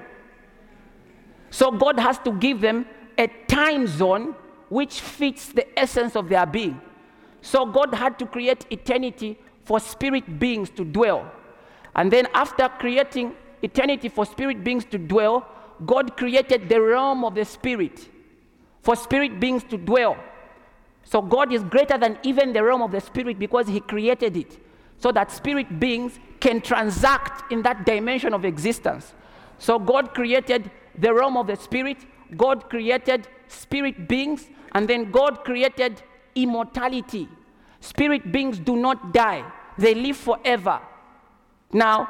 So 1.50 1.72
God 1.72 2.00
has 2.00 2.20
to 2.20 2.34
give 2.34 2.62
them 2.62 2.86
a 3.18 3.28
time 3.48 3.88
zone 3.88 4.36
which 4.70 5.02
fits 5.02 5.50
the 5.50 5.80
essence 5.80 6.16
of 6.16 6.30
their 6.30 6.46
being. 6.46 6.82
So 7.42 7.66
God 7.66 7.94
had 7.94 8.18
to 8.20 8.26
create 8.26 8.66
eternity 8.72 9.38
for 9.64 9.80
spirit 9.80 10.40
beings 10.40 10.70
to 10.72 10.84
dwell. 10.84 11.32
And 11.96 12.12
then, 12.12 12.28
after 12.34 12.68
creating 12.70 13.36
eternity 13.62 14.10
for 14.10 14.26
spirit 14.26 14.64
beings 14.64 14.86
to 14.86 14.98
dwell, 14.98 15.48
God 15.86 16.18
created 16.18 16.70
the 16.70 16.82
realm 16.82 17.24
of 17.24 17.36
the 17.36 17.46
spirit 17.46 18.10
for 18.82 18.96
spirit 18.96 19.40
beings 19.40 19.64
to 19.66 19.78
dwell. 19.78 20.18
So 21.04 21.22
God 21.22 21.52
is 21.52 21.64
greater 21.64 21.98
than 21.98 22.18
even 22.24 22.54
the 22.54 22.64
realm 22.64 22.82
of 22.82 22.92
the 22.92 23.02
spirit 23.02 23.40
because 23.40 23.68
He 23.68 23.80
created 23.80 24.38
it 24.38 24.58
so 24.98 25.12
that 25.12 25.32
spirit 25.32 25.80
beings 25.80 26.20
can 26.40 26.62
transact 26.62 27.52
in 27.52 27.62
that 27.64 27.86
dimension 27.86 28.34
of 28.34 28.46
existence. 28.46 29.14
So 29.58 29.78
God 29.78 30.14
created 30.14 30.72
the 30.98 31.14
realm 31.14 31.38
of 31.38 31.48
the 31.48 31.56
spirit, 31.56 31.98
God 32.38 32.70
created 32.70 33.28
spirit 33.48 34.08
beings, 34.08 34.48
and 34.74 34.88
then 34.88 35.12
God 35.12 35.44
created 35.44 36.02
immortality. 36.36 37.28
Spirit 37.80 38.32
beings 38.32 38.60
do 38.60 38.76
not 38.76 39.14
die, 39.14 39.44
they 39.78 39.94
live 39.94 40.18
forever. 40.18 40.80
Now, 41.72 42.08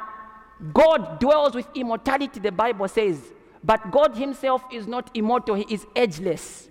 God 0.72 1.18
dwells 1.18 1.54
with 1.54 1.66
immortality, 1.74 2.38
the 2.38 2.52
Bible 2.52 2.86
says, 2.88 3.20
but 3.62 3.90
God 3.90 4.16
Himself 4.16 4.62
is 4.70 4.86
not 4.86 5.10
immortal, 5.14 5.56
He 5.56 5.66
is 5.68 5.86
ageless. 5.96 6.68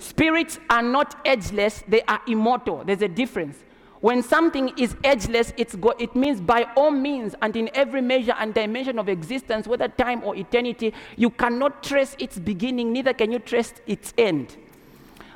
Spirits 0.00 0.58
are 0.70 0.82
not 0.82 1.14
edgeless, 1.26 1.84
they 1.86 2.00
are 2.02 2.20
immortal. 2.26 2.82
There's 2.84 3.02
a 3.02 3.08
difference. 3.08 3.58
When 4.00 4.22
something 4.22 4.72
is 4.78 4.96
edgeless, 5.04 5.52
go- 5.78 5.94
it 5.98 6.16
means 6.16 6.40
by 6.40 6.64
all 6.74 6.90
means 6.90 7.34
and 7.42 7.54
in 7.54 7.68
every 7.74 8.00
measure 8.00 8.34
and 8.38 8.54
dimension 8.54 8.98
of 8.98 9.10
existence, 9.10 9.68
whether 9.68 9.88
time 9.88 10.24
or 10.24 10.34
eternity, 10.34 10.94
you 11.16 11.28
cannot 11.28 11.82
trace 11.82 12.16
its 12.18 12.38
beginning, 12.38 12.94
neither 12.94 13.12
can 13.12 13.30
you 13.30 13.38
trace 13.38 13.74
its 13.86 14.14
end. 14.16 14.56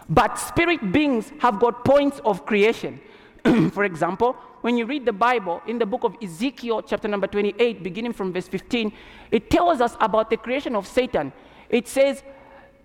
But 0.08 0.36
spirit 0.36 0.92
beings 0.92 1.30
have 1.40 1.60
got 1.60 1.84
points 1.84 2.22
of 2.24 2.46
creation. 2.46 3.00
For 3.72 3.84
example, 3.84 4.34
when 4.62 4.78
you 4.78 4.86
read 4.86 5.04
the 5.04 5.12
Bible 5.12 5.60
in 5.66 5.78
the 5.78 5.84
book 5.84 6.04
of 6.04 6.16
Ezekiel, 6.22 6.80
chapter 6.80 7.06
number 7.06 7.26
28, 7.26 7.82
beginning 7.82 8.14
from 8.14 8.32
verse 8.32 8.48
15, 8.48 8.90
it 9.30 9.50
tells 9.50 9.82
us 9.82 9.94
about 10.00 10.30
the 10.30 10.38
creation 10.38 10.74
of 10.74 10.86
Satan. 10.86 11.34
It 11.68 11.86
says, 11.86 12.22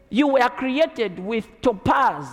you 0.09 0.27
were 0.27 0.49
created 0.49 1.19
with 1.19 1.47
topaz, 1.61 2.27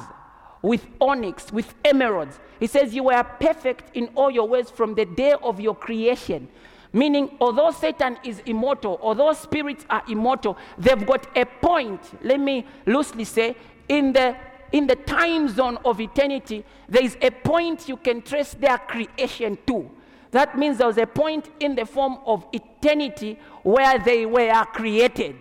with 0.62 0.86
onyx, 1.00 1.52
with 1.52 1.74
emeralds. 1.84 2.38
He 2.58 2.66
says 2.66 2.94
you 2.94 3.04
were 3.04 3.22
perfect 3.22 3.96
in 3.96 4.08
all 4.14 4.30
your 4.30 4.48
ways 4.48 4.70
from 4.70 4.94
the 4.94 5.04
day 5.04 5.34
of 5.42 5.60
your 5.60 5.74
creation. 5.74 6.48
Meaning, 6.92 7.36
although 7.40 7.72
Satan 7.72 8.18
is 8.24 8.40
immortal, 8.46 8.98
although 9.02 9.32
spirits 9.34 9.84
are 9.90 10.02
immortal, 10.08 10.56
they've 10.78 11.06
got 11.06 11.26
a 11.36 11.44
point, 11.44 12.00
let 12.22 12.40
me 12.40 12.66
loosely 12.86 13.24
say, 13.24 13.54
in 13.88 14.12
the 14.12 14.36
in 14.72 14.86
the 14.86 14.96
time 14.96 15.48
zone 15.48 15.78
of 15.84 16.00
eternity, 16.00 16.64
there 16.88 17.04
is 17.04 17.16
a 17.22 17.30
point 17.30 17.88
you 17.88 17.96
can 17.96 18.20
trace 18.20 18.54
their 18.54 18.78
creation 18.78 19.56
to. 19.66 19.88
That 20.32 20.58
means 20.58 20.78
there 20.78 20.88
was 20.88 20.98
a 20.98 21.06
point 21.06 21.48
in 21.60 21.76
the 21.76 21.86
form 21.86 22.18
of 22.26 22.44
eternity 22.52 23.38
where 23.62 23.98
they 23.98 24.26
were 24.26 24.64
created. 24.72 25.36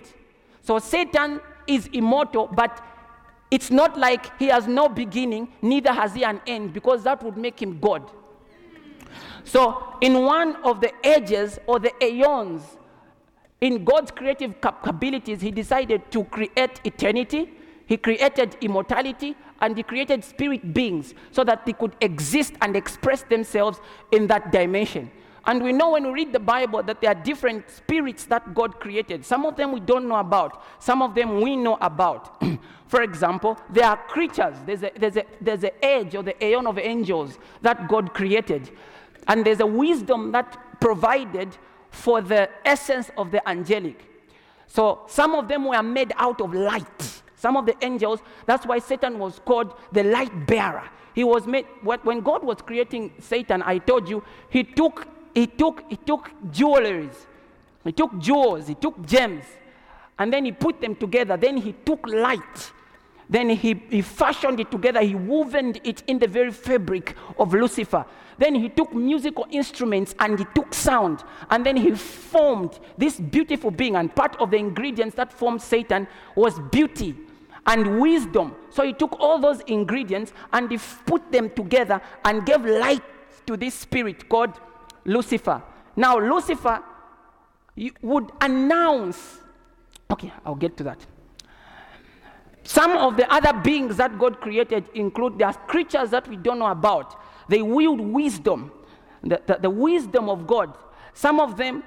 So 0.62 0.78
Satan 0.80 1.42
is 1.68 1.88
immortal, 1.94 2.48
but 2.48 2.84
it's 3.52 3.72
not 3.72 3.98
like 3.98 4.38
he 4.40 4.48
has 4.48 4.68
no 4.68 4.90
beginning, 4.90 5.48
neither 5.62 5.94
has 5.94 6.14
he 6.14 6.24
an 6.24 6.42
end, 6.48 6.74
because 6.74 7.04
that 7.04 7.22
would 7.24 7.38
make 7.38 7.62
him 7.62 7.80
God. 7.80 8.10
So, 9.44 9.98
in 10.02 10.24
one 10.24 10.56
of 10.64 10.82
the 10.82 10.92
ages 11.04 11.60
or 11.68 11.80
the 11.80 11.92
aeons, 12.04 12.64
in 13.62 13.84
God's 13.84 14.12
creative 14.12 14.60
capabilities, 14.60 15.42
he 15.42 15.52
decided 15.52 16.12
to 16.12 16.24
create 16.26 16.82
eternity, 16.84 17.52
he 17.86 17.98
created 17.98 18.58
immortality, 18.62 19.36
and 19.62 19.78
he 19.78 19.84
created 19.84 20.24
spirit 20.24 20.74
beings 20.74 21.14
so 21.32 21.44
that 21.44 21.66
they 21.66 21.74
could 21.74 21.96
exist 22.02 22.54
and 22.62 22.76
express 22.76 23.24
themselves 23.24 23.80
in 24.12 24.28
that 24.28 24.52
dimension. 24.52 25.12
And 25.48 25.64
we 25.64 25.74
know 25.74 25.92
when 25.92 26.08
we 26.08 26.12
read 26.12 26.34
the 26.34 26.40
Bible 26.40 26.82
that 26.84 27.02
there 27.02 27.12
are 27.12 27.24
different 27.24 27.70
spirits 27.70 28.26
that 28.26 28.56
God 28.56 28.80
created. 28.80 29.24
Some 29.24 29.46
of 29.46 29.56
them 29.56 29.72
we 29.72 29.80
don't 29.80 30.08
know 30.08 30.16
about, 30.16 30.64
some 30.80 31.02
of 31.02 31.14
them 31.14 31.42
we 31.42 31.56
know 31.56 31.78
about. 31.82 32.44
For 32.88 33.04
example, 33.04 33.58
there 33.70 33.86
are 33.86 33.98
creatures, 33.98 34.56
there's 34.66 34.84
a, 34.84 34.92
there's, 34.98 35.18
a, 35.18 35.26
there's 35.42 35.64
an 35.64 35.72
age 35.84 36.16
or 36.16 36.24
the 36.24 36.44
aeon 36.44 36.66
of 36.66 36.80
angels 36.80 37.38
that 37.62 37.88
God 37.88 38.14
created. 38.14 38.72
And 39.28 39.46
there's 39.46 39.60
a 39.60 39.66
wisdom 39.66 40.32
that 40.32 40.80
provided 40.80 41.56
for 41.90 42.22
the 42.22 42.50
essence 42.64 43.12
of 43.18 43.32
the 43.32 43.48
angelic. 43.48 44.00
So 44.68 45.02
some 45.08 45.36
of 45.36 45.48
them 45.48 45.66
were 45.66 45.84
made 45.84 46.14
out 46.18 46.42
of 46.42 46.54
light. 46.54 47.22
Some 47.36 47.58
of 47.58 47.66
the 47.66 47.76
angels, 47.82 48.20
that's 48.46 48.66
why 48.66 48.80
Satan 48.80 49.20
was 49.20 49.40
called 49.46 49.76
the 49.92 50.04
light 50.04 50.48
bearer. 50.48 50.84
He 51.14 51.24
was 51.24 51.48
made, 51.48 51.66
when 51.84 52.22
God 52.22 52.44
was 52.44 52.62
creating 52.62 53.14
Satan, 53.20 53.62
I 53.64 53.78
told 53.78 54.10
you, 54.10 54.24
he 54.50 54.64
took 54.64 55.08
he 55.36 55.48
took, 55.48 55.84
he 55.90 55.98
took 55.98 56.32
jewelries, 56.52 57.28
he 57.84 57.92
took 57.92 58.18
jewels, 58.18 58.68
he 58.68 58.76
took 58.76 59.06
gems, 59.06 59.46
and 60.18 60.32
then 60.32 60.46
he 60.46 60.52
put 60.52 60.82
them 60.82 60.96
together. 60.96 61.38
Then 61.38 61.58
he 61.58 61.74
took 61.74 62.08
light. 62.08 62.72
Then 63.30 63.50
he, 63.50 63.82
he 63.90 64.02
fashioned 64.02 64.60
it 64.60 64.72
together. 64.72 65.02
He 65.02 65.16
woven 65.16 65.76
it 65.84 66.04
in 66.08 66.20
the 66.20 66.28
very 66.28 66.52
fabric 66.52 67.16
of 67.38 67.54
Lucifer. 67.54 68.06
Then 68.38 68.56
he 68.56 68.70
took 68.70 68.94
musical 68.94 69.46
instruments 69.52 70.16
and 70.20 70.40
he 70.40 70.46
took 70.56 70.74
sound. 70.74 71.24
And 71.50 71.66
then 71.66 71.76
he 71.76 71.92
formed 71.92 72.80
this 72.98 73.20
beautiful 73.20 73.72
being. 73.72 73.96
And 73.96 74.16
part 74.16 74.36
of 74.38 74.52
the 74.52 74.58
ingredients 74.58 75.16
that 75.16 75.34
formed 75.34 75.62
Satan 75.62 76.08
was 76.36 76.60
beauty 76.72 77.16
and 77.66 78.00
wisdom. 78.00 78.56
So 78.70 78.84
he 78.84 78.94
took 78.94 79.20
all 79.20 79.40
those 79.40 79.60
ingredients 79.62 80.32
and 80.54 80.72
he 80.72 80.80
put 81.06 81.32
them 81.32 81.50
together 81.50 82.02
and 82.24 82.46
gave 82.46 82.64
light 82.64 83.04
to 83.48 83.58
this 83.58 83.74
spirit 83.74 84.30
called 84.30 84.60
Lucifer. 85.06 85.64
Now, 85.96 86.18
Lucifer 86.20 86.84
would 88.02 88.32
announce, 88.42 89.40
okay, 90.12 90.32
I'll 90.46 90.56
get 90.56 90.76
to 90.78 90.84
that. 90.84 91.06
Some 92.64 92.92
of 92.92 93.16
the 93.16 93.32
other 93.32 93.54
beings 93.62 93.98
that 93.98 94.18
God 94.18 94.42
created 94.42 94.90
include 94.94 95.38
there 95.38 95.48
are 95.48 95.54
creatures 95.54 96.10
that 96.10 96.28
we 96.28 96.36
don't 96.36 96.60
know 96.60 96.68
about. 96.68 97.16
They 97.48 97.62
wield 97.62 98.02
wisdom, 98.02 98.72
the, 99.22 99.40
the, 99.46 99.60
the 99.62 99.70
wisdom 99.70 100.30
of 100.30 100.48
God. 100.48 100.76
Some 101.14 101.40
of 101.40 101.58
them 101.58 101.84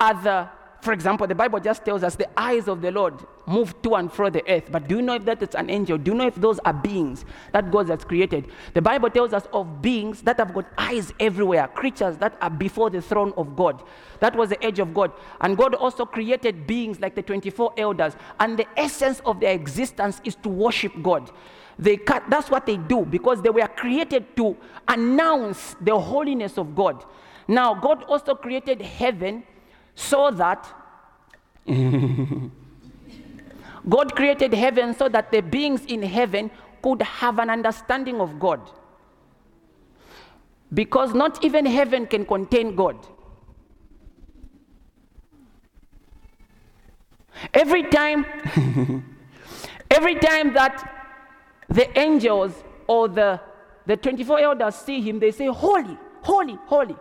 are 0.00 0.22
the 0.22 0.48
for 0.80 0.92
example, 0.92 1.26
the 1.26 1.34
Bible 1.34 1.58
just 1.58 1.84
tells 1.84 2.04
us 2.04 2.14
the 2.14 2.28
eyes 2.38 2.68
of 2.68 2.80
the 2.82 2.92
Lord 2.92 3.14
move 3.46 3.80
to 3.82 3.96
and 3.96 4.12
fro 4.12 4.30
the 4.30 4.48
earth. 4.48 4.70
But 4.70 4.86
do 4.86 4.96
you 4.96 5.02
know 5.02 5.14
if 5.14 5.24
that 5.24 5.42
is 5.42 5.54
an 5.56 5.70
angel? 5.70 5.98
Do 5.98 6.12
you 6.12 6.16
know 6.16 6.26
if 6.26 6.36
those 6.36 6.60
are 6.60 6.72
beings 6.72 7.24
that 7.52 7.72
God 7.72 7.88
has 7.88 8.04
created? 8.04 8.48
The 8.74 8.82
Bible 8.82 9.10
tells 9.10 9.32
us 9.32 9.46
of 9.52 9.82
beings 9.82 10.22
that 10.22 10.38
have 10.38 10.54
got 10.54 10.66
eyes 10.78 11.12
everywhere, 11.18 11.66
creatures 11.68 12.16
that 12.18 12.38
are 12.40 12.50
before 12.50 12.90
the 12.90 13.02
throne 13.02 13.32
of 13.36 13.56
God. 13.56 13.82
That 14.20 14.36
was 14.36 14.50
the 14.50 14.64
age 14.64 14.78
of 14.78 14.94
God. 14.94 15.12
And 15.40 15.56
God 15.56 15.74
also 15.74 16.06
created 16.06 16.66
beings 16.66 17.00
like 17.00 17.16
the 17.16 17.22
24 17.22 17.74
elders. 17.76 18.14
And 18.38 18.56
the 18.56 18.66
essence 18.78 19.20
of 19.26 19.40
their 19.40 19.54
existence 19.54 20.20
is 20.22 20.36
to 20.36 20.48
worship 20.48 20.92
God. 21.02 21.30
They 21.76 21.96
cut, 21.96 22.24
that's 22.30 22.50
what 22.50 22.66
they 22.66 22.76
do 22.76 23.04
because 23.04 23.42
they 23.42 23.50
were 23.50 23.68
created 23.68 24.36
to 24.36 24.56
announce 24.86 25.74
the 25.80 25.98
holiness 25.98 26.56
of 26.56 26.76
God. 26.76 27.04
Now, 27.48 27.74
God 27.74 28.04
also 28.04 28.34
created 28.34 28.82
heaven 28.82 29.42
so 29.98 30.30
that 30.30 30.64
God 33.88 34.14
created 34.14 34.54
heaven 34.54 34.94
so 34.94 35.08
that 35.08 35.32
the 35.32 35.40
beings 35.40 35.84
in 35.86 36.02
heaven 36.02 36.52
could 36.80 37.02
have 37.02 37.40
an 37.40 37.50
understanding 37.50 38.20
of 38.20 38.38
God. 38.38 38.60
Because 40.72 41.14
not 41.14 41.44
even 41.44 41.66
heaven 41.66 42.06
can 42.06 42.24
contain 42.24 42.76
God. 42.76 42.96
Every 47.52 47.82
time, 47.82 48.24
every 49.90 50.14
time 50.14 50.52
that 50.54 51.16
the 51.68 51.98
angels 51.98 52.52
or 52.86 53.08
the, 53.08 53.40
the 53.86 53.96
24 53.96 54.38
elders 54.38 54.76
see 54.76 55.00
him, 55.00 55.18
they 55.18 55.32
say, 55.32 55.46
Holy, 55.46 55.98
holy, 56.22 56.56
holy. 56.66 56.96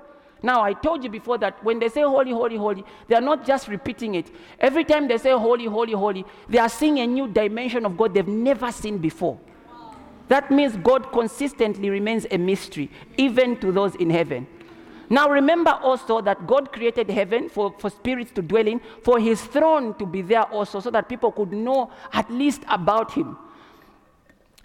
Now, 0.48 0.62
I 0.64 0.72
told 0.72 1.04
you 1.04 1.10
before 1.10 1.38
that 1.40 1.62
when 1.62 1.78
they 1.78 1.90
say 1.90 2.04
holy, 2.04 2.32
holy, 2.32 2.56
holy, 2.56 2.86
they 3.10 3.16
are 3.16 3.22
not 3.22 3.46
just 3.46 3.68
repeating 3.68 4.16
it. 4.16 4.32
Every 4.62 4.86
time 4.86 5.10
they 5.10 5.18
say 5.18 5.32
holy, 5.32 5.66
holy, 5.66 5.92
holy, 5.92 6.26
they 6.48 6.58
are 6.58 6.70
seeing 6.70 7.00
a 7.00 7.06
new 7.06 7.28
dimension 7.28 7.86
of 7.86 7.98
God 7.98 8.14
they've 8.14 8.26
never 8.26 8.72
seen 8.72 8.98
before. 8.98 9.38
That 10.30 10.50
means 10.50 10.78
God 10.78 11.12
consistently 11.12 11.90
remains 11.90 12.26
a 12.32 12.38
mystery, 12.38 12.90
even 13.18 13.60
to 13.60 13.74
those 13.74 13.96
in 13.96 14.10
heaven. 14.10 14.48
Now, 15.10 15.30
remember 15.30 15.72
also 15.72 16.22
that 16.22 16.48
God 16.48 16.72
created 16.72 17.10
heaven 17.10 17.50
for, 17.50 17.76
for 17.78 17.90
spirits 17.90 18.32
to 18.36 18.42
dwell 18.42 18.68
in, 18.68 18.80
for 19.04 19.20
his 19.20 19.42
throne 19.42 19.96
to 19.96 20.06
be 20.06 20.22
there 20.22 20.44
also, 20.44 20.80
so 20.80 20.90
that 20.92 21.10
people 21.10 21.34
could 21.34 21.52
know 21.52 21.92
at 22.14 22.32
least 22.32 22.62
about 22.70 23.12
him. 23.12 23.38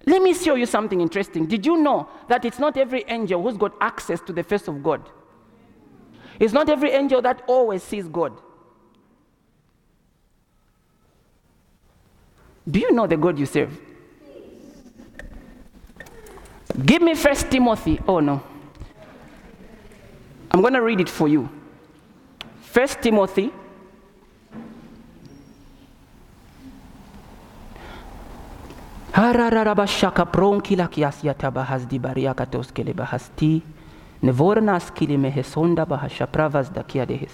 Let 0.06 0.22
me 0.22 0.32
show 0.32 0.54
you 0.54 0.66
something 0.66 1.00
interesting. 1.00 1.46
Did 1.46 1.66
you 1.66 1.76
know 1.76 2.08
that 2.28 2.44
it's 2.44 2.60
not 2.60 2.76
every 2.76 3.02
angel 3.08 3.42
who's 3.42 3.56
got 3.56 3.74
access 3.80 4.20
to 4.20 4.32
the 4.32 4.44
face 4.44 4.68
of 4.68 4.80
God? 4.80 5.10
It's 6.38 6.52
not 6.52 6.68
every 6.68 6.90
angel 6.90 7.22
that 7.22 7.42
always 7.46 7.82
sees 7.82 8.08
God. 8.08 8.32
Do 12.68 12.78
you 12.78 12.92
know 12.92 13.06
the 13.06 13.16
God 13.16 13.38
you 13.38 13.46
serve? 13.46 13.78
Give 16.84 17.02
me 17.02 17.14
First 17.14 17.50
Timothy. 17.50 18.00
Oh 18.06 18.20
no. 18.20 18.42
I'm 20.50 20.60
going 20.60 20.74
to 20.74 20.82
read 20.82 21.00
it 21.00 21.08
for 21.08 21.28
you. 21.28 21.48
First 22.60 23.00
Timothy 23.02 23.52
nevornas 34.22 34.90
kili 34.94 35.18
mehesonda 35.18 35.86
bahashapravas 35.86 36.70
dakiadehes. 36.70 37.32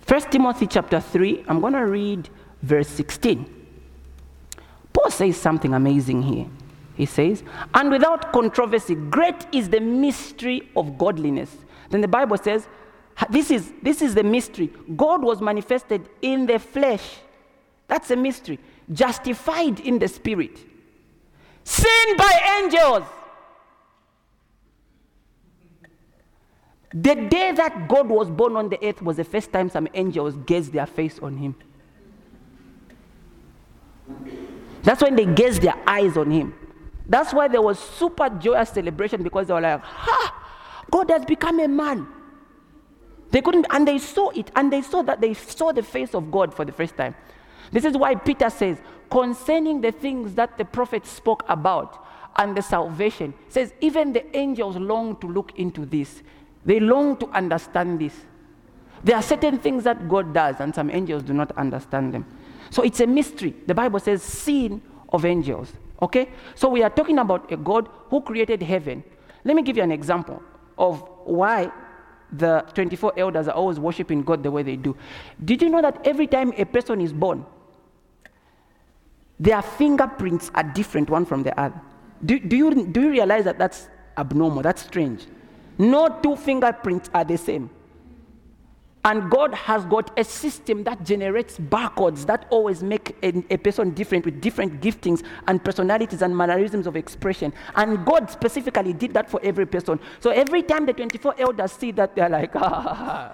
First 0.00 0.30
Timothy 0.30 0.66
chapter 0.66 1.00
3, 1.00 1.44
I'm 1.48 1.60
going 1.60 1.74
to 1.74 1.86
read 1.86 2.28
verse 2.62 2.88
16. 2.88 3.46
Paul 4.92 5.10
says 5.10 5.36
something 5.36 5.72
amazing 5.72 6.22
here. 6.22 6.46
He 6.96 7.06
says, 7.06 7.44
And 7.74 7.90
without 7.90 8.32
controversy, 8.32 8.94
great 8.94 9.46
is 9.52 9.68
the 9.68 9.80
mystery 9.80 10.68
of 10.76 10.98
godliness. 10.98 11.56
Then 11.90 12.00
the 12.00 12.08
Bible 12.08 12.36
says, 12.38 12.66
this 13.28 13.50
is, 13.50 13.72
this 13.82 14.00
is 14.00 14.14
the 14.14 14.22
mystery. 14.22 14.70
God 14.96 15.22
was 15.22 15.40
manifested 15.40 16.08
in 16.22 16.46
the 16.46 16.58
flesh. 16.58 17.18
That's 17.86 18.10
a 18.10 18.16
mystery. 18.16 18.58
Justified 18.92 19.80
in 19.80 19.98
the 19.98 20.08
spirit. 20.08 20.58
Seen 21.64 22.16
by 22.16 22.60
angels. 22.62 23.04
The 26.92 27.14
day 27.14 27.52
that 27.52 27.88
God 27.88 28.08
was 28.08 28.28
born 28.30 28.56
on 28.56 28.68
the 28.68 28.84
earth 28.84 29.00
was 29.00 29.16
the 29.16 29.24
first 29.24 29.52
time 29.52 29.70
some 29.70 29.86
angels 29.94 30.34
gazed 30.46 30.72
their 30.72 30.86
face 30.86 31.18
on 31.20 31.36
him. 31.36 31.54
That's 34.82 35.02
when 35.02 35.14
they 35.14 35.26
gazed 35.26 35.62
their 35.62 35.76
eyes 35.86 36.16
on 36.16 36.30
him. 36.30 36.54
That's 37.06 37.32
why 37.32 37.48
there 37.48 37.62
was 37.62 37.78
super 37.78 38.28
joyous 38.28 38.70
celebration 38.70 39.22
because 39.22 39.48
they 39.48 39.54
were 39.54 39.60
like, 39.60 39.80
ha, 39.82 40.86
God 40.90 41.10
has 41.10 41.24
become 41.24 41.60
a 41.60 41.68
man. 41.68 42.06
They 43.30 43.42
couldn't, 43.42 43.66
and 43.70 43.86
they 43.86 43.98
saw 43.98 44.30
it, 44.30 44.50
and 44.56 44.72
they 44.72 44.82
saw 44.82 45.02
that 45.02 45.20
they 45.20 45.34
saw 45.34 45.70
the 45.70 45.82
face 45.82 46.14
of 46.14 46.32
God 46.32 46.52
for 46.52 46.64
the 46.64 46.72
first 46.72 46.96
time. 46.96 47.14
This 47.70 47.84
is 47.84 47.96
why 47.96 48.16
Peter 48.16 48.50
says, 48.50 48.78
concerning 49.10 49.80
the 49.80 49.92
things 49.92 50.34
that 50.34 50.58
the 50.58 50.64
prophet 50.64 51.06
spoke 51.06 51.44
about 51.48 52.04
and 52.36 52.56
the 52.56 52.62
salvation, 52.62 53.34
says, 53.48 53.72
even 53.80 54.12
the 54.12 54.36
angels 54.36 54.76
long 54.76 55.16
to 55.20 55.28
look 55.28 55.56
into 55.56 55.86
this. 55.86 56.22
They 56.64 56.80
long 56.80 57.16
to 57.18 57.26
understand 57.28 58.00
this. 58.00 58.14
There 59.02 59.16
are 59.16 59.22
certain 59.22 59.58
things 59.58 59.84
that 59.84 60.08
God 60.08 60.34
does, 60.34 60.56
and 60.60 60.74
some 60.74 60.90
angels 60.90 61.22
do 61.22 61.32
not 61.32 61.56
understand 61.56 62.12
them. 62.12 62.26
So 62.70 62.82
it's 62.82 63.00
a 63.00 63.06
mystery. 63.06 63.54
The 63.66 63.74
Bible 63.74 63.98
says, 63.98 64.22
seen 64.22 64.82
of 65.08 65.24
angels. 65.24 65.72
Okay? 66.02 66.28
So 66.54 66.68
we 66.68 66.82
are 66.82 66.90
talking 66.90 67.18
about 67.18 67.50
a 67.50 67.56
God 67.56 67.88
who 68.08 68.20
created 68.20 68.62
heaven. 68.62 69.02
Let 69.44 69.56
me 69.56 69.62
give 69.62 69.76
you 69.76 69.82
an 69.82 69.92
example 69.92 70.42
of 70.78 71.02
why 71.24 71.72
the 72.32 72.64
24 72.74 73.14
elders 73.16 73.48
are 73.48 73.54
always 73.54 73.80
worshiping 73.80 74.22
God 74.22 74.42
the 74.42 74.50
way 74.50 74.62
they 74.62 74.76
do. 74.76 74.96
Did 75.44 75.62
you 75.62 75.68
know 75.68 75.82
that 75.82 76.06
every 76.06 76.26
time 76.26 76.52
a 76.56 76.64
person 76.64 77.00
is 77.00 77.12
born, 77.12 77.44
their 79.38 79.62
fingerprints 79.62 80.50
are 80.54 80.62
different 80.62 81.10
one 81.10 81.24
from 81.24 81.42
the 81.42 81.58
other? 81.58 81.80
Do, 82.24 82.38
do, 82.38 82.56
you, 82.56 82.86
do 82.86 83.00
you 83.00 83.10
realize 83.10 83.44
that 83.44 83.58
that's 83.58 83.88
abnormal? 84.16 84.62
That's 84.62 84.82
strange. 84.82 85.26
No 85.80 86.20
two 86.22 86.36
fingerprints 86.36 87.08
are 87.14 87.24
the 87.24 87.38
same. 87.38 87.70
And 89.02 89.30
God 89.30 89.54
has 89.54 89.82
got 89.86 90.18
a 90.18 90.22
system 90.22 90.84
that 90.84 91.06
generates 91.06 91.56
barcodes 91.56 92.26
that 92.26 92.44
always 92.50 92.82
make 92.82 93.16
a, 93.22 93.42
a, 93.48 93.56
person 93.56 93.92
different 93.92 94.26
with 94.26 94.42
different 94.42 94.82
giftings 94.82 95.24
and 95.48 95.64
personalities 95.64 96.20
and 96.20 96.36
mannerisms 96.36 96.86
of 96.86 96.96
expression. 96.96 97.54
And 97.76 98.04
God 98.04 98.30
specifically 98.30 98.92
did 98.92 99.14
that 99.14 99.30
for 99.30 99.40
every 99.42 99.64
person. 99.64 99.98
So 100.18 100.28
every 100.28 100.62
time 100.62 100.84
the 100.84 100.92
24 100.92 101.36
elders 101.38 101.72
see 101.72 101.92
that, 101.92 102.14
they're 102.14 102.28
like, 102.28 102.50
ah. 102.56 103.32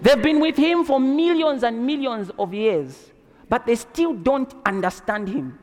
They've 0.00 0.22
been 0.22 0.40
with 0.40 0.56
Him 0.56 0.86
for 0.86 0.98
millions 0.98 1.62
and 1.62 1.84
millions 1.84 2.30
of 2.38 2.54
years, 2.54 3.10
but 3.50 3.66
they 3.66 3.74
still 3.74 4.14
don't 4.14 4.54
understand 4.64 5.28
Him. 5.28 5.58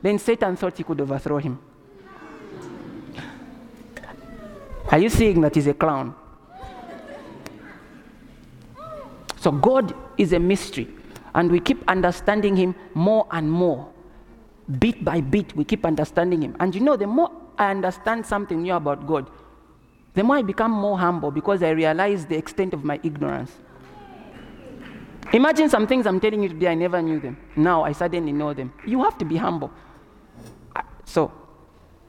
Then 0.00 0.18
Satan 0.18 0.56
thought 0.56 0.78
he 0.78 0.82
could 0.82 1.02
overthrow 1.02 1.36
Him. 1.36 1.58
Are 4.90 4.98
you 4.98 5.08
seeing 5.08 5.40
that 5.42 5.54
he's 5.54 5.66
a 5.66 5.74
clown? 5.74 6.14
So 9.36 9.52
God 9.52 9.94
is 10.16 10.32
a 10.32 10.38
mystery, 10.38 10.88
and 11.34 11.50
we 11.50 11.60
keep 11.60 11.82
understanding 11.88 12.56
Him 12.56 12.74
more 12.94 13.26
and 13.30 13.50
more. 13.50 13.88
Bit 14.78 15.04
by 15.04 15.20
bit, 15.20 15.56
we 15.56 15.64
keep 15.64 15.86
understanding 15.86 16.42
Him. 16.42 16.56
And 16.58 16.74
you 16.74 16.80
know, 16.80 16.96
the 16.96 17.06
more 17.06 17.30
I 17.56 17.70
understand 17.70 18.26
something 18.26 18.62
new 18.62 18.74
about 18.74 19.06
God, 19.06 19.30
the 20.14 20.24
more 20.24 20.36
I 20.36 20.42
become 20.42 20.72
more 20.72 20.98
humble 20.98 21.30
because 21.30 21.62
I 21.62 21.70
realize 21.70 22.26
the 22.26 22.36
extent 22.36 22.74
of 22.74 22.82
my 22.82 22.98
ignorance. 23.02 23.52
Imagine 25.32 25.68
some 25.68 25.86
things 25.86 26.06
I'm 26.06 26.18
telling 26.18 26.42
you 26.42 26.48
today, 26.48 26.68
I 26.68 26.74
never 26.74 27.00
knew 27.00 27.20
them. 27.20 27.36
Now 27.54 27.84
I 27.84 27.92
suddenly 27.92 28.32
know 28.32 28.54
them. 28.54 28.72
You 28.86 29.04
have 29.04 29.18
to 29.18 29.24
be 29.24 29.36
humble. 29.36 29.70
So, 31.04 31.32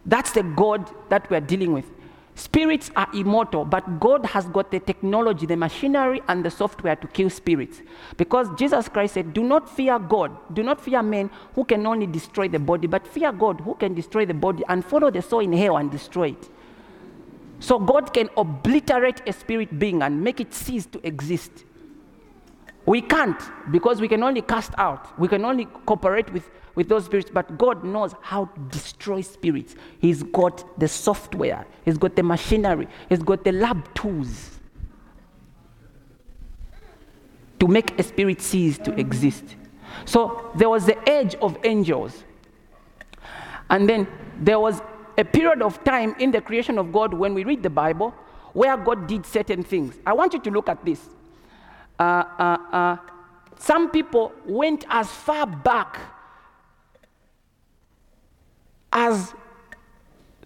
that's 0.06 0.32
the 0.32 0.44
God 0.44 0.90
that 1.10 1.30
we're 1.30 1.42
dealing 1.42 1.74
with. 1.74 1.86
Spirits 2.40 2.90
are 2.96 3.10
immortal, 3.14 3.66
but 3.66 4.00
God 4.00 4.26
has 4.28 4.48
got 4.48 4.72
the 4.72 4.80
technology, 4.80 5.46
the 5.46 5.58
machinery, 5.58 6.22
and 6.30 6.46
the 6.46 6.50
software 6.50 6.96
to 6.96 7.06
kill 7.08 7.30
spirits. 7.30 7.82
Because 8.16 8.48
Jesus 8.58 8.88
Christ 8.88 9.16
said, 9.16 9.34
Do 9.34 9.44
not 9.44 9.70
fear 9.70 10.00
God, 10.00 10.32
do 10.54 10.64
not 10.64 10.80
fear 10.80 11.04
men 11.04 11.30
who 11.54 11.66
can 11.66 11.86
only 11.86 12.08
destroy 12.08 12.48
the 12.48 12.58
body, 12.58 12.88
but 12.88 13.06
fear 13.06 13.34
God 13.34 13.60
who 13.60 13.76
can 13.76 13.94
destroy 13.94 14.26
the 14.26 14.34
body 14.34 14.64
and 14.70 14.86
follow 14.86 15.12
the 15.12 15.22
soul 15.22 15.42
in 15.42 15.52
hell 15.52 15.76
and 15.76 15.92
destroy 15.92 16.30
it. 16.30 16.50
So 17.60 17.78
God 17.78 18.14
can 18.14 18.30
obliterate 18.38 19.22
a 19.28 19.34
spirit 19.34 19.78
being 19.78 20.02
and 20.02 20.24
make 20.24 20.40
it 20.40 20.54
cease 20.54 20.86
to 20.86 21.06
exist. 21.06 21.66
We 22.90 23.02
can't 23.02 23.40
because 23.70 24.02
we 24.02 24.08
can 24.08 24.24
only 24.24 24.42
cast 24.42 24.72
out, 24.80 25.20
we 25.20 25.28
can 25.28 25.46
only 25.46 25.66
cooperate 25.66 26.34
with 26.34 26.50
with 26.74 26.90
those 26.90 27.06
spirits, 27.06 27.30
but 27.32 27.56
God 27.56 27.84
knows 27.84 28.16
how 28.20 28.46
to 28.46 28.60
destroy 28.72 29.22
spirits. 29.22 29.76
He's 30.00 30.24
got 30.24 30.80
the 30.80 30.88
software, 30.88 31.68
He's 31.86 32.00
got 32.00 32.16
the 32.16 32.24
machinery, 32.24 32.88
He's 33.08 33.22
got 33.22 33.44
the 33.44 33.52
lab 33.52 33.94
tools 33.94 34.60
to 37.60 37.68
make 37.68 38.00
a 38.00 38.02
spirit 38.02 38.42
cease 38.42 38.80
to 38.80 39.00
exist. 39.00 39.44
So 40.06 40.50
there 40.56 40.70
was 40.70 40.88
the 40.88 40.98
age 41.08 41.36
of 41.44 41.60
angels. 41.64 42.24
And 43.70 43.88
then 43.88 44.08
there 44.40 44.60
was 44.60 44.82
a 45.16 45.26
period 45.26 45.62
of 45.62 45.84
time 45.84 46.16
in 46.18 46.32
the 46.32 46.42
creation 46.42 46.80
of 46.80 46.92
God 46.92 47.14
when 47.14 47.36
we 47.36 47.44
read 47.44 47.62
the 47.62 47.70
Bible 47.70 48.16
where 48.54 48.76
God 48.78 49.06
did 49.06 49.28
certain 49.28 49.62
things. 49.62 49.94
I 50.08 50.14
want 50.14 50.34
you 50.34 50.40
to 50.40 50.50
look 50.50 50.70
at 50.70 50.84
this. 50.84 51.19
Uh, 52.00 52.24
uh, 52.40 52.58
uh, 52.72 52.98
some 53.58 53.92
people 53.92 54.32
went 54.46 54.86
as 54.90 55.10
far 55.10 55.46
back 55.46 56.00
as 58.92 59.34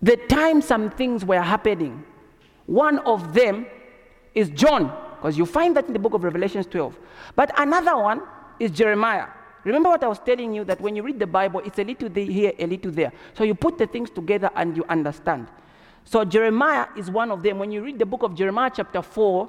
the 0.01 0.17
time 0.17 0.61
some 0.61 0.89
things 0.89 1.23
were 1.23 1.39
happening, 1.39 2.03
one 2.65 2.99
of 2.99 3.33
them 3.33 3.65
is 4.35 4.49
John, 4.49 4.91
because 5.15 5.37
you 5.37 5.45
find 5.45 5.75
that 5.77 5.87
in 5.87 5.93
the 5.93 5.99
book 5.99 6.13
of 6.13 6.23
Revelations 6.23 6.65
12. 6.65 6.97
But 7.35 7.57
another 7.57 7.97
one 7.97 8.21
is 8.59 8.71
Jeremiah. 8.71 9.27
Remember 9.63 9.89
what 9.89 10.03
I 10.03 10.07
was 10.07 10.19
telling 10.19 10.53
you 10.53 10.65
that 10.65 10.81
when 10.81 10.95
you 10.95 11.03
read 11.03 11.19
the 11.19 11.27
Bible, 11.27 11.61
it's 11.63 11.79
a 11.79 11.83
little 11.83 12.09
here, 12.09 12.51
a 12.59 12.67
little 12.67 12.91
there. 12.91 13.13
So 13.33 13.43
you 13.45 13.55
put 13.55 13.77
the 13.77 13.87
things 13.87 14.09
together 14.09 14.49
and 14.55 14.75
you 14.75 14.83
understand. 14.89 15.47
So 16.03 16.25
Jeremiah 16.25 16.87
is 16.97 17.09
one 17.09 17.31
of 17.31 17.43
them. 17.43 17.59
When 17.59 17.71
you 17.71 17.81
read 17.81 17.97
the 17.97 18.05
book 18.05 18.23
of 18.23 18.35
Jeremiah, 18.35 18.71
chapter 18.75 19.01
4, 19.01 19.47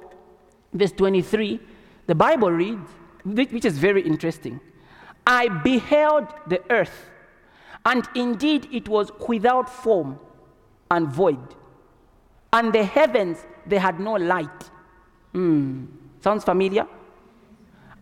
verse 0.73 0.93
23, 0.93 1.59
the 2.07 2.15
Bible 2.15 2.51
reads, 2.51 2.89
which 3.23 3.65
is 3.65 3.77
very 3.77 4.01
interesting 4.01 4.59
I 5.27 5.47
beheld 5.47 6.27
the 6.47 6.61
earth, 6.71 7.09
and 7.85 8.07
indeed 8.15 8.67
it 8.71 8.87
was 8.87 9.11
without 9.27 9.69
form 9.69 10.19
and 10.91 11.07
void. 11.07 11.55
And 12.53 12.71
the 12.71 12.83
heavens, 12.83 13.45
they 13.65 13.77
had 13.77 13.99
no 13.99 14.13
light. 14.13 14.69
Mm. 15.33 15.87
Sounds 16.21 16.43
familiar? 16.43 16.87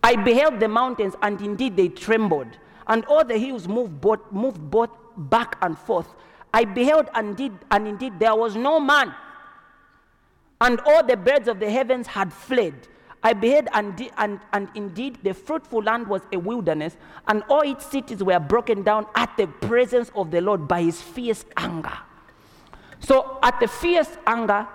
I 0.03 0.17
beheld 0.17 0.59
the 0.59 0.67
mountains, 0.67 1.15
and 1.21 1.39
indeed 1.41 1.77
they 1.77 1.87
trembled, 1.87 2.57
and 2.87 3.05
all 3.05 3.23
the 3.23 3.37
hills 3.37 3.67
moved 3.67 4.01
both, 4.01 4.19
moved 4.31 4.69
both 4.69 4.89
back 5.15 5.57
and 5.61 5.77
forth. 5.77 6.07
I 6.53 6.65
beheld, 6.65 7.09
and 7.15 7.29
indeed, 7.29 7.53
and 7.71 7.87
indeed 7.87 8.19
there 8.19 8.35
was 8.35 8.55
no 8.57 8.81
man, 8.81 9.15
and 10.59 10.79
all 10.81 11.03
the 11.05 11.15
birds 11.15 11.47
of 11.47 11.59
the 11.59 11.71
heavens 11.71 12.05
had 12.05 12.33
fled. 12.33 12.89
I 13.23 13.33
beheld, 13.33 13.69
and, 13.73 14.09
and, 14.17 14.39
and 14.51 14.67
indeed 14.75 15.17
the 15.23 15.33
fruitful 15.33 15.81
land 15.81 16.07
was 16.07 16.21
a 16.33 16.37
wilderness, 16.37 16.97
and 17.27 17.41
all 17.49 17.61
its 17.61 17.85
cities 17.85 18.21
were 18.21 18.39
broken 18.39 18.83
down 18.83 19.07
at 19.15 19.35
the 19.37 19.47
presence 19.47 20.11
of 20.13 20.29
the 20.29 20.41
Lord 20.41 20.67
by 20.67 20.81
his 20.83 21.01
fierce 21.01 21.45
anger. 21.55 21.97
So, 22.99 23.39
at 23.41 23.59
the 23.59 23.67
fierce 23.67 24.17
anger, 24.27 24.67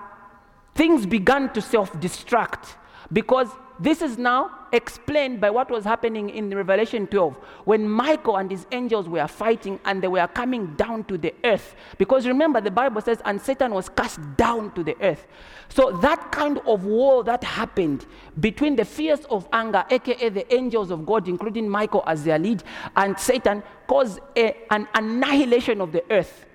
things 0.74 1.04
began 1.04 1.52
to 1.52 1.60
self 1.60 1.92
destruct 1.94 2.74
because 3.12 3.48
this 3.78 4.00
is 4.02 4.16
now 4.16 4.57
explained 4.72 5.40
by 5.40 5.50
what 5.50 5.70
was 5.70 5.84
happening 5.84 6.30
in 6.30 6.54
Revelation 6.54 7.06
12 7.06 7.36
when 7.64 7.88
Michael 7.88 8.36
and 8.36 8.50
his 8.50 8.66
angels 8.72 9.08
were 9.08 9.26
fighting 9.26 9.80
and 9.84 10.02
they 10.02 10.08
were 10.08 10.26
coming 10.28 10.74
down 10.74 11.04
to 11.04 11.18
the 11.18 11.34
earth. 11.44 11.74
Because 11.98 12.26
remember, 12.26 12.60
the 12.60 12.70
Bible 12.70 13.00
says, 13.00 13.20
and 13.24 13.40
Satan 13.40 13.72
was 13.72 13.88
cast 13.88 14.20
down 14.36 14.72
to 14.74 14.82
the 14.82 14.96
earth. 15.00 15.26
So 15.68 15.92
that 16.02 16.32
kind 16.32 16.58
of 16.66 16.84
war 16.84 17.24
that 17.24 17.44
happened 17.44 18.06
between 18.40 18.76
the 18.76 18.84
fears 18.84 19.20
of 19.26 19.48
anger, 19.52 19.84
aka 19.90 20.28
the 20.28 20.52
angels 20.54 20.90
of 20.90 21.04
God, 21.04 21.28
including 21.28 21.68
Michael 21.68 22.04
as 22.06 22.24
their 22.24 22.38
lead, 22.38 22.62
and 22.96 23.18
Satan, 23.18 23.62
caused 23.86 24.20
a, 24.36 24.56
an 24.72 24.88
annihilation 24.94 25.80
of 25.80 25.92
the 25.92 26.04
earth. 26.10 26.46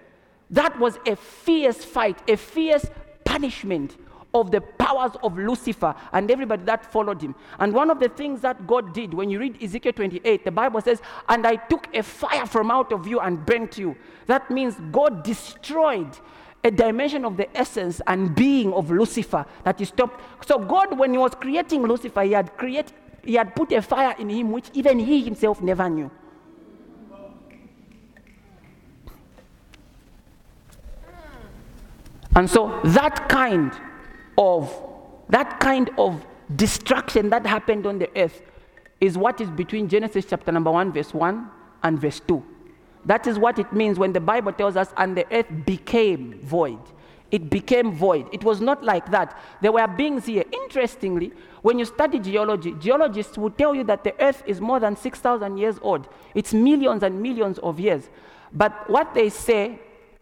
That 0.49 0.78
was 0.80 0.99
a 1.07 1.16
fierce 1.16 1.84
fight, 1.84 2.22
a 2.30 2.38
fierce 2.38 2.86
punishment 3.24 3.97
of 4.34 4.52
the 4.52 4.62
powers 4.62 5.12
of 5.22 5.38
Lucifer 5.38 5.94
and 6.12 6.30
everybody 6.32 6.64
that 6.64 6.92
followed 6.92 7.22
him. 7.22 7.36
And 7.60 7.74
one 7.74 7.90
of 7.90 8.00
the 8.00 8.10
things 8.10 8.42
that 8.42 8.66
God 8.66 8.94
did, 8.94 9.14
when 9.14 9.30
you 9.30 9.40
read 9.40 9.62
Ezekiel 9.62 9.94
28, 9.94 10.44
the 10.44 10.52
Bible 10.52 10.82
says, 10.82 11.02
And 11.30 11.46
I 11.46 11.56
took 11.56 11.88
a 11.96 12.02
fire 12.02 12.46
from 12.46 12.72
out 12.72 12.92
of 12.92 13.08
you 13.08 13.20
and 13.20 13.46
burnt 13.46 13.78
you. 13.78 13.96
That 14.26 14.50
means 14.50 14.76
God 14.92 15.24
destroyed 15.24 16.18
a 16.64 16.72
dimension 16.72 17.26
of 17.26 17.38
the 17.38 17.56
essence 17.58 18.02
and 18.08 18.34
being 18.34 18.74
of 18.74 18.90
Lucifer 18.90 19.46
that 19.64 19.78
he 19.80 19.86
stopped. 19.86 20.22
So 20.48 20.58
God, 20.58 20.98
when 20.98 21.12
he 21.12 21.18
was 21.18 21.36
creating 21.36 21.84
Lucifer, 21.84 22.24
he 22.24 22.32
had 22.32 22.58
create, 22.58 22.92
he 23.24 23.36
had 23.36 23.56
put 23.56 23.72
a 23.72 23.82
fire 23.82 24.16
in 24.18 24.30
him 24.30 24.52
which 24.52 24.70
even 24.74 24.98
he 24.98 25.24
himself 25.24 25.62
never 25.62 25.90
knew. 25.90 26.10
And 32.36 32.50
so 32.50 32.80
that 32.84 33.30
kind 33.30 33.72
of 34.38 34.74
that 35.30 35.60
kind 35.60 35.90
of 35.98 36.26
destruction 36.56 37.30
that 37.30 37.46
happened 37.46 37.86
on 37.86 38.00
the 38.00 38.10
earth 38.18 38.42
is 39.00 39.18
what 39.18 39.42
is 39.42 39.50
between 39.50 39.88
Genesis 39.88 40.26
chapter 40.26 40.52
number 40.52 40.72
1 40.72 40.92
verse 40.94 41.14
1 41.14 41.50
and 41.84 42.00
verse 42.00 42.20
2. 42.22 42.44
That 43.06 43.28
is 43.28 43.38
what 43.38 43.60
it 43.60 43.72
means 43.74 44.00
when 44.00 44.14
the 44.14 44.20
Bible 44.20 44.54
tells 44.54 44.78
us 44.78 44.94
and 44.98 45.18
the 45.18 45.26
earth 45.34 45.48
became 45.66 46.40
void. 46.42 46.80
It 47.32 47.50
became 47.50 47.92
void. 47.92 48.28
It 48.32 48.44
was 48.44 48.62
not 48.62 48.84
like 48.84 49.10
that. 49.12 49.38
There 49.62 49.72
were 49.72 49.88
beings 49.88 50.28
here. 50.28 50.44
Interestingly, 50.52 51.34
when 51.64 51.80
you 51.80 51.86
study 51.86 52.20
geology, 52.20 52.76
geologists 52.80 53.38
will 53.38 53.50
tell 53.50 53.74
you 53.74 53.84
that 53.86 54.04
the 54.04 54.14
earth 54.24 54.44
is 54.46 54.62
more 54.62 54.80
than 54.80 54.96
6,000 54.96 55.58
years 55.58 55.80
old. 55.82 56.08
It's 56.36 56.54
millions 56.54 57.02
and 57.02 57.22
millions 57.22 57.58
of 57.60 57.80
years. 57.80 58.10
But 58.54 58.88
what 58.90 59.16
they 59.16 59.30
say 59.30 59.80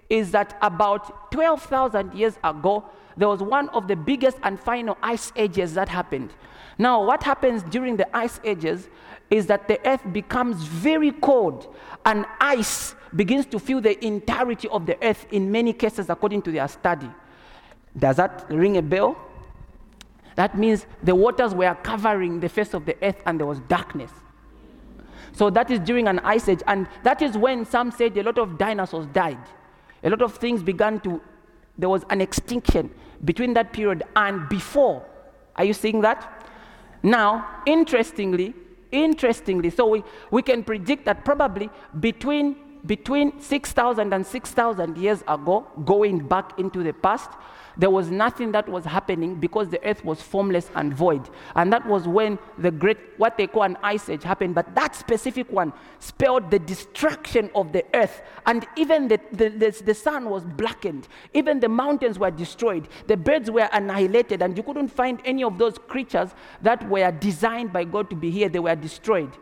is 0.09 0.31
that 0.31 0.57
about 0.61 1.31
12,000 1.31 2.13
years 2.13 2.39
ago, 2.43 2.85
there 3.17 3.27
was 3.27 3.41
one 3.41 3.69
of 3.69 3.87
the 3.87 3.95
biggest 3.95 4.37
and 4.43 4.59
final 4.59 4.97
ice 5.01 5.31
ages 5.35 5.73
that 5.73 5.89
happened. 5.89 6.33
Now, 6.77 7.03
what 7.03 7.23
happens 7.23 7.63
during 7.63 7.97
the 7.97 8.15
ice 8.15 8.39
ages 8.43 8.89
is 9.29 9.45
that 9.47 9.67
the 9.67 9.79
earth 9.87 10.01
becomes 10.11 10.63
very 10.63 11.11
cold 11.11 11.75
and 12.05 12.25
ice 12.39 12.95
begins 13.15 13.45
to 13.47 13.59
fill 13.59 13.81
the 13.81 14.03
entirety 14.05 14.67
of 14.69 14.85
the 14.85 14.97
earth 15.03 15.25
in 15.31 15.51
many 15.51 15.73
cases, 15.73 16.09
according 16.09 16.41
to 16.43 16.51
their 16.51 16.67
study. 16.67 17.09
Does 17.97 18.15
that 18.17 18.45
ring 18.49 18.77
a 18.77 18.81
bell? 18.81 19.17
That 20.35 20.57
means 20.57 20.85
the 21.03 21.13
waters 21.13 21.53
were 21.53 21.75
covering 21.75 22.39
the 22.39 22.49
face 22.49 22.73
of 22.73 22.85
the 22.85 22.95
earth 23.03 23.21
and 23.25 23.39
there 23.39 23.47
was 23.47 23.59
darkness. 23.61 24.11
So 25.33 25.49
that 25.49 25.69
is 25.71 25.79
during 25.79 26.07
an 26.07 26.19
ice 26.19 26.49
age, 26.49 26.61
and 26.67 26.87
that 27.03 27.21
is 27.21 27.37
when 27.37 27.65
some 27.65 27.91
said 27.91 28.17
a 28.17 28.23
lot 28.23 28.37
of 28.37 28.57
dinosaurs 28.57 29.07
died. 29.07 29.39
A 30.03 30.09
lot 30.09 30.21
of 30.21 30.35
things 30.35 30.61
began 30.63 30.99
to 31.01 31.21
there 31.81 31.89
was 31.89 32.05
an 32.09 32.21
extinction 32.21 32.91
between 33.25 33.53
that 33.55 33.73
period 33.73 34.03
and 34.15 34.47
before. 34.47 35.03
Are 35.55 35.65
you 35.65 35.73
seeing 35.73 36.01
that? 36.01 36.47
Now, 37.03 37.63
interestingly, 37.65 38.53
interestingly, 38.91 39.71
so 39.71 39.87
we, 39.87 40.03
we 40.29 40.43
can 40.43 40.63
predict 40.63 41.05
that 41.05 41.25
probably 41.25 41.69
between 41.99 42.55
between 42.85 43.39
6,000 43.39 44.11
and 44.11 44.25
6,000 44.25 44.97
years 44.97 45.21
ago, 45.27 45.67
going 45.85 46.27
back 46.27 46.57
into 46.59 46.81
the 46.81 46.93
past, 46.93 47.29
there 47.81 47.89
was 47.89 48.11
nothing 48.11 48.51
that 48.51 48.69
was 48.69 48.85
happening 48.85 49.33
because 49.33 49.69
the 49.69 49.83
earth 49.83 50.05
was 50.05 50.21
formless 50.21 50.69
and 50.75 50.93
void. 50.93 51.27
And 51.55 51.73
that 51.73 51.83
was 51.87 52.07
when 52.07 52.37
the 52.59 52.69
great, 52.69 52.99
what 53.17 53.39
they 53.39 53.47
call 53.47 53.63
an 53.63 53.75
ice 53.81 54.07
age 54.07 54.21
happened. 54.21 54.53
But 54.53 54.75
that 54.75 54.95
specific 54.95 55.51
one 55.51 55.73
spelled 55.97 56.51
the 56.51 56.59
destruction 56.59 57.49
of 57.55 57.73
the 57.73 57.83
earth. 57.95 58.21
And 58.45 58.67
even 58.77 59.07
the, 59.07 59.19
the, 59.31 59.49
the, 59.49 59.81
the 59.83 59.95
sun 59.95 60.29
was 60.29 60.43
blackened. 60.45 61.07
Even 61.33 61.59
the 61.59 61.69
mountains 61.69 62.19
were 62.19 62.29
destroyed. 62.29 62.87
The 63.07 63.17
birds 63.17 63.49
were 63.49 63.67
annihilated. 63.73 64.43
And 64.43 64.55
you 64.55 64.61
couldn't 64.61 64.89
find 64.89 65.19
any 65.25 65.43
of 65.43 65.57
those 65.57 65.79
creatures 65.79 66.35
that 66.61 66.87
were 66.87 67.11
designed 67.11 67.73
by 67.73 67.85
God 67.85 68.11
to 68.11 68.15
be 68.15 68.29
here. 68.29 68.47
They 68.47 68.59
were 68.59 68.75
destroyed 68.75 69.35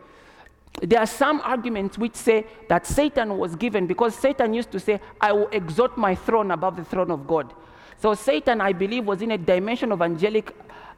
there 0.82 1.00
are 1.00 1.06
some 1.06 1.42
arguments 1.42 1.98
which 1.98 2.14
say 2.14 2.46
that 2.68 2.86
Satan 2.86 3.36
was 3.36 3.54
given 3.54 3.86
because 3.86 4.14
Satan 4.14 4.54
used 4.54 4.70
to 4.70 4.80
say, 4.80 4.98
I 5.20 5.32
will 5.32 5.48
exalt 5.48 5.98
my 5.98 6.14
throne 6.14 6.52
above 6.52 6.76
the 6.76 6.84
throne 6.84 7.10
of 7.10 7.26
God. 7.26 7.52
So 8.00 8.14
Satan, 8.14 8.62
I 8.62 8.72
believe, 8.72 9.04
was 9.04 9.20
in 9.20 9.32
a 9.32 9.38
dimension 9.38 9.92
of 9.92 10.00
angelic 10.00 10.56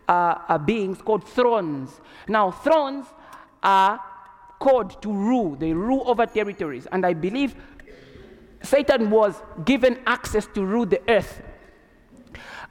uh, 0.08 0.36
uh, 0.48 0.58
beings 0.58 1.02
called 1.02 1.24
thrones. 1.24 2.00
Now, 2.28 2.52
thrones 2.52 3.06
are 3.62 4.00
called 4.60 5.02
to 5.02 5.12
rule, 5.12 5.56
they 5.56 5.72
rule 5.72 6.04
over 6.06 6.26
territories. 6.26 6.86
And 6.92 7.04
I 7.04 7.12
believe 7.12 7.56
Satan 8.62 9.10
was 9.10 9.42
given 9.64 9.98
access 10.06 10.46
to 10.54 10.64
rule 10.64 10.86
the 10.86 11.02
earth. 11.08 11.42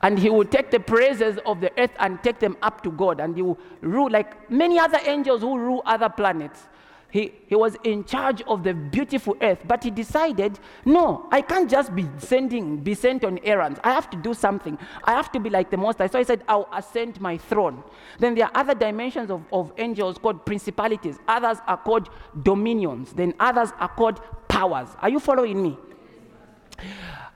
And 0.01 0.17
he 0.17 0.29
will 0.29 0.45
take 0.45 0.71
the 0.71 0.79
praises 0.79 1.37
of 1.45 1.59
the 1.59 1.71
earth 1.77 1.91
and 1.99 2.23
take 2.23 2.39
them 2.39 2.55
up 2.61 2.81
to 2.83 2.91
God. 2.91 3.19
And 3.19 3.35
he 3.35 3.41
will 3.41 3.59
rule 3.81 4.09
like 4.09 4.49
many 4.49 4.79
other 4.79 4.99
angels 5.05 5.41
who 5.41 5.59
rule 5.59 5.83
other 5.85 6.07
planets. 6.07 6.63
He, 7.11 7.33
he 7.47 7.55
was 7.55 7.75
in 7.83 8.05
charge 8.05 8.41
of 8.43 8.63
the 8.63 8.73
beautiful 8.73 9.35
earth, 9.41 9.59
but 9.67 9.83
he 9.83 9.91
decided, 9.91 10.57
no, 10.85 11.27
I 11.29 11.41
can't 11.41 11.69
just 11.69 11.93
be 11.93 12.07
sending, 12.17 12.77
be 12.77 12.93
sent 12.93 13.25
on 13.25 13.37
errands. 13.43 13.81
I 13.83 13.91
have 13.91 14.09
to 14.11 14.17
do 14.17 14.33
something. 14.33 14.77
I 15.03 15.11
have 15.11 15.29
to 15.33 15.39
be 15.39 15.49
like 15.49 15.69
the 15.69 15.77
Most 15.77 15.97
High. 15.97 16.07
So 16.07 16.19
he 16.19 16.23
said, 16.23 16.43
I'll 16.47 16.69
ascend 16.73 17.19
my 17.19 17.37
throne. 17.37 17.83
Then 18.17 18.33
there 18.33 18.45
are 18.45 18.51
other 18.55 18.73
dimensions 18.73 19.29
of, 19.29 19.43
of 19.51 19.73
angels 19.77 20.17
called 20.17 20.45
principalities. 20.45 21.19
Others 21.27 21.57
are 21.67 21.77
called 21.77 22.09
dominions. 22.43 23.11
Then 23.11 23.33
others 23.41 23.73
are 23.77 23.89
called 23.89 24.21
powers. 24.47 24.87
Are 25.01 25.09
you 25.09 25.19
following 25.19 25.61
me? 25.61 25.77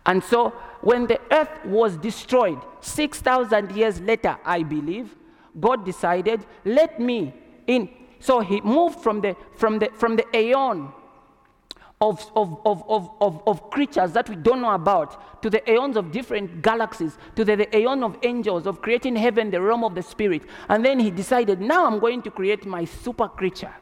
And 0.05 0.23
so 0.23 0.51
when 0.82 1.05
the 1.05 1.19
earth 1.32 1.65
was 1.65 1.97
destroyed, 1.97 2.61
6,000 2.80 3.71
years 3.73 3.99
later, 3.99 4.38
I 4.45 4.63
believe, 4.63 5.13
God 5.59 5.84
decided, 5.84 6.45
let 6.63 6.97
me 6.97 7.34
in 7.67 7.89
so 8.20 8.39
he 8.39 8.61
moved 8.61 8.99
from 8.99 9.22
the, 9.22 9.36
from 9.55 9.80
the, 9.80 9.89
from 9.93 10.16
the 10.16 10.26
aeon 10.36 10.91
of, 12.01 12.30
of, 12.36 12.59
of, 12.66 12.84
of, 13.22 13.41
of, 13.47 13.70
creatures 13.70 14.11
that 14.11 14.30
we 14.30 14.36
don't 14.36 14.61
know 14.61 14.74
about 14.74 15.41
to 15.41 15.49
the 15.49 15.68
aeons 15.70 15.95
of 15.95 16.11
different 16.11 16.61
galaxies, 16.61 17.18
to 17.36 17.45
the, 17.45 17.55
the 17.55 17.78
aeon 17.78 18.03
of 18.03 18.18
angels, 18.24 18.68
of 18.68 18.82
creating 18.82 19.16
heaven, 19.16 19.49
the 19.49 19.61
realm 19.61 19.84
of 19.84 19.95
the 19.95 20.03
spirit. 20.03 20.43
And 20.68 20.84
then 20.84 20.99
he 20.99 21.09
decided, 21.09 21.61
now 21.61 21.86
I'm 21.86 21.99
going 21.99 22.22
to 22.24 22.32
create 22.32 22.66
my 22.66 22.84
super 22.86 23.28
creature. 23.28 23.74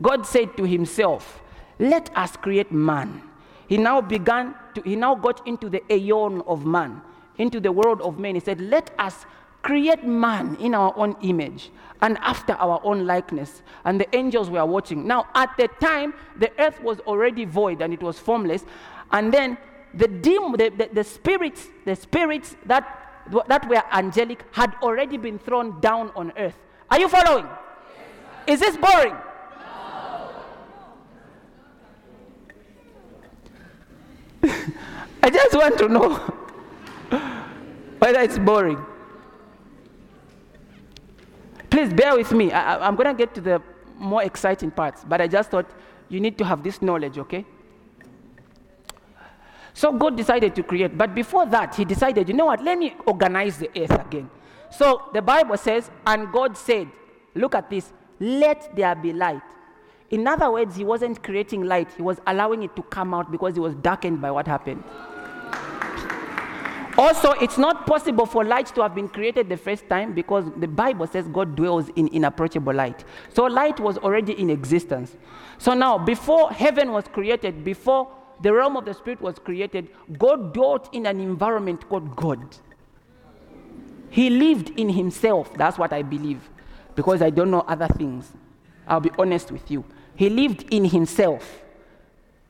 God 0.00 0.26
said 0.26 0.56
to 0.56 0.64
himself, 0.64 1.40
Let 1.78 2.10
us 2.16 2.36
create 2.36 2.72
man. 2.72 3.22
He 3.68 3.78
now 3.78 4.00
began 4.00 4.54
to, 4.74 4.82
he 4.82 4.96
now 4.96 5.14
got 5.14 5.46
into 5.46 5.68
the 5.68 5.82
aeon 5.92 6.42
of 6.46 6.66
man, 6.66 7.00
into 7.38 7.60
the 7.60 7.70
world 7.70 8.02
of 8.02 8.18
men. 8.18 8.34
He 8.34 8.40
said, 8.40 8.60
Let 8.60 8.92
us 8.98 9.26
create 9.64 10.04
man 10.04 10.56
in 10.60 10.74
our 10.74 10.92
own 10.96 11.16
image 11.22 11.70
and 12.02 12.18
after 12.18 12.52
our 12.52 12.80
own 12.84 13.06
likeness. 13.06 13.62
And 13.84 13.98
the 13.98 14.14
angels 14.14 14.50
were 14.50 14.64
watching. 14.64 15.06
Now, 15.06 15.26
at 15.34 15.56
the 15.56 15.68
time, 15.80 16.14
the 16.38 16.52
earth 16.60 16.80
was 16.82 17.00
already 17.00 17.46
void 17.46 17.80
and 17.80 17.92
it 17.92 18.02
was 18.02 18.18
formless. 18.18 18.64
And 19.10 19.32
then 19.32 19.56
the 19.94 20.06
dim, 20.06 20.52
the, 20.52 20.70
the, 20.76 20.90
the 20.92 21.02
spirits, 21.02 21.66
the 21.84 21.96
spirits 21.96 22.56
that 22.66 23.00
that 23.48 23.66
were 23.70 23.82
angelic 23.90 24.44
had 24.52 24.74
already 24.82 25.16
been 25.16 25.38
thrown 25.38 25.80
down 25.80 26.12
on 26.14 26.30
earth. 26.36 26.58
Are 26.90 27.00
you 27.00 27.08
following? 27.08 27.46
Is 28.46 28.60
this 28.60 28.76
boring? 28.76 29.16
I 35.22 35.30
just 35.30 35.54
want 35.54 35.78
to 35.78 35.88
know 35.88 36.16
whether 37.98 38.20
it's 38.20 38.38
boring. 38.38 38.84
Please 41.74 41.92
bear 41.92 42.16
with 42.16 42.30
me. 42.30 42.52
I, 42.52 42.86
am 42.86 42.94
going 42.94 43.08
to 43.08 43.14
get 43.14 43.34
to 43.34 43.40
the 43.40 43.60
more 43.96 44.22
exciting 44.22 44.70
parts, 44.70 45.04
but 45.04 45.20
I 45.20 45.26
just 45.26 45.50
thought 45.50 45.68
you 46.08 46.20
need 46.20 46.38
to 46.38 46.44
have 46.44 46.62
this 46.62 46.80
knowledge, 46.80 47.18
okay? 47.18 47.44
So 49.72 49.90
God 49.90 50.16
decided 50.16 50.54
to 50.54 50.62
create. 50.62 50.96
But 50.96 51.16
before 51.16 51.46
that, 51.46 51.74
He 51.74 51.84
decided, 51.84 52.28
you 52.28 52.34
know 52.34 52.46
what, 52.46 52.62
let 52.62 52.78
me 52.78 52.94
organize 53.08 53.58
the 53.58 53.68
earth 53.76 53.90
again. 54.06 54.30
So 54.70 55.10
the 55.12 55.20
Bible 55.20 55.56
says, 55.56 55.90
and 56.06 56.30
God 56.30 56.56
said, 56.56 56.86
look 57.34 57.56
at 57.56 57.68
this, 57.68 57.92
let 58.20 58.70
there 58.76 58.94
be 58.94 59.12
light. 59.12 59.42
In 60.10 60.28
other 60.28 60.52
words, 60.52 60.76
He 60.76 60.84
wasn't 60.84 61.24
creating 61.24 61.64
light, 61.64 61.88
He 61.96 62.02
was 62.02 62.20
allowing 62.28 62.62
it 62.62 62.76
to 62.76 62.82
come 62.82 63.12
out 63.12 63.32
because 63.32 63.56
it 63.56 63.60
was 63.60 63.74
darkened 63.74 64.22
by 64.22 64.30
what 64.30 64.46
happened. 64.46 64.84
Also, 66.96 67.32
it's 67.32 67.58
not 67.58 67.86
possible 67.86 68.24
for 68.24 68.44
light 68.44 68.66
to 68.66 68.82
have 68.82 68.94
been 68.94 69.08
created 69.08 69.48
the 69.48 69.56
first 69.56 69.88
time 69.88 70.12
because 70.12 70.44
the 70.58 70.68
Bible 70.68 71.06
says 71.06 71.26
God 71.26 71.56
dwells 71.56 71.88
in 71.96 72.06
inapproachable 72.08 72.72
light. 72.72 73.04
So 73.32 73.44
light 73.44 73.80
was 73.80 73.98
already 73.98 74.32
in 74.40 74.48
existence. 74.48 75.16
So 75.58 75.74
now, 75.74 75.98
before 75.98 76.52
heaven 76.52 76.92
was 76.92 77.04
created, 77.08 77.64
before 77.64 78.08
the 78.42 78.52
realm 78.52 78.76
of 78.76 78.84
the 78.84 78.94
spirit 78.94 79.20
was 79.20 79.38
created, 79.38 79.88
God 80.18 80.54
dwelt 80.54 80.88
in 80.94 81.06
an 81.06 81.20
environment 81.20 81.88
called 81.88 82.14
God. 82.14 82.56
He 84.10 84.30
lived 84.30 84.70
in 84.78 84.88
himself. 84.88 85.52
That's 85.54 85.76
what 85.76 85.92
I 85.92 86.02
believe. 86.02 86.48
Because 86.94 87.22
I 87.22 87.30
don't 87.30 87.50
know 87.50 87.62
other 87.62 87.88
things. 87.88 88.30
I'll 88.86 89.00
be 89.00 89.10
honest 89.18 89.50
with 89.50 89.68
you. 89.68 89.84
He 90.14 90.30
lived 90.30 90.66
in 90.72 90.84
himself. 90.84 91.62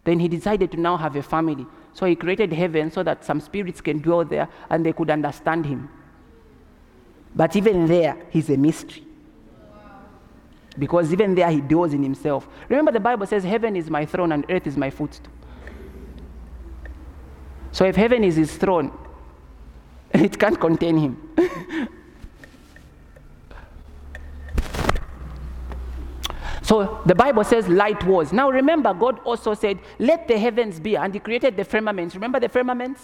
Then 0.04 0.18
he 0.18 0.28
decided 0.28 0.70
to 0.72 0.76
now 0.80 0.98
have 0.98 1.16
a 1.16 1.22
family. 1.22 1.66
So 1.94 2.06
he 2.06 2.16
created 2.16 2.52
heaven 2.52 2.90
so 2.90 3.02
that 3.04 3.24
some 3.24 3.40
spirits 3.40 3.80
can 3.80 4.00
dwell 4.00 4.24
there 4.24 4.48
and 4.68 4.84
they 4.84 4.92
could 4.92 5.10
understand 5.10 5.64
him. 5.64 5.88
But 7.34 7.56
even 7.56 7.86
there, 7.86 8.16
he's 8.30 8.50
a 8.50 8.56
mystery. 8.56 9.04
Because 10.76 11.12
even 11.12 11.36
there, 11.36 11.50
he 11.50 11.60
dwells 11.60 11.92
in 11.92 12.02
himself. 12.02 12.48
Remember, 12.68 12.90
the 12.90 13.00
Bible 13.00 13.26
says, 13.26 13.44
Heaven 13.44 13.76
is 13.76 13.88
my 13.88 14.04
throne 14.04 14.32
and 14.32 14.44
earth 14.48 14.66
is 14.66 14.76
my 14.76 14.90
footstool. 14.90 15.32
So 17.70 17.84
if 17.84 17.94
heaven 17.94 18.24
is 18.24 18.36
his 18.36 18.56
throne, 18.56 18.90
it 20.12 20.38
can't 20.38 20.60
contain 20.60 20.96
him. 20.96 21.34
so 26.64 27.02
the 27.04 27.14
Bible 27.14 27.44
says 27.44 27.68
light 27.68 28.02
was. 28.04 28.32
Now 28.32 28.50
remember, 28.50 28.94
God 28.94 29.20
also 29.20 29.52
said, 29.52 29.78
Let 29.98 30.26
the 30.26 30.38
heavens 30.38 30.80
be. 30.80 30.96
And 30.96 31.12
he 31.12 31.20
created 31.20 31.58
the 31.58 31.64
firmaments. 31.64 32.14
Remember 32.14 32.40
the 32.40 32.48
firmaments? 32.48 33.02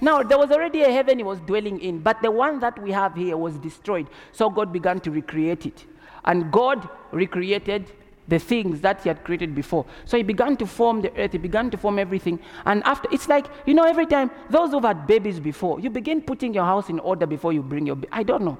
Now, 0.00 0.22
there 0.22 0.36
was 0.36 0.50
already 0.50 0.82
a 0.82 0.90
heaven 0.90 1.18
he 1.18 1.24
was 1.24 1.38
dwelling 1.40 1.80
in, 1.80 2.00
but 2.00 2.20
the 2.20 2.30
one 2.30 2.60
that 2.60 2.78
we 2.82 2.90
have 2.92 3.14
here 3.14 3.36
was 3.36 3.56
destroyed. 3.58 4.08
So 4.32 4.50
God 4.50 4.72
began 4.72 5.00
to 5.00 5.10
recreate 5.10 5.64
it. 5.64 5.86
And 6.24 6.52
God 6.52 6.86
recreated 7.12 7.90
the 8.28 8.38
things 8.38 8.80
that 8.80 9.02
he 9.02 9.08
had 9.08 9.22
created 9.24 9.54
before. 9.54 9.86
So 10.04 10.16
he 10.16 10.22
began 10.22 10.56
to 10.56 10.66
form 10.66 11.00
the 11.00 11.16
earth, 11.16 11.32
he 11.32 11.38
began 11.38 11.70
to 11.70 11.78
form 11.78 11.98
everything. 11.98 12.40
And 12.66 12.82
after, 12.84 13.08
it's 13.12 13.28
like, 13.28 13.46
you 13.66 13.72
know, 13.72 13.84
every 13.84 14.06
time, 14.06 14.32
those 14.50 14.72
who've 14.72 14.82
had 14.82 15.06
babies 15.06 15.38
before, 15.38 15.80
you 15.80 15.88
begin 15.90 16.20
putting 16.20 16.52
your 16.52 16.64
house 16.64 16.90
in 16.90 16.98
order 16.98 17.24
before 17.24 17.52
you 17.52 17.62
bring 17.62 17.86
your. 17.86 17.96
I 18.10 18.24
don't 18.24 18.42
know. 18.42 18.58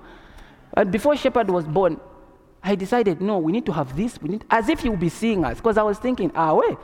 And 0.75 0.93
before 0.93 1.17
Shepherd 1.17 1.51
was 1.51 1.67
born, 1.67 2.01
I 2.67 2.75
decided, 2.75 3.23
no, 3.23 3.39
we 3.39 3.53
need 3.53 3.64
to 3.67 3.73
have 3.73 3.97
this. 3.97 4.21
We 4.21 4.29
need, 4.29 4.45
as 4.51 4.69
if 4.69 4.83
would 4.91 4.99
be 4.99 5.09
seeing 5.09 5.45
us. 5.45 5.59
Because 5.59 5.79
I 5.79 5.85
was 5.85 5.99
thinking, 5.99 6.33
ah, 6.35 6.53
wait. 6.53 6.77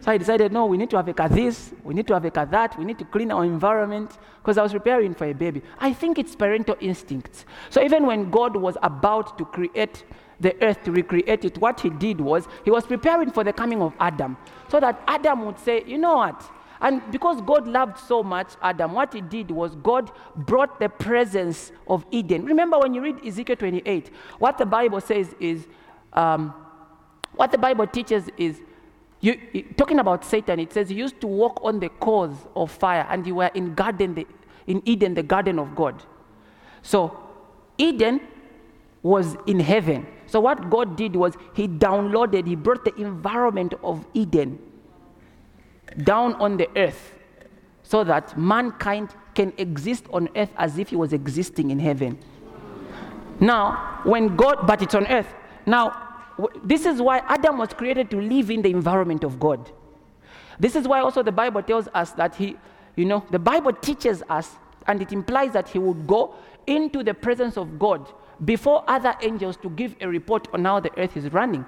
So 0.00 0.12
I 0.12 0.16
decided, 0.16 0.50
no, 0.50 0.64
we 0.64 0.78
need 0.78 0.88
to 0.90 0.96
have 0.96 1.08
a 1.08 1.28
this, 1.28 1.74
we 1.84 1.92
need 1.92 2.06
to 2.06 2.14
have 2.14 2.24
a 2.24 2.30
that, 2.30 2.78
we 2.78 2.86
need 2.86 2.98
to 3.00 3.04
clean 3.04 3.30
our 3.30 3.44
environment, 3.44 4.16
because 4.38 4.56
I 4.56 4.62
was 4.62 4.72
preparing 4.72 5.14
for 5.14 5.26
a 5.26 5.34
baby. 5.34 5.60
I 5.78 5.92
think 5.92 6.18
it's 6.18 6.34
parental 6.34 6.76
instincts. 6.80 7.44
So 7.68 7.82
even 7.82 8.06
when 8.06 8.30
God 8.30 8.56
was 8.56 8.78
about 8.82 9.36
to 9.36 9.44
create 9.44 10.04
the 10.40 10.56
earth, 10.62 10.84
to 10.84 10.92
recreate 10.92 11.44
it, 11.44 11.58
what 11.58 11.80
he 11.80 11.90
did 11.90 12.20
was 12.20 12.48
he 12.64 12.70
was 12.70 12.86
preparing 12.86 13.30
for 13.30 13.44
the 13.44 13.52
coming 13.52 13.82
of 13.82 13.92
Adam, 14.00 14.38
so 14.70 14.80
that 14.80 15.02
Adam 15.06 15.44
would 15.44 15.58
say, 15.58 15.82
you 15.86 15.98
know 15.98 16.16
what? 16.16 16.50
And 16.80 17.02
because 17.10 17.40
God 17.42 17.66
loved 17.66 17.98
so 17.98 18.22
much 18.22 18.54
Adam, 18.62 18.92
what 18.92 19.12
he 19.14 19.20
did 19.20 19.50
was 19.50 19.74
God 19.76 20.10
brought 20.36 20.78
the 20.78 20.88
presence 20.88 21.72
of 21.88 22.04
Eden. 22.10 22.44
Remember 22.44 22.78
when 22.78 22.94
you 22.94 23.00
read 23.00 23.24
Ezekiel 23.24 23.56
28, 23.56 24.10
what 24.38 24.58
the 24.58 24.66
Bible 24.66 25.00
says 25.00 25.34
is, 25.40 25.66
um, 26.12 26.54
what 27.34 27.50
the 27.50 27.58
Bible 27.58 27.86
teaches 27.86 28.28
is 28.36 28.60
you, 29.20 29.64
talking 29.76 29.98
about 29.98 30.24
Satan, 30.24 30.60
it 30.60 30.72
says 30.72 30.90
he 30.90 30.94
used 30.94 31.20
to 31.22 31.26
walk 31.26 31.60
on 31.62 31.80
the 31.80 31.88
coals 31.88 32.36
of 32.54 32.70
fire 32.70 33.06
and 33.08 33.26
you 33.26 33.36
were 33.36 33.50
in 33.54 33.74
garden, 33.74 34.14
the, 34.14 34.26
in 34.66 34.82
Eden, 34.84 35.14
the 35.14 35.22
garden 35.22 35.58
of 35.58 35.74
God. 35.74 36.02
So 36.82 37.18
Eden 37.78 38.20
was 39.02 39.36
in 39.46 39.60
heaven. 39.60 40.06
So 40.26 40.40
what 40.40 40.68
God 40.68 40.96
did 40.96 41.16
was 41.16 41.34
he 41.54 41.66
downloaded, 41.66 42.46
he 42.46 42.56
brought 42.56 42.84
the 42.84 42.94
environment 42.96 43.74
of 43.82 44.04
Eden 44.12 44.58
down 45.98 46.34
on 46.34 46.56
the 46.56 46.68
earth 46.76 47.14
so 47.82 48.04
that 48.04 48.36
mankind 48.36 49.14
can 49.34 49.52
exist 49.58 50.04
on 50.12 50.28
earth 50.36 50.50
as 50.56 50.78
if 50.78 50.88
he 50.88 50.96
was 50.96 51.12
existing 51.12 51.70
in 51.70 51.78
heaven. 51.78 52.18
Now, 53.38 54.00
when 54.04 54.34
God, 54.34 54.66
but 54.66 54.82
it's 54.82 54.94
on 54.94 55.06
earth. 55.06 55.32
Now, 55.66 56.02
this 56.64 56.86
is 56.86 57.00
why 57.00 57.18
Adam 57.26 57.58
was 57.58 57.72
created 57.72 58.10
to 58.10 58.20
live 58.20 58.50
in 58.50 58.62
the 58.62 58.70
environment 58.70 59.24
of 59.24 59.38
God. 59.38 59.70
This 60.58 60.74
is 60.74 60.88
why 60.88 61.00
also 61.00 61.22
the 61.22 61.32
Bible 61.32 61.62
tells 61.62 61.88
us 61.94 62.12
that 62.12 62.34
he, 62.34 62.56
you 62.96 63.04
know, 63.04 63.24
the 63.30 63.38
Bible 63.38 63.72
teaches 63.72 64.22
us 64.28 64.56
and 64.86 65.02
it 65.02 65.12
implies 65.12 65.52
that 65.52 65.68
he 65.68 65.78
would 65.78 66.06
go 66.06 66.34
into 66.66 67.02
the 67.02 67.14
presence 67.14 67.56
of 67.56 67.78
God 67.78 68.10
before 68.44 68.84
other 68.88 69.14
angels 69.22 69.56
to 69.58 69.70
give 69.70 69.94
a 70.00 70.08
report 70.08 70.48
on 70.52 70.64
how 70.64 70.80
the 70.80 70.96
earth 70.98 71.16
is 71.16 71.32
running. 71.32 71.64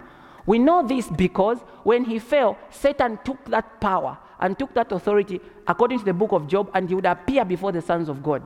We 0.48 0.58
know 0.58 0.82
this 0.82 1.06
because 1.10 1.58
when 1.82 2.06
he 2.06 2.18
fell, 2.18 2.56
Satan 2.70 3.18
took 3.22 3.44
that 3.50 3.82
power 3.82 4.16
and 4.40 4.58
took 4.58 4.72
that 4.72 4.90
authority 4.90 5.42
according 5.66 5.98
to 5.98 6.06
the 6.06 6.14
book 6.14 6.32
of 6.32 6.48
Job 6.48 6.70
and 6.72 6.88
he 6.88 6.94
would 6.94 7.04
appear 7.04 7.44
before 7.44 7.70
the 7.70 7.82
sons 7.82 8.08
of 8.08 8.22
God. 8.22 8.42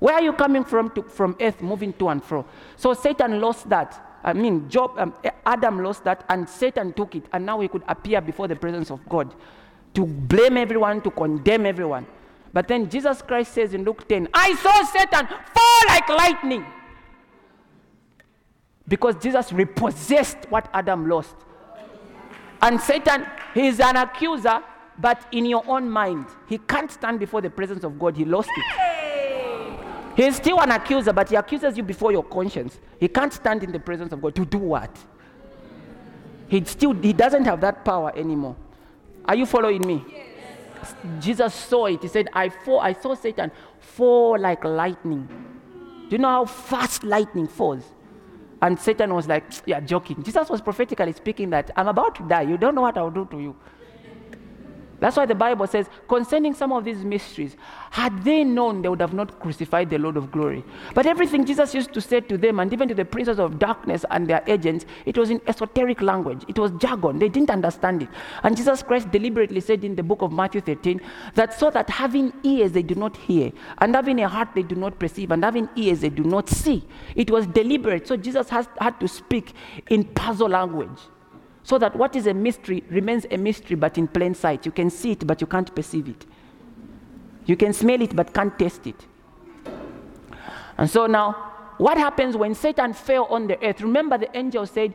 Where 0.00 0.14
are 0.16 0.22
you 0.22 0.32
coming 0.32 0.64
from 0.64 0.90
to, 0.96 1.04
from 1.04 1.36
earth 1.40 1.62
moving 1.62 1.92
to 1.92 2.08
and 2.08 2.20
fro? 2.20 2.44
So 2.74 2.94
Satan 2.94 3.40
lost 3.40 3.68
that. 3.68 4.18
I 4.24 4.32
mean, 4.32 4.68
Job, 4.68 4.98
um, 4.98 5.14
Adam 5.46 5.84
lost 5.84 6.02
that, 6.02 6.24
and 6.28 6.48
Satan 6.48 6.92
took 6.94 7.14
it, 7.14 7.26
and 7.32 7.46
now 7.46 7.60
he 7.60 7.68
could 7.68 7.84
appear 7.86 8.20
before 8.20 8.48
the 8.48 8.56
presence 8.56 8.90
of 8.90 9.08
God 9.08 9.32
to 9.94 10.04
blame 10.04 10.56
everyone, 10.56 11.00
to 11.02 11.12
condemn 11.12 11.64
everyone. 11.64 12.08
But 12.52 12.66
then 12.66 12.90
Jesus 12.90 13.22
Christ 13.22 13.54
says 13.54 13.72
in 13.72 13.84
Luke 13.84 14.08
10, 14.08 14.30
I 14.34 14.56
saw 14.56 14.82
Satan 14.86 15.28
fall 15.28 15.86
like 15.86 16.08
lightning. 16.08 16.66
Because 18.88 19.16
Jesus 19.16 19.52
repossessed 19.52 20.38
what 20.48 20.68
Adam 20.72 21.08
lost. 21.08 21.36
And 22.60 22.80
Satan, 22.80 23.26
he 23.54 23.66
is 23.68 23.80
an 23.80 23.96
accuser, 23.96 24.62
but 24.98 25.26
in 25.32 25.46
your 25.46 25.64
own 25.66 25.88
mind, 25.88 26.26
he 26.48 26.58
can't 26.58 26.90
stand 26.90 27.18
before 27.18 27.40
the 27.40 27.50
presence 27.50 27.84
of 27.84 27.98
God. 27.98 28.16
He 28.16 28.24
lost 28.24 28.50
it. 28.56 28.92
He's 30.16 30.36
still 30.36 30.60
an 30.60 30.70
accuser, 30.70 31.12
but 31.12 31.30
he 31.30 31.36
accuses 31.36 31.76
you 31.76 31.82
before 31.82 32.12
your 32.12 32.22
conscience. 32.24 32.78
He 33.00 33.08
can't 33.08 33.32
stand 33.32 33.64
in 33.64 33.72
the 33.72 33.80
presence 33.80 34.12
of 34.12 34.20
God 34.20 34.34
to 34.34 34.44
do 34.44 34.58
what? 34.58 34.96
He 36.48 36.62
still 36.64 36.92
he 36.92 37.14
doesn't 37.14 37.46
have 37.46 37.62
that 37.62 37.84
power 37.84 38.12
anymore. 38.14 38.56
Are 39.24 39.34
you 39.34 39.46
following 39.46 39.80
me? 39.86 40.04
Yes. 40.10 40.94
Jesus 41.20 41.54
saw 41.54 41.86
it. 41.86 42.02
He 42.02 42.08
said, 42.08 42.28
I 42.32 42.48
fall, 42.48 42.80
I 42.80 42.92
saw 42.92 43.14
Satan 43.14 43.50
fall 43.80 44.38
like 44.38 44.64
lightning. 44.64 45.28
Do 46.08 46.16
you 46.16 46.18
know 46.18 46.28
how 46.28 46.44
fast 46.44 47.04
lightning 47.04 47.46
falls? 47.48 47.84
And 48.62 48.78
Satan 48.78 49.12
was 49.12 49.26
like, 49.26 49.44
You're 49.66 49.80
joking. 49.80 50.22
Jesus 50.22 50.48
was 50.48 50.60
prophetically 50.60 51.12
speaking 51.12 51.50
that 51.50 51.70
I'm 51.76 51.88
about 51.88 52.14
to 52.16 52.28
die. 52.28 52.42
You 52.42 52.56
don't 52.56 52.74
know 52.74 52.82
what 52.82 52.96
I'll 52.96 53.10
do 53.10 53.26
to 53.30 53.40
you. 53.40 53.56
That's 55.02 55.16
why 55.16 55.26
the 55.26 55.34
Bible 55.34 55.66
says, 55.66 55.88
concerning 56.06 56.54
some 56.54 56.70
of 56.70 56.84
these 56.84 57.04
mysteries, 57.04 57.56
had 57.90 58.22
they 58.22 58.44
known, 58.44 58.82
they 58.82 58.88
would 58.88 59.00
have 59.00 59.12
not 59.12 59.40
crucified 59.40 59.90
the 59.90 59.98
Lord 59.98 60.16
of 60.16 60.30
glory. 60.30 60.62
But 60.94 61.06
everything 61.06 61.44
Jesus 61.44 61.74
used 61.74 61.92
to 61.94 62.00
say 62.00 62.20
to 62.20 62.38
them, 62.38 62.60
and 62.60 62.72
even 62.72 62.86
to 62.86 62.94
the 62.94 63.04
princes 63.04 63.40
of 63.40 63.58
darkness 63.58 64.04
and 64.12 64.28
their 64.28 64.44
agents, 64.46 64.86
it 65.04 65.18
was 65.18 65.30
in 65.30 65.40
esoteric 65.48 66.02
language. 66.02 66.44
It 66.46 66.56
was 66.56 66.70
jargon. 66.78 67.18
They 67.18 67.28
didn't 67.28 67.50
understand 67.50 68.04
it. 68.04 68.10
And 68.44 68.56
Jesus 68.56 68.84
Christ 68.84 69.10
deliberately 69.10 69.58
said 69.58 69.82
in 69.82 69.96
the 69.96 70.04
book 70.04 70.22
of 70.22 70.30
Matthew 70.30 70.60
13 70.60 71.00
that 71.34 71.52
so 71.58 71.68
that 71.70 71.90
having 71.90 72.32
ears 72.44 72.70
they 72.70 72.84
do 72.84 72.94
not 72.94 73.16
hear, 73.16 73.50
and 73.78 73.96
having 73.96 74.20
a 74.20 74.28
heart 74.28 74.50
they 74.54 74.62
do 74.62 74.76
not 74.76 75.00
perceive, 75.00 75.32
and 75.32 75.42
having 75.42 75.68
ears 75.74 76.02
they 76.02 76.10
do 76.10 76.22
not 76.22 76.48
see. 76.48 76.86
It 77.16 77.28
was 77.28 77.48
deliberate. 77.48 78.06
So 78.06 78.16
Jesus 78.16 78.48
has, 78.50 78.68
had 78.78 79.00
to 79.00 79.08
speak 79.08 79.52
in 79.90 80.04
puzzle 80.04 80.50
language 80.50 81.00
so 81.64 81.78
that 81.78 81.94
what 81.96 82.16
is 82.16 82.26
a 82.26 82.34
mystery 82.34 82.82
remains 82.90 83.26
a 83.30 83.36
mystery 83.36 83.76
but 83.76 83.96
in 83.98 84.08
plain 84.08 84.34
sight. 84.34 84.66
You 84.66 84.72
can 84.72 84.90
see 84.90 85.12
it 85.12 85.26
but 85.26 85.40
you 85.40 85.46
can't 85.46 85.72
perceive 85.74 86.08
it. 86.08 86.26
You 87.46 87.56
can 87.56 87.72
smell 87.72 88.00
it 88.02 88.14
but 88.14 88.32
can't 88.32 88.56
taste 88.58 88.86
it. 88.86 89.06
And 90.78 90.88
so 90.88 91.06
now, 91.06 91.32
what 91.78 91.98
happens 91.98 92.36
when 92.36 92.54
Satan 92.54 92.92
fell 92.92 93.24
on 93.26 93.46
the 93.46 93.62
earth? 93.64 93.80
Remember, 93.80 94.18
the 94.18 94.36
angel 94.36 94.66
said, 94.66 94.94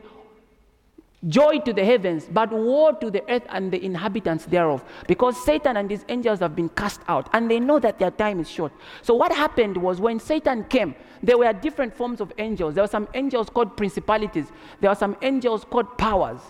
Joy 1.26 1.58
to 1.60 1.72
the 1.72 1.84
heavens, 1.84 2.28
but 2.30 2.52
woe 2.52 2.92
to 2.92 3.10
the 3.10 3.28
earth 3.28 3.42
and 3.48 3.72
the 3.72 3.84
inhabitants 3.84 4.44
thereof. 4.44 4.84
Because 5.08 5.42
Satan 5.44 5.76
and 5.76 5.90
his 5.90 6.04
angels 6.08 6.38
have 6.38 6.54
been 6.54 6.68
cast 6.68 7.00
out, 7.08 7.28
and 7.32 7.50
they 7.50 7.58
know 7.58 7.80
that 7.80 7.98
their 7.98 8.12
time 8.12 8.38
is 8.38 8.48
short. 8.48 8.72
So, 9.02 9.14
what 9.14 9.32
happened 9.32 9.76
was 9.76 10.00
when 10.00 10.20
Satan 10.20 10.62
came, 10.64 10.94
there 11.20 11.36
were 11.36 11.52
different 11.52 11.92
forms 11.92 12.20
of 12.20 12.32
angels. 12.38 12.76
There 12.76 12.84
were 12.84 12.88
some 12.88 13.08
angels 13.14 13.50
called 13.50 13.76
principalities, 13.76 14.46
there 14.80 14.90
were 14.90 14.94
some 14.94 15.16
angels 15.22 15.64
called 15.64 15.98
powers, 15.98 16.40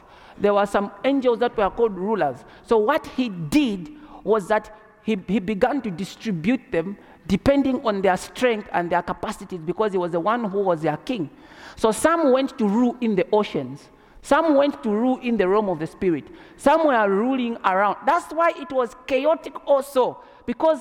there 0.40 0.54
were 0.54 0.66
some 0.66 0.90
angels 1.04 1.38
that 1.40 1.56
were 1.56 1.70
called 1.70 1.96
rulers. 1.96 2.44
So, 2.66 2.78
what 2.78 3.06
he 3.06 3.28
did 3.28 3.90
was 4.24 4.48
that 4.48 4.76
he, 5.02 5.18
he 5.26 5.38
began 5.38 5.80
to 5.82 5.90
distribute 5.90 6.70
them 6.70 6.96
depending 7.26 7.84
on 7.86 8.02
their 8.02 8.16
strength 8.16 8.68
and 8.72 8.90
their 8.90 9.02
capacities 9.02 9.60
because 9.60 9.92
he 9.92 9.98
was 9.98 10.12
the 10.12 10.20
one 10.20 10.44
who 10.44 10.60
was 10.60 10.82
their 10.82 10.96
king. 10.98 11.30
So, 11.76 11.92
some 11.92 12.32
went 12.32 12.58
to 12.58 12.68
rule 12.68 12.96
in 13.00 13.16
the 13.16 13.26
oceans. 13.32 13.88
Some 14.22 14.56
went 14.56 14.82
to 14.82 14.90
rule 14.90 15.18
in 15.22 15.36
the 15.36 15.48
realm 15.48 15.68
of 15.68 15.78
the 15.78 15.86
spirit. 15.86 16.24
Some 16.56 16.86
were 16.86 17.08
ruling 17.08 17.56
around. 17.64 17.96
That's 18.04 18.32
why 18.32 18.52
it 18.56 18.70
was 18.72 18.94
chaotic 19.06 19.54
also, 19.66 20.22
because 20.44 20.80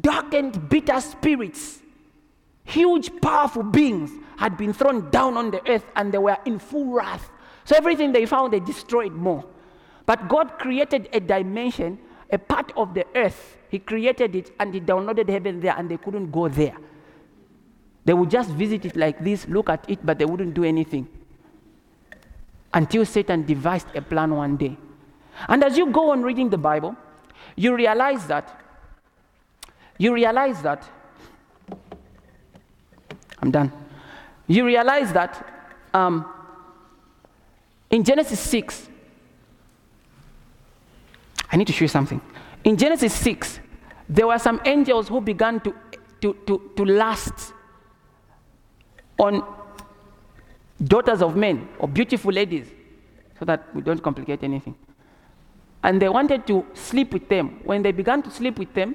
darkened, 0.00 0.68
bitter 0.68 1.00
spirits, 1.00 1.80
huge, 2.64 3.10
powerful 3.20 3.62
beings 3.62 4.10
had 4.36 4.56
been 4.56 4.72
thrown 4.72 5.10
down 5.10 5.36
on 5.36 5.50
the 5.50 5.60
earth 5.70 5.84
and 5.96 6.12
they 6.12 6.18
were 6.18 6.38
in 6.46 6.58
full 6.58 6.92
wrath. 6.92 7.30
So 7.70 7.76
everything 7.76 8.10
they 8.10 8.26
found, 8.26 8.52
they 8.52 8.58
destroyed 8.58 9.12
more. 9.12 9.44
But 10.04 10.28
God 10.28 10.58
created 10.58 11.08
a 11.12 11.20
dimension, 11.20 12.00
a 12.28 12.36
part 12.36 12.72
of 12.76 12.94
the 12.94 13.06
earth. 13.14 13.58
He 13.68 13.78
created 13.78 14.34
it 14.34 14.50
and 14.58 14.74
He 14.74 14.80
downloaded 14.80 15.28
heaven 15.28 15.60
there, 15.60 15.76
and 15.78 15.88
they 15.88 15.96
couldn't 15.96 16.32
go 16.32 16.48
there. 16.48 16.76
They 18.04 18.12
would 18.12 18.28
just 18.28 18.50
visit 18.50 18.86
it 18.86 18.96
like 18.96 19.22
this, 19.22 19.46
look 19.46 19.70
at 19.70 19.88
it, 19.88 20.04
but 20.04 20.18
they 20.18 20.24
wouldn't 20.24 20.52
do 20.52 20.64
anything 20.64 21.06
until 22.74 23.04
Satan 23.06 23.46
devised 23.46 23.86
a 23.94 24.02
plan 24.02 24.34
one 24.34 24.56
day. 24.56 24.76
And 25.46 25.62
as 25.62 25.78
you 25.78 25.92
go 25.92 26.10
on 26.10 26.24
reading 26.24 26.50
the 26.50 26.58
Bible, 26.58 26.96
you 27.54 27.76
realize 27.76 28.26
that, 28.26 28.64
you 29.96 30.12
realize 30.12 30.60
that, 30.62 30.90
I'm 33.40 33.52
done. 33.52 33.70
You 34.48 34.66
realize 34.66 35.12
that 35.12 35.70
um, 35.94 36.26
in 37.90 38.04
Genesis 38.04 38.38
6, 38.40 38.88
I 41.50 41.56
need 41.56 41.66
to 41.66 41.72
show 41.72 41.84
you 41.84 41.88
something. 41.88 42.20
In 42.62 42.76
Genesis 42.76 43.12
6, 43.14 43.60
there 44.08 44.26
were 44.26 44.38
some 44.38 44.60
angels 44.64 45.08
who 45.08 45.20
began 45.20 45.60
to, 45.60 45.74
to, 46.20 46.34
to, 46.46 46.70
to 46.76 46.84
lust 46.84 47.52
on 49.18 49.42
daughters 50.82 51.22
of 51.22 51.36
men 51.36 51.68
or 51.78 51.88
beautiful 51.88 52.32
ladies 52.32 52.66
so 53.38 53.44
that 53.44 53.74
we 53.74 53.82
don't 53.82 54.02
complicate 54.02 54.42
anything. 54.42 54.74
And 55.82 56.00
they 56.00 56.08
wanted 56.08 56.46
to 56.46 56.66
sleep 56.74 57.12
with 57.12 57.28
them. 57.28 57.60
When 57.64 57.82
they 57.82 57.92
began 57.92 58.22
to 58.22 58.30
sleep 58.30 58.58
with 58.58 58.72
them, 58.74 58.94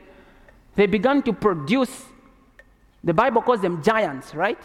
they 0.75 0.85
began 0.85 1.21
to 1.23 1.33
produce, 1.33 2.05
the 3.03 3.13
Bible 3.13 3.41
calls 3.41 3.61
them 3.61 3.81
giants, 3.81 4.33
right? 4.35 4.59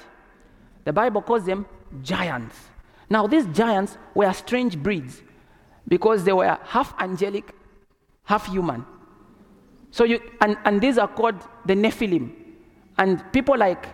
The 0.84 0.92
Bible 0.92 1.22
calls 1.22 1.44
them 1.44 1.66
giants. 2.02 2.69
Now, 3.10 3.26
these 3.26 3.44
giants 3.46 3.98
were 4.14 4.32
strange 4.32 4.78
breeds 4.78 5.20
because 5.88 6.22
they 6.22 6.32
were 6.32 6.56
half 6.64 6.94
angelic, 7.00 7.52
half 8.22 8.46
human. 8.46 8.86
So 9.90 10.04
you, 10.04 10.20
and, 10.40 10.56
and 10.64 10.80
these 10.80 10.96
are 10.96 11.08
called 11.08 11.42
the 11.66 11.74
Nephilim. 11.74 12.30
And 12.96 13.20
people 13.32 13.58
like 13.58 13.86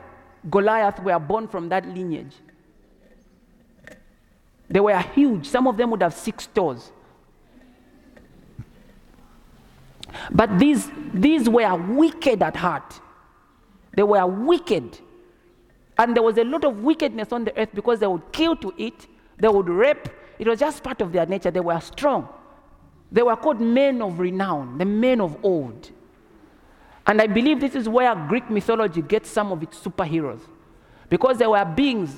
Goliath 0.51 1.01
were 1.01 1.19
born 1.19 1.49
from 1.49 1.71
that 1.71 1.89
lineage. 1.89 2.35
They 4.69 4.81
were 4.81 4.99
huge. 4.99 5.47
Some 5.47 5.67
of 5.67 5.79
them 5.79 5.91
would 5.93 6.03
have 6.03 6.12
six 6.12 6.47
toes. 6.49 6.93
But 10.31 10.59
these, 10.59 10.91
these 11.14 11.49
were 11.49 11.75
wicked 11.75 12.43
at 12.43 12.57
heart. 12.57 13.01
They 13.95 14.03
were 14.03 14.27
wicked. 14.27 14.99
And 15.99 16.15
there 16.15 16.23
was 16.23 16.37
a 16.39 16.45
lot 16.45 16.65
of 16.65 16.79
wickedness 16.83 17.33
on 17.33 17.45
the 17.45 17.59
earth 17.59 17.71
because 17.75 18.01
they 18.01 18.07
would 18.07 18.33
kill 18.33 18.57
to 18.57 18.73
eat, 18.77 19.07
they 19.39 19.49
would 19.49 19.69
rape. 19.69 20.09
It 20.39 20.47
was 20.47 20.61
just 20.61 20.83
part 20.83 21.01
of 21.01 21.13
their 21.13 21.25
nature. 21.25 21.51
They 21.51 21.61
were 21.61 21.81
strong. 21.81 22.29
They 23.11 23.23
were 23.23 23.37
called 23.37 23.61
men 23.61 24.03
of 24.03 24.19
renown, 24.19 24.77
the 24.77 24.85
men 24.85 25.21
of 25.21 25.43
old. 25.43 25.91
And 27.07 27.23
I 27.23 27.27
believe 27.27 27.61
this 27.61 27.75
is 27.75 27.89
where 27.89 28.15
Greek 28.29 28.51
mythology 28.51 29.01
gets 29.01 29.31
some 29.31 29.53
of 29.53 29.63
its 29.63 29.79
superheroes. 29.79 30.41
Because 31.09 31.39
they 31.39 31.47
were 31.47 31.65
beings 31.65 32.15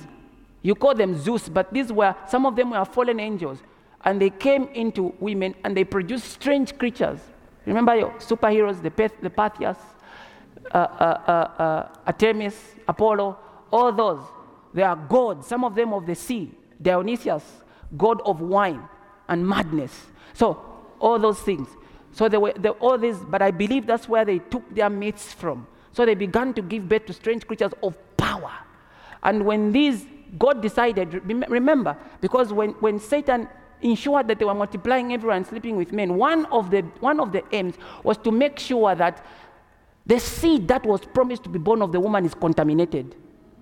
you 0.61 0.75
call 0.75 0.93
them 0.93 1.17
Zeus, 1.17 1.47
but 1.47 1.73
these 1.73 1.91
were, 1.91 2.15
some 2.27 2.45
of 2.45 2.55
them 2.55 2.71
were 2.71 2.83
fallen 2.85 3.19
angels. 3.19 3.59
And 4.03 4.21
they 4.21 4.29
came 4.29 4.63
into 4.73 5.13
women 5.19 5.55
and 5.63 5.75
they 5.75 5.83
produced 5.83 6.25
strange 6.25 6.77
creatures. 6.77 7.19
Remember 7.65 7.95
your 7.95 8.11
superheroes, 8.11 8.81
the, 8.81 9.11
the 9.21 9.29
Pythias, 9.29 9.77
uh, 10.73 10.77
uh, 10.77 11.21
uh, 11.27 11.61
uh, 11.61 11.87
Artemis, 12.05 12.75
Apollo, 12.87 13.37
all 13.71 13.91
those. 13.91 14.19
They 14.73 14.83
are 14.83 14.95
gods, 14.95 15.47
some 15.47 15.63
of 15.63 15.75
them 15.75 15.93
of 15.93 16.05
the 16.05 16.15
sea. 16.15 16.51
Dionysius, 16.81 17.43
god 17.97 18.21
of 18.25 18.39
wine 18.39 18.87
and 19.27 19.47
madness. 19.47 20.07
So, 20.33 20.63
all 20.99 21.19
those 21.19 21.39
things. 21.39 21.67
So, 22.11 22.29
they 22.29 22.37
were 22.37 22.53
they, 22.53 22.69
all 22.69 22.97
these, 22.97 23.17
but 23.17 23.41
I 23.41 23.51
believe 23.51 23.85
that's 23.85 24.07
where 24.07 24.25
they 24.25 24.39
took 24.39 24.73
their 24.73 24.89
myths 24.89 25.33
from. 25.33 25.67
So, 25.91 26.05
they 26.05 26.15
began 26.15 26.53
to 26.53 26.61
give 26.61 26.87
birth 26.87 27.05
to 27.07 27.13
strange 27.13 27.45
creatures 27.45 27.73
of 27.83 27.97
power. 28.15 28.51
And 29.23 29.45
when 29.45 29.71
these 29.71 30.05
God 30.37 30.61
decided, 30.61 31.13
remember, 31.25 31.97
because 32.21 32.53
when, 32.53 32.71
when 32.71 32.99
Satan 32.99 33.47
ensured 33.81 34.27
that 34.27 34.37
they 34.37 34.45
were 34.45 34.53
multiplying 34.53 35.13
everyone 35.13 35.45
sleeping 35.45 35.75
with 35.75 35.91
men, 35.91 36.15
one 36.15 36.45
of, 36.47 36.69
the, 36.69 36.81
one 36.99 37.19
of 37.19 37.31
the 37.31 37.43
aims 37.51 37.75
was 38.03 38.17
to 38.17 38.31
make 38.31 38.59
sure 38.59 38.93
that 38.93 39.25
the 40.05 40.19
seed 40.19 40.67
that 40.67 40.85
was 40.85 41.01
promised 41.01 41.43
to 41.43 41.49
be 41.49 41.59
born 41.59 41.81
of 41.81 41.91
the 41.91 41.99
woman 41.99 42.25
is 42.25 42.33
contaminated, 42.33 43.15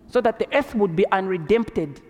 so 0.09 0.21
that 0.21 0.39
the 0.39 0.47
earth 0.55 0.73
would 0.75 0.95
be 0.95 1.05
unredempted. 1.11 2.01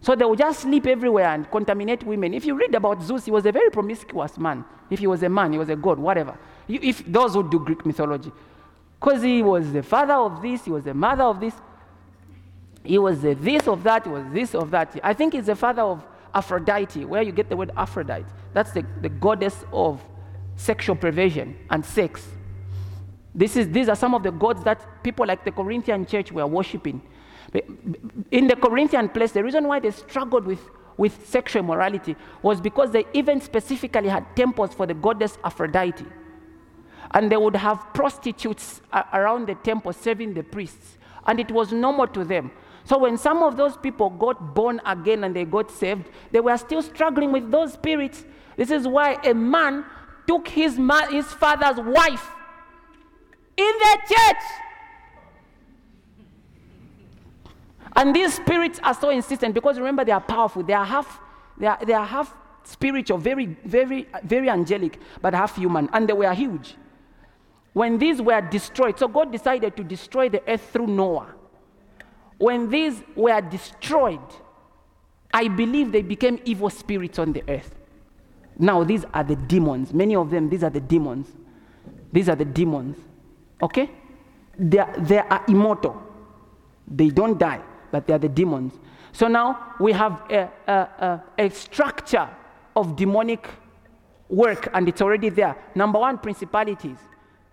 So 0.00 0.14
they 0.14 0.24
would 0.24 0.38
just 0.38 0.60
sleep 0.60 0.86
everywhere 0.86 1.26
and 1.26 1.50
contaminate 1.50 2.04
women. 2.04 2.32
If 2.34 2.44
you 2.44 2.54
read 2.54 2.74
about 2.74 3.02
Zeus, 3.02 3.24
he 3.24 3.30
was 3.30 3.44
a 3.46 3.52
very 3.52 3.70
promiscuous 3.70 4.38
man. 4.38 4.64
If 4.88 5.00
he 5.00 5.06
was 5.06 5.22
a 5.22 5.28
man, 5.28 5.52
he 5.52 5.58
was 5.58 5.68
a 5.68 5.76
god, 5.76 5.98
whatever. 5.98 6.38
If 6.68 7.04
those 7.06 7.34
who 7.34 7.48
do 7.48 7.58
Greek 7.58 7.84
mythology, 7.84 8.30
because 9.00 9.22
he 9.22 9.42
was 9.42 9.72
the 9.72 9.82
father 9.82 10.14
of 10.14 10.40
this, 10.42 10.64
he 10.64 10.70
was 10.70 10.84
the 10.84 10.94
mother 10.94 11.24
of 11.24 11.40
this. 11.40 11.54
He 12.84 12.98
was 12.98 13.20
the 13.20 13.34
this 13.34 13.66
of 13.66 13.82
that, 13.82 14.04
he 14.04 14.10
was 14.10 14.24
this 14.32 14.54
of 14.54 14.70
that. 14.70 14.98
I 15.02 15.12
think 15.12 15.34
he's 15.34 15.46
the 15.46 15.56
father 15.56 15.82
of 15.82 16.06
Aphrodite, 16.34 17.04
where 17.04 17.22
you 17.22 17.32
get 17.32 17.48
the 17.48 17.56
word 17.56 17.72
Aphrodite. 17.76 18.26
That's 18.52 18.72
the, 18.72 18.86
the 19.00 19.08
goddess 19.08 19.64
of 19.72 20.02
sexual 20.54 20.96
perversion 20.96 21.56
and 21.70 21.84
sex. 21.84 22.26
This 23.36 23.54
is, 23.54 23.68
these 23.68 23.90
are 23.90 23.94
some 23.94 24.14
of 24.14 24.22
the 24.22 24.32
gods 24.32 24.64
that 24.64 25.04
people 25.04 25.26
like 25.26 25.44
the 25.44 25.52
Corinthian 25.52 26.06
church 26.06 26.32
were 26.32 26.46
worshiping. 26.46 27.02
In 28.30 28.46
the 28.46 28.56
Corinthian 28.56 29.10
place, 29.10 29.32
the 29.32 29.44
reason 29.44 29.68
why 29.68 29.78
they 29.78 29.90
struggled 29.90 30.46
with, 30.46 30.60
with 30.96 31.28
sexual 31.28 31.62
immorality 31.62 32.16
was 32.40 32.62
because 32.62 32.90
they 32.90 33.04
even 33.12 33.42
specifically 33.42 34.08
had 34.08 34.24
temples 34.34 34.72
for 34.72 34.86
the 34.86 34.94
goddess 34.94 35.36
Aphrodite. 35.44 36.06
And 37.10 37.30
they 37.30 37.36
would 37.36 37.54
have 37.54 37.84
prostitutes 37.92 38.80
around 39.12 39.48
the 39.48 39.54
temple 39.54 39.92
serving 39.92 40.32
the 40.32 40.42
priests. 40.42 40.96
And 41.26 41.38
it 41.38 41.50
was 41.50 41.72
normal 41.72 42.06
to 42.08 42.24
them. 42.24 42.50
So 42.84 42.98
when 42.98 43.18
some 43.18 43.42
of 43.42 43.58
those 43.58 43.76
people 43.76 44.08
got 44.10 44.54
born 44.54 44.80
again 44.86 45.24
and 45.24 45.36
they 45.36 45.44
got 45.44 45.70
saved, 45.70 46.06
they 46.30 46.40
were 46.40 46.56
still 46.56 46.80
struggling 46.80 47.32
with 47.32 47.50
those 47.50 47.74
spirits. 47.74 48.24
This 48.56 48.70
is 48.70 48.88
why 48.88 49.18
a 49.24 49.34
man 49.34 49.84
took 50.26 50.48
his, 50.48 50.78
ma- 50.78 51.06
his 51.08 51.26
father's 51.26 51.78
wife 51.84 52.30
in 53.56 53.72
the 53.78 53.98
church. 54.08 54.42
And 57.96 58.14
these 58.14 58.34
spirits 58.34 58.78
are 58.82 58.94
so 58.94 59.10
insistent 59.10 59.54
because 59.54 59.78
remember 59.78 60.04
they 60.04 60.12
are 60.12 60.20
powerful. 60.20 60.62
They 60.62 60.74
are 60.74 60.84
half, 60.84 61.20
they 61.56 61.66
are, 61.66 61.78
they 61.84 61.94
are 61.94 62.04
half 62.04 62.34
spiritual, 62.64 63.18
very, 63.18 63.46
very, 63.64 64.06
very 64.24 64.50
angelic, 64.50 65.00
but 65.22 65.34
half 65.34 65.56
human, 65.56 65.88
and 65.92 66.08
they 66.08 66.12
were 66.12 66.32
huge. 66.34 66.74
When 67.72 67.98
these 67.98 68.20
were 68.20 68.40
destroyed, 68.40 68.98
so 68.98 69.08
God 69.08 69.30
decided 69.30 69.76
to 69.76 69.84
destroy 69.84 70.28
the 70.28 70.42
earth 70.48 70.70
through 70.72 70.88
Noah. 70.88 71.34
When 72.38 72.68
these 72.68 73.02
were 73.14 73.40
destroyed, 73.40 74.20
I 75.32 75.48
believe 75.48 75.92
they 75.92 76.02
became 76.02 76.40
evil 76.44 76.70
spirits 76.70 77.18
on 77.18 77.32
the 77.32 77.42
earth. 77.48 77.74
Now, 78.58 78.84
these 78.84 79.04
are 79.12 79.24
the 79.24 79.36
demons. 79.36 79.92
Many 79.92 80.16
of 80.16 80.30
them, 80.30 80.48
these 80.48 80.64
are 80.64 80.70
the 80.70 80.80
demons. 80.80 81.28
These 82.12 82.28
are 82.28 82.36
the 82.36 82.44
demons. 82.44 82.96
Okay? 83.62 83.90
They 84.58 84.78
are, 84.78 84.94
they 84.98 85.18
are 85.18 85.44
immortal. 85.48 86.02
They 86.88 87.08
don't 87.08 87.38
die, 87.38 87.62
but 87.90 88.06
they 88.06 88.14
are 88.14 88.18
the 88.18 88.28
demons. 88.28 88.72
So 89.12 89.28
now 89.28 89.74
we 89.80 89.92
have 89.92 90.22
a, 90.30 90.50
a, 90.66 90.72
a, 90.72 91.24
a 91.38 91.50
structure 91.50 92.28
of 92.74 92.96
demonic 92.96 93.48
work, 94.28 94.68
and 94.74 94.88
it's 94.88 95.00
already 95.00 95.30
there. 95.30 95.56
Number 95.74 95.98
one, 95.98 96.18
principalities. 96.18 96.98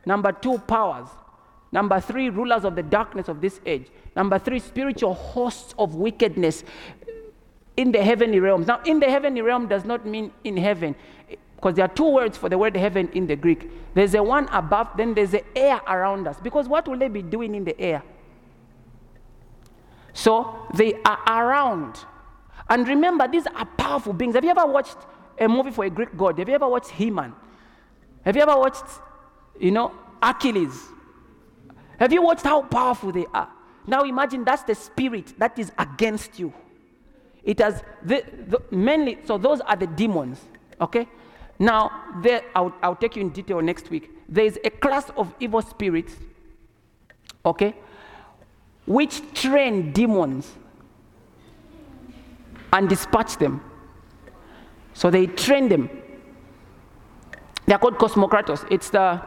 Number 0.05 0.31
two, 0.31 0.57
powers. 0.59 1.07
Number 1.71 1.99
three, 1.99 2.29
rulers 2.29 2.65
of 2.65 2.75
the 2.75 2.83
darkness 2.83 3.27
of 3.27 3.41
this 3.41 3.59
age. 3.65 3.87
Number 4.15 4.37
three, 4.37 4.59
spiritual 4.59 5.13
hosts 5.13 5.73
of 5.79 5.95
wickedness 5.95 6.63
in 7.77 7.91
the 7.91 8.03
heavenly 8.03 8.39
realms. 8.39 8.67
Now, 8.67 8.81
in 8.85 8.99
the 8.99 9.09
heavenly 9.09 9.41
realm 9.41 9.67
does 9.67 9.83
not 9.83 10.05
mean 10.05 10.31
in 10.43 10.57
heaven, 10.57 10.95
because 11.63 11.75
there 11.77 11.85
are 11.85 11.95
two 11.95 12.09
words 12.09 12.37
for 12.37 12.49
the 12.49 12.57
word 12.57 12.75
heaven 12.75 13.09
in 13.13 13.25
the 13.25 13.37
Greek. 13.37 13.71
There's 13.93 14.13
a 14.15 14.21
one 14.21 14.49
above, 14.49 14.89
then 14.97 15.13
there's 15.13 15.31
the 15.31 15.45
air 15.57 15.79
around 15.87 16.27
us. 16.27 16.35
Because 16.43 16.67
what 16.67 16.85
will 16.89 16.97
they 16.97 17.07
be 17.07 17.21
doing 17.21 17.55
in 17.55 17.63
the 17.63 17.79
air? 17.79 18.03
So 20.11 20.67
they 20.73 20.95
are 21.05 21.21
around. 21.25 21.99
And 22.69 22.85
remember, 22.85 23.29
these 23.29 23.47
are 23.47 23.63
powerful 23.63 24.11
beings. 24.11 24.35
Have 24.35 24.43
you 24.43 24.49
ever 24.49 24.65
watched 24.65 24.97
a 25.39 25.47
movie 25.47 25.71
for 25.71 25.85
a 25.85 25.89
Greek 25.89 26.17
god? 26.17 26.37
Have 26.37 26.49
you 26.49 26.55
ever 26.55 26.67
watched 26.67 26.89
He-Man? 26.89 27.33
Have 28.25 28.35
you 28.35 28.41
ever 28.41 28.57
watched, 28.57 28.83
you 29.57 29.71
know, 29.71 29.93
Achilles? 30.21 30.89
Have 31.97 32.11
you 32.11 32.21
watched 32.21 32.43
how 32.43 32.63
powerful 32.63 33.13
they 33.13 33.25
are? 33.33 33.47
Now 33.87 34.03
imagine 34.03 34.43
that's 34.43 34.63
the 34.63 34.75
spirit 34.75 35.33
that 35.39 35.57
is 35.57 35.71
against 35.77 36.39
you. 36.39 36.53
It 37.41 37.59
has 37.59 37.81
the, 38.03 38.21
the, 38.49 38.61
mainly, 38.75 39.19
so 39.23 39.37
those 39.37 39.61
are 39.61 39.77
the 39.77 39.87
demons, 39.87 40.41
okay? 40.81 41.07
Now, 41.59 41.91
there, 42.21 42.43
I'll, 42.55 42.73
I'll 42.81 42.95
take 42.95 43.15
you 43.15 43.21
in 43.21 43.29
detail 43.29 43.61
next 43.61 43.89
week. 43.89 44.09
There 44.27 44.45
is 44.45 44.59
a 44.63 44.69
class 44.69 45.09
of 45.15 45.33
evil 45.39 45.61
spirits, 45.61 46.13
okay, 47.45 47.75
which 48.85 49.21
train 49.33 49.91
demons 49.91 50.51
and 52.71 52.89
dispatch 52.89 53.37
them. 53.37 53.61
So 54.93 55.09
they 55.09 55.27
train 55.27 55.69
them. 55.69 55.89
They 57.65 57.73
are 57.73 57.79
called 57.79 57.97
cosmokratos. 57.97 58.65
It's 58.69 58.89
the, 58.89 59.21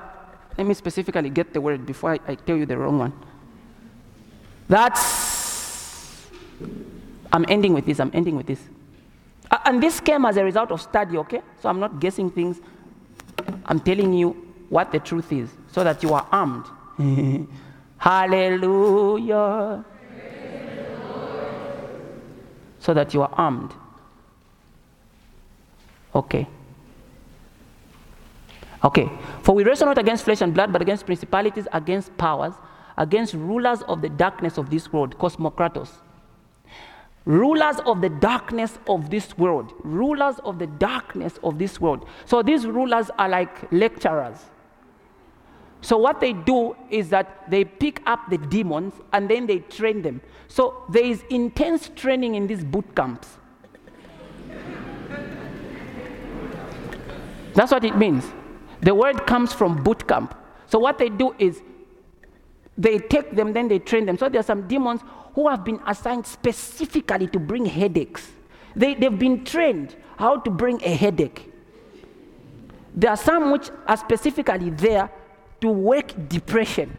let 0.58 0.66
me 0.66 0.74
specifically 0.74 1.30
get 1.30 1.52
the 1.52 1.60
word 1.60 1.86
before 1.86 2.12
I, 2.12 2.18
I 2.26 2.34
tell 2.34 2.56
you 2.56 2.66
the 2.66 2.76
wrong 2.76 2.98
one. 2.98 3.12
That's, 4.68 6.26
I'm 7.32 7.44
ending 7.48 7.72
with 7.72 7.86
this, 7.86 8.00
I'm 8.00 8.10
ending 8.12 8.36
with 8.36 8.46
this. 8.46 8.60
And 9.50 9.82
this 9.82 10.00
came 10.00 10.24
as 10.24 10.36
a 10.36 10.44
result 10.44 10.70
of 10.72 10.80
study, 10.80 11.16
okay? 11.18 11.42
So 11.60 11.68
I'm 11.68 11.80
not 11.80 12.00
guessing 12.00 12.30
things. 12.30 12.60
I'm 13.64 13.80
telling 13.80 14.12
you 14.12 14.30
what 14.68 14.92
the 14.92 14.98
truth 14.98 15.32
is 15.32 15.50
so 15.70 15.84
that 15.84 16.02
you 16.02 16.14
are 16.14 16.26
armed. 16.32 16.66
Hallelujah. 17.98 19.84
So 22.78 22.94
that 22.94 23.12
you 23.14 23.22
are 23.22 23.30
armed. 23.32 23.72
Okay. 26.14 26.46
Okay. 28.84 29.10
For 29.42 29.54
we 29.54 29.64
wrestle 29.64 29.86
not 29.86 29.98
against 29.98 30.24
flesh 30.24 30.40
and 30.40 30.54
blood, 30.54 30.72
but 30.72 30.80
against 30.82 31.06
principalities, 31.06 31.66
against 31.72 32.16
powers, 32.16 32.54
against 32.96 33.34
rulers 33.34 33.82
of 33.82 34.02
the 34.02 34.08
darkness 34.08 34.58
of 34.58 34.70
this 34.70 34.92
world, 34.92 35.18
cosmokratos. 35.18 35.90
Rulers 37.26 37.80
of 37.86 38.00
the 38.00 38.08
darkness 38.08 38.78
of 38.88 39.10
this 39.10 39.36
world. 39.36 39.72
Rulers 39.82 40.38
of 40.44 40.60
the 40.60 40.68
darkness 40.68 41.38
of 41.42 41.58
this 41.58 41.80
world. 41.80 42.06
So 42.24 42.40
these 42.40 42.64
rulers 42.66 43.10
are 43.18 43.28
like 43.28 43.70
lecturers. 43.72 44.38
So 45.80 45.98
what 45.98 46.20
they 46.20 46.32
do 46.32 46.76
is 46.88 47.10
that 47.10 47.50
they 47.50 47.64
pick 47.64 48.00
up 48.06 48.30
the 48.30 48.38
demons 48.38 48.94
and 49.12 49.28
then 49.28 49.46
they 49.46 49.58
train 49.58 50.02
them. 50.02 50.20
So 50.46 50.84
there 50.88 51.04
is 51.04 51.24
intense 51.28 51.90
training 51.96 52.36
in 52.36 52.46
these 52.46 52.64
boot 52.64 52.94
camps. 52.94 53.38
That's 57.54 57.72
what 57.72 57.84
it 57.84 57.96
means. 57.96 58.24
The 58.82 58.94
word 58.94 59.26
comes 59.26 59.52
from 59.52 59.82
boot 59.82 60.06
camp. 60.06 60.36
So 60.66 60.78
what 60.78 60.98
they 60.98 61.08
do 61.08 61.34
is 61.38 61.60
they 62.78 62.98
take 62.98 63.34
them, 63.34 63.52
then 63.52 63.68
they 63.68 63.78
train 63.78 64.06
them. 64.06 64.18
So 64.18 64.28
there 64.28 64.40
are 64.40 64.44
some 64.44 64.68
demons 64.68 65.00
who 65.34 65.48
have 65.48 65.64
been 65.64 65.80
assigned 65.86 66.26
specifically 66.26 67.26
to 67.28 67.38
bring 67.38 67.64
headaches. 67.66 68.30
They, 68.74 68.94
they've 68.94 69.18
been 69.18 69.44
trained 69.44 69.96
how 70.18 70.40
to 70.40 70.50
bring 70.50 70.82
a 70.82 70.94
headache. 70.94 71.52
There 72.94 73.10
are 73.10 73.16
some 73.16 73.50
which 73.50 73.70
are 73.86 73.96
specifically 73.96 74.70
there 74.70 75.10
to 75.60 75.68
work 75.68 76.12
depression. 76.28 76.96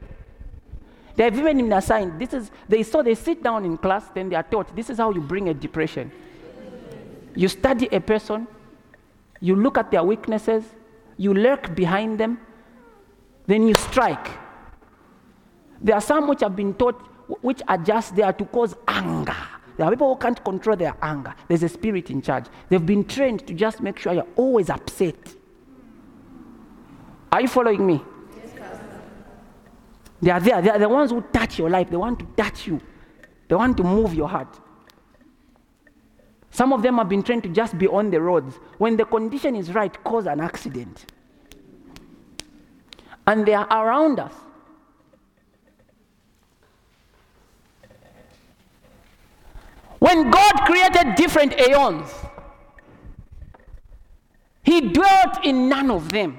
They 1.16 1.24
have 1.24 1.38
even 1.38 1.58
been 1.58 1.74
assigned. 1.74 2.20
This 2.20 2.34
is 2.34 2.52
they 2.70 2.84
so 2.84 3.02
they 3.02 3.16
sit 3.16 3.42
down 3.42 3.66
in 3.66 3.78
class, 3.78 4.06
then 4.14 4.30
they 4.30 4.36
are 4.36 4.44
taught 4.44 4.76
this 4.76 4.92
is 4.92 5.00
how 5.00 5.12
you 5.12 5.22
bring 5.22 5.50
a 5.50 5.54
depression. 5.54 6.12
You 7.36 7.48
study 7.48 7.88
a 7.92 8.00
person, 8.00 8.48
you 9.40 9.56
look 9.56 9.80
at 9.80 9.90
their 9.90 10.04
weaknesses, 10.04 10.64
you 11.18 11.34
lurk 11.34 11.76
behind 11.76 12.20
them, 12.20 12.40
then 13.48 13.68
you 13.68 13.74
strike. 13.74 14.28
There 15.82 15.96
are 15.96 16.02
some 16.02 16.28
which 16.28 16.42
have 16.42 16.56
been 16.56 16.74
taught, 16.74 17.00
which 17.42 17.62
are 17.68 17.78
just 17.78 18.16
there 18.16 18.34
to 18.34 18.46
cause 18.46 18.76
anger. 18.88 19.36
There 19.78 19.86
are 19.86 19.92
people 19.92 20.14
who 20.14 20.20
can't 20.20 20.44
control 20.44 20.76
their 20.76 20.96
anger. 21.02 21.36
There's 21.48 21.64
a 21.64 21.70
spirit 21.70 22.10
in 22.10 22.22
charge. 22.22 22.46
They've 22.68 22.84
been 22.86 23.06
trained 23.06 23.46
to 23.48 23.54
just 23.54 23.80
make 23.82 24.00
sure 24.00 24.14
you're 24.14 24.28
always 24.36 24.70
upset. 24.70 25.16
Are 27.32 27.42
you 27.42 27.48
following 27.48 27.86
me? 27.86 28.02
they 30.20 30.32
are 30.32 30.40
there. 30.40 30.62
They 30.64 30.70
are 30.72 30.80
the 30.80 30.90
ones 30.90 31.12
who 31.12 31.22
touch 31.22 31.60
your 31.60 31.70
life. 31.70 31.92
They 31.92 31.98
want 31.98 32.20
to 32.20 32.26
touch 32.36 32.66
you. 32.66 32.82
They 33.48 33.56
want 33.56 33.78
to 33.78 33.84
move 33.84 34.16
your 34.16 34.28
heart. 34.28 34.60
Some 36.50 36.74
of 36.74 36.82
them 36.82 36.98
have 36.98 37.08
been 37.08 37.22
trained 37.22 37.44
to 37.44 37.50
just 37.50 37.78
be 37.78 37.88
on 37.88 38.10
the 38.10 38.20
roads. 38.20 38.56
When 38.80 38.98
the 38.98 39.06
condition 39.06 39.56
is 39.56 39.76
right, 39.76 40.04
cause 40.04 40.26
an 40.26 40.40
accident. 40.40 41.06
And 43.28 43.46
they 43.46 43.54
are 43.54 43.68
around 43.70 44.20
us. 44.20 44.34
When 50.00 50.30
God 50.30 50.54
created 50.66 51.16
different 51.16 51.60
aeons, 51.60 52.14
He 54.64 54.82
dwelt 54.82 55.44
in 55.44 55.70
none 55.70 55.90
of 55.90 56.10
them. 56.10 56.36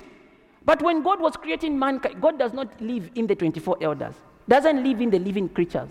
But 0.65 0.83
when 0.83 1.03
God 1.03 1.21
was 1.21 1.37
creating 1.37 1.79
mankind, 1.79 2.21
God 2.21 2.39
does 2.39 2.53
not 2.53 2.81
live 2.81 3.11
in 3.15 3.27
the 3.27 3.35
24 3.35 3.79
elders, 3.81 4.15
doesn't 4.49 4.85
live 4.85 5.01
in 5.01 5.11
the 5.11 5.19
living 5.19 5.49
creatures. 5.49 5.89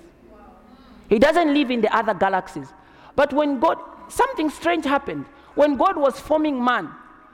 He 1.09 1.19
doesn't 1.19 1.53
live 1.53 1.71
in 1.71 1.81
the 1.81 1.95
other 1.95 2.13
galaxies. 2.13 2.67
But 3.15 3.33
when 3.33 3.59
God, 3.59 3.77
something 4.07 4.49
strange 4.49 4.85
happened. 4.85 5.25
When 5.55 5.75
God 5.75 5.97
was 5.97 6.19
forming 6.19 6.63
man, 6.63 6.89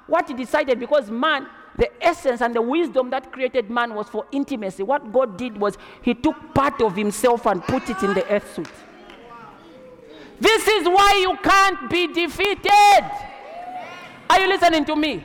what 0.07 0.27
he 0.27 0.33
decided, 0.33 0.79
because 0.79 1.11
man, 1.11 1.47
the 1.75 1.91
essence 2.03 2.41
and 2.41 2.55
the 2.55 2.61
wisdom 2.61 3.09
that 3.09 3.31
created 3.31 3.69
man 3.69 3.95
was 3.95 4.07
for 4.07 4.25
intimacy. 4.31 4.83
What 4.83 5.11
God 5.11 5.37
did 5.37 5.57
was 5.57 5.77
he 6.01 6.13
took 6.13 6.35
part 6.53 6.81
of 6.81 6.95
himself 6.95 7.45
and 7.47 7.63
put 7.63 7.89
it 7.89 8.01
in 8.03 8.13
the 8.13 8.25
earth 8.31 8.55
suit. 8.55 8.69
This 10.43 10.67
is 10.67 10.89
why 10.89 11.19
you 11.21 11.37
can't 11.41 11.89
be 11.89 12.07
defeated. 12.07 13.03
Are 14.29 14.39
you 14.41 14.47
listening 14.49 14.83
to 14.85 14.95
me? 14.95 15.23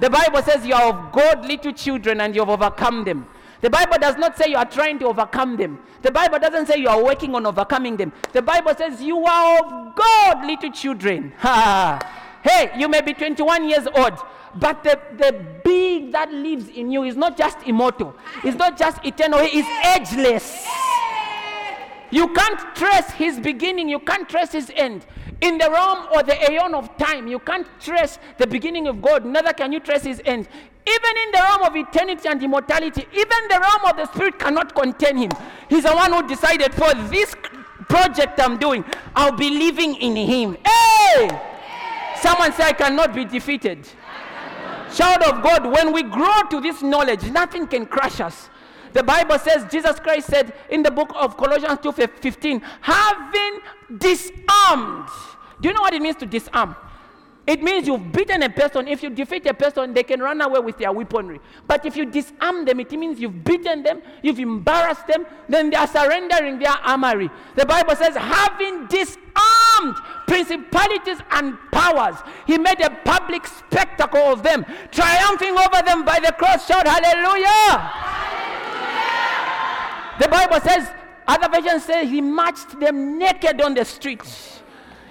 The 0.00 0.10
Bible 0.10 0.42
says 0.42 0.66
you 0.66 0.74
are 0.74 0.92
of 0.92 1.12
God, 1.12 1.46
little 1.46 1.72
children, 1.72 2.20
and 2.20 2.34
you 2.34 2.40
have 2.40 2.48
overcome 2.48 3.04
them. 3.04 3.26
The 3.60 3.70
Bible 3.70 3.98
does 4.00 4.16
not 4.16 4.36
say 4.36 4.48
you 4.48 4.56
are 4.56 4.64
trying 4.64 4.98
to 4.98 5.06
overcome 5.06 5.56
them. 5.56 5.78
The 6.02 6.10
Bible 6.10 6.40
doesn't 6.40 6.66
say 6.66 6.78
you 6.78 6.88
are 6.88 7.00
working 7.00 7.32
on 7.36 7.46
overcoming 7.46 7.96
them. 7.96 8.12
The 8.32 8.42
Bible 8.42 8.74
says 8.76 9.00
you 9.00 9.24
are 9.24 9.58
of 9.60 9.94
God, 9.94 10.44
little 10.44 10.72
children. 10.72 11.32
hey, 12.42 12.72
you 12.76 12.88
may 12.88 13.02
be 13.02 13.14
21 13.14 13.68
years 13.68 13.86
old, 13.94 14.18
but 14.56 14.82
the, 14.82 14.98
the 15.16 15.46
being 15.64 16.10
that 16.10 16.32
lives 16.32 16.68
in 16.70 16.90
you 16.90 17.04
is 17.04 17.14
not 17.14 17.36
just 17.38 17.58
immortal, 17.68 18.16
it's 18.42 18.56
not 18.56 18.76
just 18.76 19.04
eternal, 19.04 19.38
he 19.44 19.60
is 19.60 19.66
ageless. 19.96 20.66
You 22.10 22.28
can't 22.34 22.74
trace 22.74 23.10
his 23.10 23.38
beginning, 23.38 23.88
you 23.88 24.00
can't 24.00 24.28
trace 24.28 24.52
his 24.52 24.72
end. 24.74 25.06
In 25.40 25.58
the 25.58 25.70
realm 25.70 26.06
or 26.14 26.22
the 26.22 26.50
aeon 26.50 26.74
of 26.74 26.96
time, 26.98 27.26
you 27.26 27.38
can't 27.38 27.66
trace 27.80 28.18
the 28.38 28.46
beginning 28.46 28.88
of 28.88 29.00
God, 29.00 29.24
neither 29.24 29.52
can 29.52 29.72
you 29.72 29.80
trace 29.80 30.02
his 30.02 30.20
end. 30.24 30.48
Even 30.86 31.16
in 31.24 31.30
the 31.32 31.38
realm 31.38 31.62
of 31.62 31.76
eternity 31.76 32.28
and 32.28 32.42
immortality, 32.42 33.06
even 33.12 33.48
the 33.48 33.60
realm 33.60 33.84
of 33.90 33.96
the 33.96 34.06
spirit 34.12 34.38
cannot 34.38 34.74
contain 34.74 35.16
him. 35.16 35.30
He's 35.68 35.84
the 35.84 35.92
one 35.92 36.12
who 36.12 36.26
decided 36.26 36.74
for 36.74 36.92
this 37.08 37.34
project 37.88 38.40
I'm 38.40 38.58
doing, 38.58 38.84
I'll 39.14 39.36
be 39.36 39.50
living 39.50 39.94
in 39.96 40.16
him. 40.16 40.56
Hey! 40.64 41.28
Someone 42.16 42.52
say, 42.52 42.64
I 42.64 42.72
cannot 42.72 43.14
be 43.14 43.24
defeated. 43.24 43.88
Child 44.94 45.22
of 45.22 45.42
God, 45.42 45.66
when 45.66 45.92
we 45.92 46.02
grow 46.02 46.42
to 46.50 46.60
this 46.60 46.82
knowledge, 46.82 47.24
nothing 47.30 47.66
can 47.66 47.86
crush 47.86 48.20
us. 48.20 48.50
The 48.92 49.02
Bible 49.02 49.38
says, 49.38 49.64
Jesus 49.70 49.98
Christ 50.00 50.26
said 50.28 50.52
in 50.68 50.82
the 50.82 50.90
book 50.90 51.12
of 51.14 51.36
Colossians 51.36 51.78
2 51.82 51.92
15, 51.92 52.60
having 52.80 53.60
disarmed. 53.98 55.08
Do 55.60 55.68
you 55.68 55.74
know 55.74 55.82
what 55.82 55.94
it 55.94 56.02
means 56.02 56.16
to 56.16 56.26
disarm? 56.26 56.74
It 57.46 57.62
means 57.62 57.86
you've 57.88 58.12
beaten 58.12 58.42
a 58.42 58.50
person. 58.50 58.86
If 58.86 59.02
you 59.02 59.10
defeat 59.10 59.44
a 59.46 59.54
person, 59.54 59.92
they 59.92 60.02
can 60.02 60.20
run 60.20 60.40
away 60.40 60.60
with 60.60 60.78
their 60.78 60.92
weaponry. 60.92 61.40
But 61.66 61.84
if 61.84 61.96
you 61.96 62.06
disarm 62.06 62.64
them, 62.64 62.78
it 62.78 62.92
means 62.92 63.18
you've 63.18 63.42
beaten 63.42 63.82
them, 63.82 64.02
you've 64.22 64.38
embarrassed 64.38 65.06
them, 65.06 65.26
then 65.48 65.70
they 65.70 65.76
are 65.76 65.88
surrendering 65.88 66.58
their 66.58 66.70
armory. 66.84 67.28
The 67.56 67.66
Bible 67.66 67.96
says, 67.96 68.14
having 68.14 68.86
disarmed 68.86 69.96
principalities 70.28 71.18
and 71.32 71.58
powers, 71.72 72.16
he 72.46 72.56
made 72.56 72.80
a 72.82 72.90
public 73.04 73.46
spectacle 73.46 74.32
of 74.32 74.42
them, 74.42 74.64
triumphing 74.92 75.56
over 75.58 75.82
them 75.84 76.04
by 76.04 76.20
the 76.20 76.32
cross. 76.32 76.68
Shout 76.68 76.86
hallelujah! 76.86 78.39
The 80.20 80.28
Bible 80.28 80.60
says, 80.60 80.88
other 81.26 81.48
versions 81.48 81.84
say 81.84 82.06
he 82.06 82.20
marched 82.20 82.78
them 82.78 83.18
naked 83.18 83.60
on 83.60 83.74
the 83.74 83.84
streets. 83.84 84.60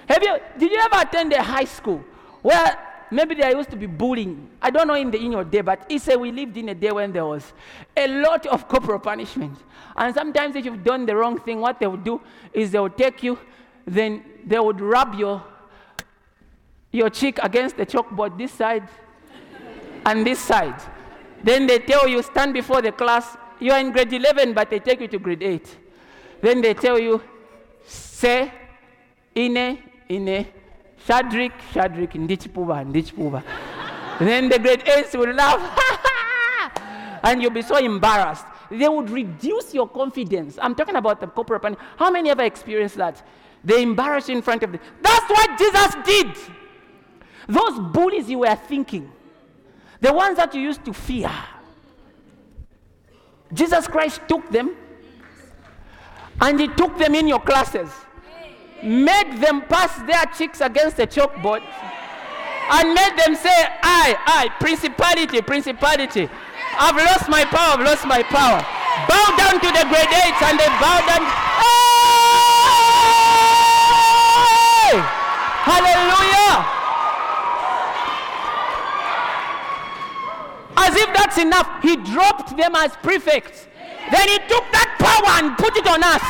Have 0.08 0.22
you, 0.22 0.38
did 0.58 0.70
you 0.70 0.78
ever 0.78 1.06
attend 1.06 1.32
a 1.32 1.42
high 1.42 1.64
school 1.64 2.04
well, 2.42 2.74
maybe 3.10 3.34
there 3.34 3.54
used 3.56 3.70
to 3.70 3.76
be 3.76 3.86
bullying. 3.86 4.48
I 4.62 4.70
don't 4.70 4.86
know 4.86 4.94
in 4.94 5.10
the 5.10 5.18
in 5.18 5.32
your 5.32 5.44
day, 5.44 5.60
but 5.60 5.84
he 5.88 5.98
said 5.98 6.16
we 6.16 6.32
lived 6.32 6.56
in 6.56 6.68
a 6.70 6.74
day 6.74 6.90
when 6.90 7.12
there 7.12 7.26
was 7.26 7.52
a 7.96 8.08
lot 8.08 8.46
of 8.46 8.66
corporal 8.68 8.98
punishment. 8.98 9.58
And 9.96 10.14
sometimes 10.14 10.56
if 10.56 10.64
you've 10.64 10.84
done 10.84 11.06
the 11.06 11.16
wrong 11.16 11.38
thing, 11.38 11.60
what 11.60 11.78
they 11.78 11.86
would 11.86 12.04
do 12.04 12.20
is 12.52 12.70
they 12.70 12.80
would 12.80 12.96
take 12.96 13.22
you, 13.22 13.38
then 13.86 14.24
they 14.46 14.58
would 14.58 14.80
rub 14.80 15.14
your 15.14 15.42
your 16.92 17.08
cheek 17.08 17.38
against 17.40 17.76
the 17.76 17.86
chalkboard 17.86 18.36
this 18.36 18.50
side 18.52 18.88
and 20.06 20.26
this 20.26 20.40
side. 20.40 20.80
Then 21.42 21.66
they 21.66 21.78
tell 21.78 22.08
you 22.08 22.22
stand 22.22 22.52
before 22.52 22.82
the 22.82 22.92
class. 22.92 23.36
You 23.60 23.72
are 23.72 23.78
in 23.78 23.92
grade 23.92 24.12
11, 24.12 24.54
but 24.54 24.70
they 24.70 24.78
take 24.78 25.00
you 25.00 25.08
to 25.08 25.18
grade 25.18 25.42
8. 25.42 25.76
Then 26.40 26.62
they 26.62 26.74
tell 26.74 26.98
you 26.98 27.22
say 27.84 28.52
ine 29.36 29.78
ine 30.08 30.46
Shadrach, 31.06 31.52
Shadrach, 31.72 32.12
Ndichipuba, 32.12 32.84
Ndichipuba. 32.84 33.42
then 34.20 34.48
the 34.48 34.58
grade 34.58 34.86
ace 34.86 35.14
will 35.14 35.32
laugh, 35.32 35.78
and 37.22 37.40
you'll 37.40 37.50
be 37.50 37.62
so 37.62 37.76
embarrassed. 37.76 38.44
They 38.70 38.88
would 38.88 39.10
reduce 39.10 39.74
your 39.74 39.88
confidence. 39.88 40.58
I'm 40.60 40.74
talking 40.74 40.96
about 40.96 41.20
the 41.20 41.26
corporate 41.26 41.62
panic. 41.62 41.78
How 41.96 42.10
many 42.10 42.30
ever 42.30 42.44
experienced 42.44 42.96
that? 42.96 43.26
They 43.64 43.82
embarrass 43.82 44.28
you 44.28 44.36
in 44.36 44.42
front 44.42 44.62
of 44.62 44.72
them. 44.72 44.80
That's 45.02 45.28
what 45.30 45.58
Jesus 45.58 45.94
did. 46.04 46.36
Those 47.48 47.78
bullies 47.92 48.30
you 48.30 48.40
were 48.40 48.54
thinking, 48.54 49.10
the 50.00 50.12
ones 50.12 50.36
that 50.36 50.54
you 50.54 50.60
used 50.60 50.84
to 50.84 50.92
fear, 50.92 51.30
Jesus 53.52 53.86
Christ 53.88 54.20
took 54.28 54.48
them 54.50 54.76
and 56.40 56.60
he 56.60 56.68
took 56.68 56.96
them 56.98 57.14
in 57.14 57.26
your 57.28 57.40
classes 57.40 57.90
made 58.82 59.40
them 59.40 59.62
pass 59.62 59.96
their 60.06 60.24
cheeks 60.36 60.60
against 60.60 60.96
the 60.96 61.06
chalkboard 61.06 61.62
and 62.70 62.94
made 62.94 63.16
them 63.18 63.34
say, 63.34 63.66
I, 63.82 64.16
I, 64.26 64.48
principality, 64.60 65.42
principality. 65.42 66.28
I've 66.78 66.96
lost 66.96 67.28
my 67.28 67.44
power, 67.44 67.78
I've 67.78 67.84
lost 67.84 68.06
my 68.06 68.22
power. 68.22 68.64
Bow 69.08 69.36
down 69.36 69.60
to 69.60 69.68
the 69.68 69.84
eight 69.90 70.42
and 70.42 70.58
they 70.58 70.68
bow 70.78 71.00
down. 71.06 71.26
Hey! 71.60 71.90
Hallelujah! 75.66 76.79
As 80.76 80.96
if 80.96 81.12
that's 81.14 81.38
enough, 81.38 81.82
he 81.82 81.96
dropped 81.96 82.56
them 82.56 82.74
as 82.74 82.96
prefects. 82.96 83.66
Then 84.10 84.28
he 84.28 84.38
took 84.48 84.64
that 84.72 84.96
power 84.98 85.30
and 85.38 85.56
put 85.58 85.76
it 85.76 85.86
on 85.86 86.02
us. 86.02 86.22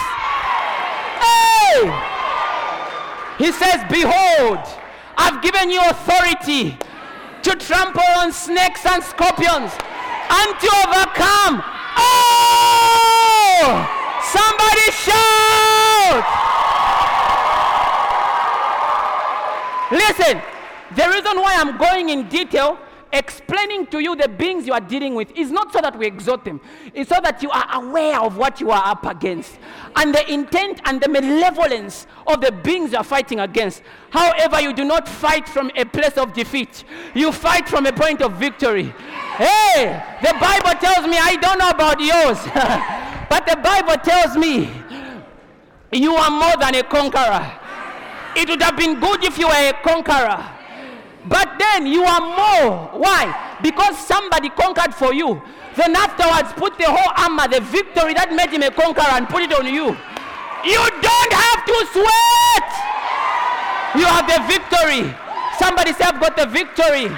Hey! 1.22 1.88
He 3.38 3.52
says, 3.52 3.80
Behold, 3.88 4.60
I've 5.16 5.40
given 5.42 5.70
you 5.70 5.80
authority 5.80 6.76
to 7.42 7.56
trample 7.56 8.02
on 8.18 8.32
snakes 8.32 8.84
and 8.84 9.02
scorpions 9.02 9.72
and 10.28 10.50
to 10.60 10.68
overcome. 10.84 11.62
Oh! 11.96 12.60
Somebody 14.28 14.90
shout! 14.92 16.24
Listen, 19.90 20.40
the 20.94 21.08
reason 21.08 21.40
why 21.40 21.56
I'm 21.56 21.76
going 21.78 22.10
in 22.10 22.28
detail 22.28 22.78
explaining 23.12 23.86
to 23.86 24.00
you 24.00 24.16
the 24.16 24.28
beings 24.28 24.66
you 24.66 24.72
are 24.72 24.80
dealing 24.80 25.14
with 25.14 25.30
is 25.36 25.50
not 25.50 25.72
so 25.72 25.80
that 25.80 25.98
we 25.98 26.06
exhort 26.06 26.44
them, 26.44 26.60
it's 26.94 27.10
so 27.10 27.16
that 27.22 27.42
you 27.42 27.50
are 27.50 27.66
aware 27.72 28.20
of 28.20 28.36
what 28.36 28.60
you 28.60 28.70
are 28.70 28.82
up 28.84 29.06
against 29.06 29.58
and 29.96 30.14
the 30.14 30.32
intent 30.32 30.80
and 30.84 31.00
the 31.00 31.08
malevolence 31.08 32.06
of 32.26 32.40
the 32.40 32.52
beings 32.52 32.92
you 32.92 32.98
are 32.98 33.04
fighting 33.04 33.40
against. 33.40 33.82
However, 34.10 34.60
you 34.60 34.72
do 34.72 34.84
not 34.84 35.08
fight 35.08 35.48
from 35.48 35.70
a 35.76 35.84
place 35.84 36.16
of 36.16 36.32
defeat, 36.32 36.84
you 37.14 37.32
fight 37.32 37.68
from 37.68 37.86
a 37.86 37.92
point 37.92 38.22
of 38.22 38.34
victory. 38.34 38.94
Hey, 39.36 40.02
the 40.22 40.34
Bible 40.40 40.78
tells 40.80 41.06
me, 41.06 41.16
I 41.18 41.36
don't 41.36 41.58
know 41.58 41.70
about 41.70 42.00
yours, 42.00 42.38
but 43.30 43.46
the 43.46 43.56
Bible 43.56 43.96
tells 44.02 44.36
me 44.36 44.70
you 45.92 46.14
are 46.14 46.30
more 46.30 46.56
than 46.58 46.74
a 46.76 46.82
conqueror. 46.82 47.50
It 48.36 48.48
would 48.48 48.62
have 48.62 48.76
been 48.76 49.00
good 49.00 49.24
if 49.24 49.38
you 49.38 49.48
were 49.48 49.54
a 49.54 49.72
conqueror. 49.82 50.59
But 51.28 51.58
then 51.58 51.86
you 51.86 52.02
are 52.02 52.20
more. 52.20 52.98
Why? 52.98 53.58
Because 53.62 53.98
somebody 54.06 54.48
conquered 54.50 54.94
for 54.94 55.12
you. 55.12 55.42
Then 55.76 55.94
afterwards, 55.94 56.52
put 56.56 56.78
the 56.78 56.88
whole 56.88 57.12
armor, 57.16 57.46
the 57.48 57.60
victory 57.60 58.14
that 58.14 58.32
made 58.32 58.50
him 58.50 58.62
a 58.62 58.70
conqueror, 58.70 59.12
and 59.14 59.28
put 59.28 59.42
it 59.42 59.52
on 59.52 59.66
you. 59.66 59.92
You 60.64 60.82
don't 61.00 61.32
have 61.32 61.60
to 61.64 61.76
sweat. 61.92 62.68
You 63.96 64.06
have 64.08 64.26
the 64.28 64.40
victory. 64.48 65.08
Somebody 65.58 65.92
say, 65.92 66.04
I've 66.08 66.20
got 66.20 66.36
the 66.36 66.46
victory. 66.46 67.12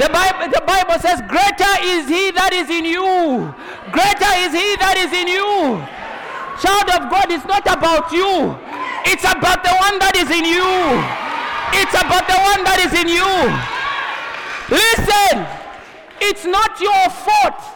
The 0.00 0.08
Bible, 0.08 0.48
the 0.48 0.62
Bible 0.64 0.98
says, 0.98 1.20
Greater 1.28 1.74
is 1.84 2.08
he 2.08 2.30
that 2.32 2.50
is 2.54 2.70
in 2.70 2.86
you. 2.86 3.52
Greater 3.92 4.32
is 4.40 4.56
he 4.56 4.74
that 4.80 4.96
is 4.96 5.12
in 5.12 5.28
you. 5.28 5.78
Child 6.64 6.88
of 6.96 7.02
God, 7.12 7.28
it's 7.28 7.44
not 7.44 7.66
about 7.66 8.08
you, 8.12 8.56
it's 9.04 9.24
about 9.24 9.60
the 9.60 9.74
one 9.82 9.98
that 10.00 10.16
is 10.16 10.30
in 10.32 10.46
you. 10.48 11.22
It's 11.72 11.94
about 11.94 12.28
the 12.28 12.38
one 12.38 12.64
that 12.64 12.78
is 12.84 12.92
in 12.92 13.08
you. 13.08 13.28
Listen, 14.68 15.46
it's 16.20 16.44
not 16.44 16.80
your 16.80 17.08
fault 17.10 17.72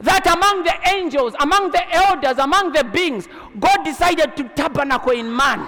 that 0.00 0.26
among 0.26 0.64
the 0.64 0.74
angels, 0.90 1.34
among 1.40 1.70
the 1.70 1.82
elders, 1.94 2.38
among 2.38 2.72
the 2.72 2.84
beings, 2.84 3.28
God 3.58 3.84
decided 3.84 4.36
to 4.36 4.48
tabernacle 4.50 5.12
in 5.12 5.34
man. 5.34 5.60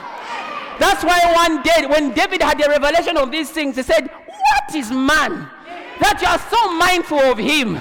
That's 0.78 1.04
why 1.04 1.20
one 1.32 1.62
day, 1.62 1.86
when 1.86 2.12
David 2.12 2.42
had 2.42 2.60
a 2.60 2.68
revelation 2.68 3.16
of 3.16 3.30
these 3.30 3.50
things, 3.50 3.76
he 3.76 3.82
said, 3.82 4.10
What 4.10 4.74
is 4.74 4.90
man? 4.90 5.48
That 6.00 6.18
you 6.20 6.26
are 6.26 6.42
so 6.50 6.74
mindful 6.74 7.20
of 7.20 7.38
him. 7.38 7.78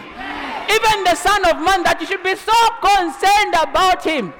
Even 0.69 1.03
the 1.03 1.15
Son 1.15 1.43
of 1.45 1.57
Man, 1.57 1.83
that 1.83 1.97
you 1.99 2.07
should 2.07 2.23
be 2.23 2.35
so 2.35 2.53
concerned 2.79 3.55
about 3.57 4.03
him. 4.03 4.31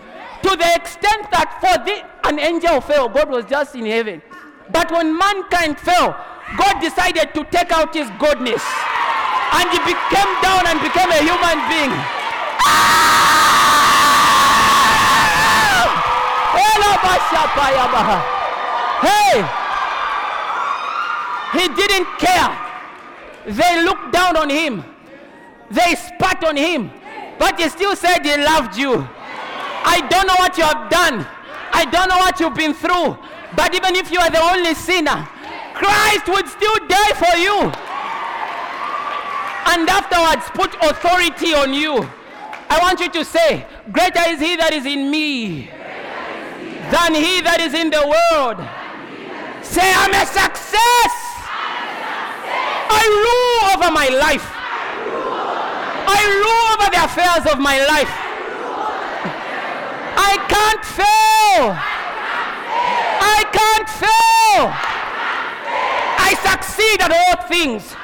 To 0.44 0.56
the 0.56 0.76
extent 0.76 1.32
that 1.32 1.58
for 1.60 1.84
the, 1.84 2.06
an 2.28 2.40
angel 2.40 2.80
fell, 2.82 3.10
God 3.10 3.30
was 3.30 3.46
just 3.46 3.76
in 3.76 3.86
heaven. 3.86 4.22
But 4.72 4.92
when 4.92 5.18
mankind 5.18 5.80
fell, 5.80 6.16
God 6.58 6.80
decided 6.80 7.34
to 7.34 7.44
take 7.46 7.72
out 7.72 7.94
his 7.94 8.10
goodness. 8.20 8.64
And 9.54 9.70
he 9.70 9.80
became 9.80 10.32
down 10.42 10.68
and 10.68 10.82
became 10.82 11.12
a 11.12 11.22
human 11.22 11.58
being. 11.70 11.94
Ah! 12.66 13.14
Hey! 19.04 19.44
He 21.60 21.68
didn't 21.76 22.08
care. 22.18 22.50
They 23.46 23.84
looked 23.84 24.12
down 24.14 24.38
on 24.38 24.50
him. 24.50 24.84
They 25.70 25.96
spat 25.96 26.44
on 26.44 26.56
him. 26.56 26.92
But 27.38 27.60
he 27.60 27.68
still 27.70 27.96
said 27.96 28.26
he 28.26 28.38
loved 28.38 28.78
you. 28.78 29.08
I 29.86 30.06
don't 30.10 30.28
know 30.28 30.36
what 30.36 30.58
you 30.58 30.64
have 30.64 30.90
done. 30.90 31.26
I 31.74 31.86
don't 31.86 32.08
know 32.08 32.18
what 32.18 32.40
you've 32.40 32.56
been 32.56 32.74
through. 32.74 33.18
But 33.56 33.76
even 33.76 33.96
if 33.96 34.12
you 34.12 34.20
are 34.20 34.30
the 34.30 34.42
only 34.42 34.74
sinner, 34.74 35.28
Christ 35.74 36.28
would 36.28 36.48
still 36.48 36.78
die 36.88 37.14
for 37.14 37.38
you. 37.38 37.72
And 39.74 39.90
afterwards, 39.90 40.50
put 40.54 40.76
authority 40.84 41.54
on 41.54 41.74
you. 41.74 42.08
I 42.70 42.80
want 42.82 43.00
you 43.00 43.10
to 43.10 43.26
say, 43.26 43.66
Greater 43.92 44.24
is 44.28 44.40
he 44.40 44.56
that 44.58 44.74
is 44.74 44.86
in 44.86 45.10
me 45.12 45.70
than 46.92 47.16
he 47.16 47.42
that 47.42 47.62
is 47.62 47.74
in 47.74 47.90
the 47.90 48.04
world. 48.04 48.58
Say, 49.64 49.86
I'm 49.86 50.14
a 50.14 50.26
success. 50.26 51.14
I 52.90 53.04
rule 53.08 53.58
over 53.74 53.90
my 53.92 54.10
life. 54.14 54.46
I 56.06 56.22
rule 56.38 56.66
over 56.76 56.88
the 56.94 57.02
affairs 57.04 57.46
of 57.52 57.60
my 57.60 57.80
life. 57.88 58.14
I 60.18 60.38
can't 60.52 60.84
fail. 60.86 62.03
I 63.34 63.44
can't 63.60 63.90
fail. 63.90 64.64
I 66.28 66.32
succeed 66.48 67.02
at 67.02 67.12
all 67.12 67.48
things. 67.48 67.96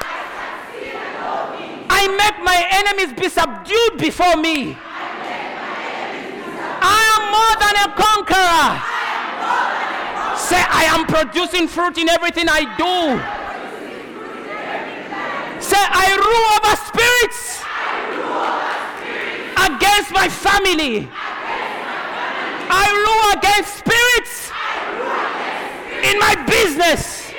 I 1.90 2.08
make 2.08 2.38
my 2.44 2.60
enemies 2.80 3.14
be 3.20 3.30
subdued 3.30 3.98
before 3.98 4.36
me. 4.38 4.78
I 6.82 7.02
am 7.16 7.24
more 7.36 7.56
than 7.62 7.76
a 7.86 7.88
conqueror. 7.94 8.68
Say, 10.38 10.62
I 10.64 10.84
am 10.96 11.06
producing 11.06 11.68
fruit 11.68 11.98
in 11.98 12.10
everything 12.10 12.48
I 12.50 12.62
do. 12.78 13.20
Say, 15.62 15.78
I 15.78 16.16
rule 16.18 16.48
over 16.56 16.76
spirits 16.90 17.62
against 19.68 20.12
my 20.12 20.30
family. 20.30 21.10
I 22.72 22.86
rule 23.06 23.38
against 23.38 23.78
spirits 23.80 24.52
in 26.04 26.20
my 26.20 26.36
business. 26.48 27.32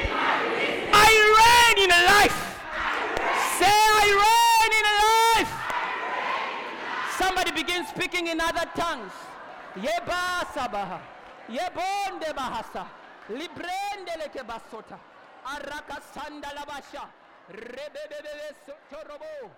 I 0.92 1.10
reign 1.40 1.84
in 1.84 1.90
life. 1.90 2.38
Say, 3.58 3.66
I 3.66 4.06
reign 4.24 4.72
in 4.80 4.86
life. 5.06 5.52
Somebody 7.18 7.52
begin 7.52 7.86
speaking 7.86 8.26
in 8.28 8.40
other 8.40 8.66
tongues. 8.74 9.12
Yeba 9.76 10.44
sabaha. 10.54 11.00
Yebonde 11.48 12.34
bahasa. 12.34 12.86
Librende 13.30 14.14
leke 14.18 14.42
basota. 14.44 14.98
Araka 15.46 16.00
sanda 16.12 16.48
labasha. 16.54 17.06
Rebebebe 17.50 18.54
sotorobo. 18.66 19.50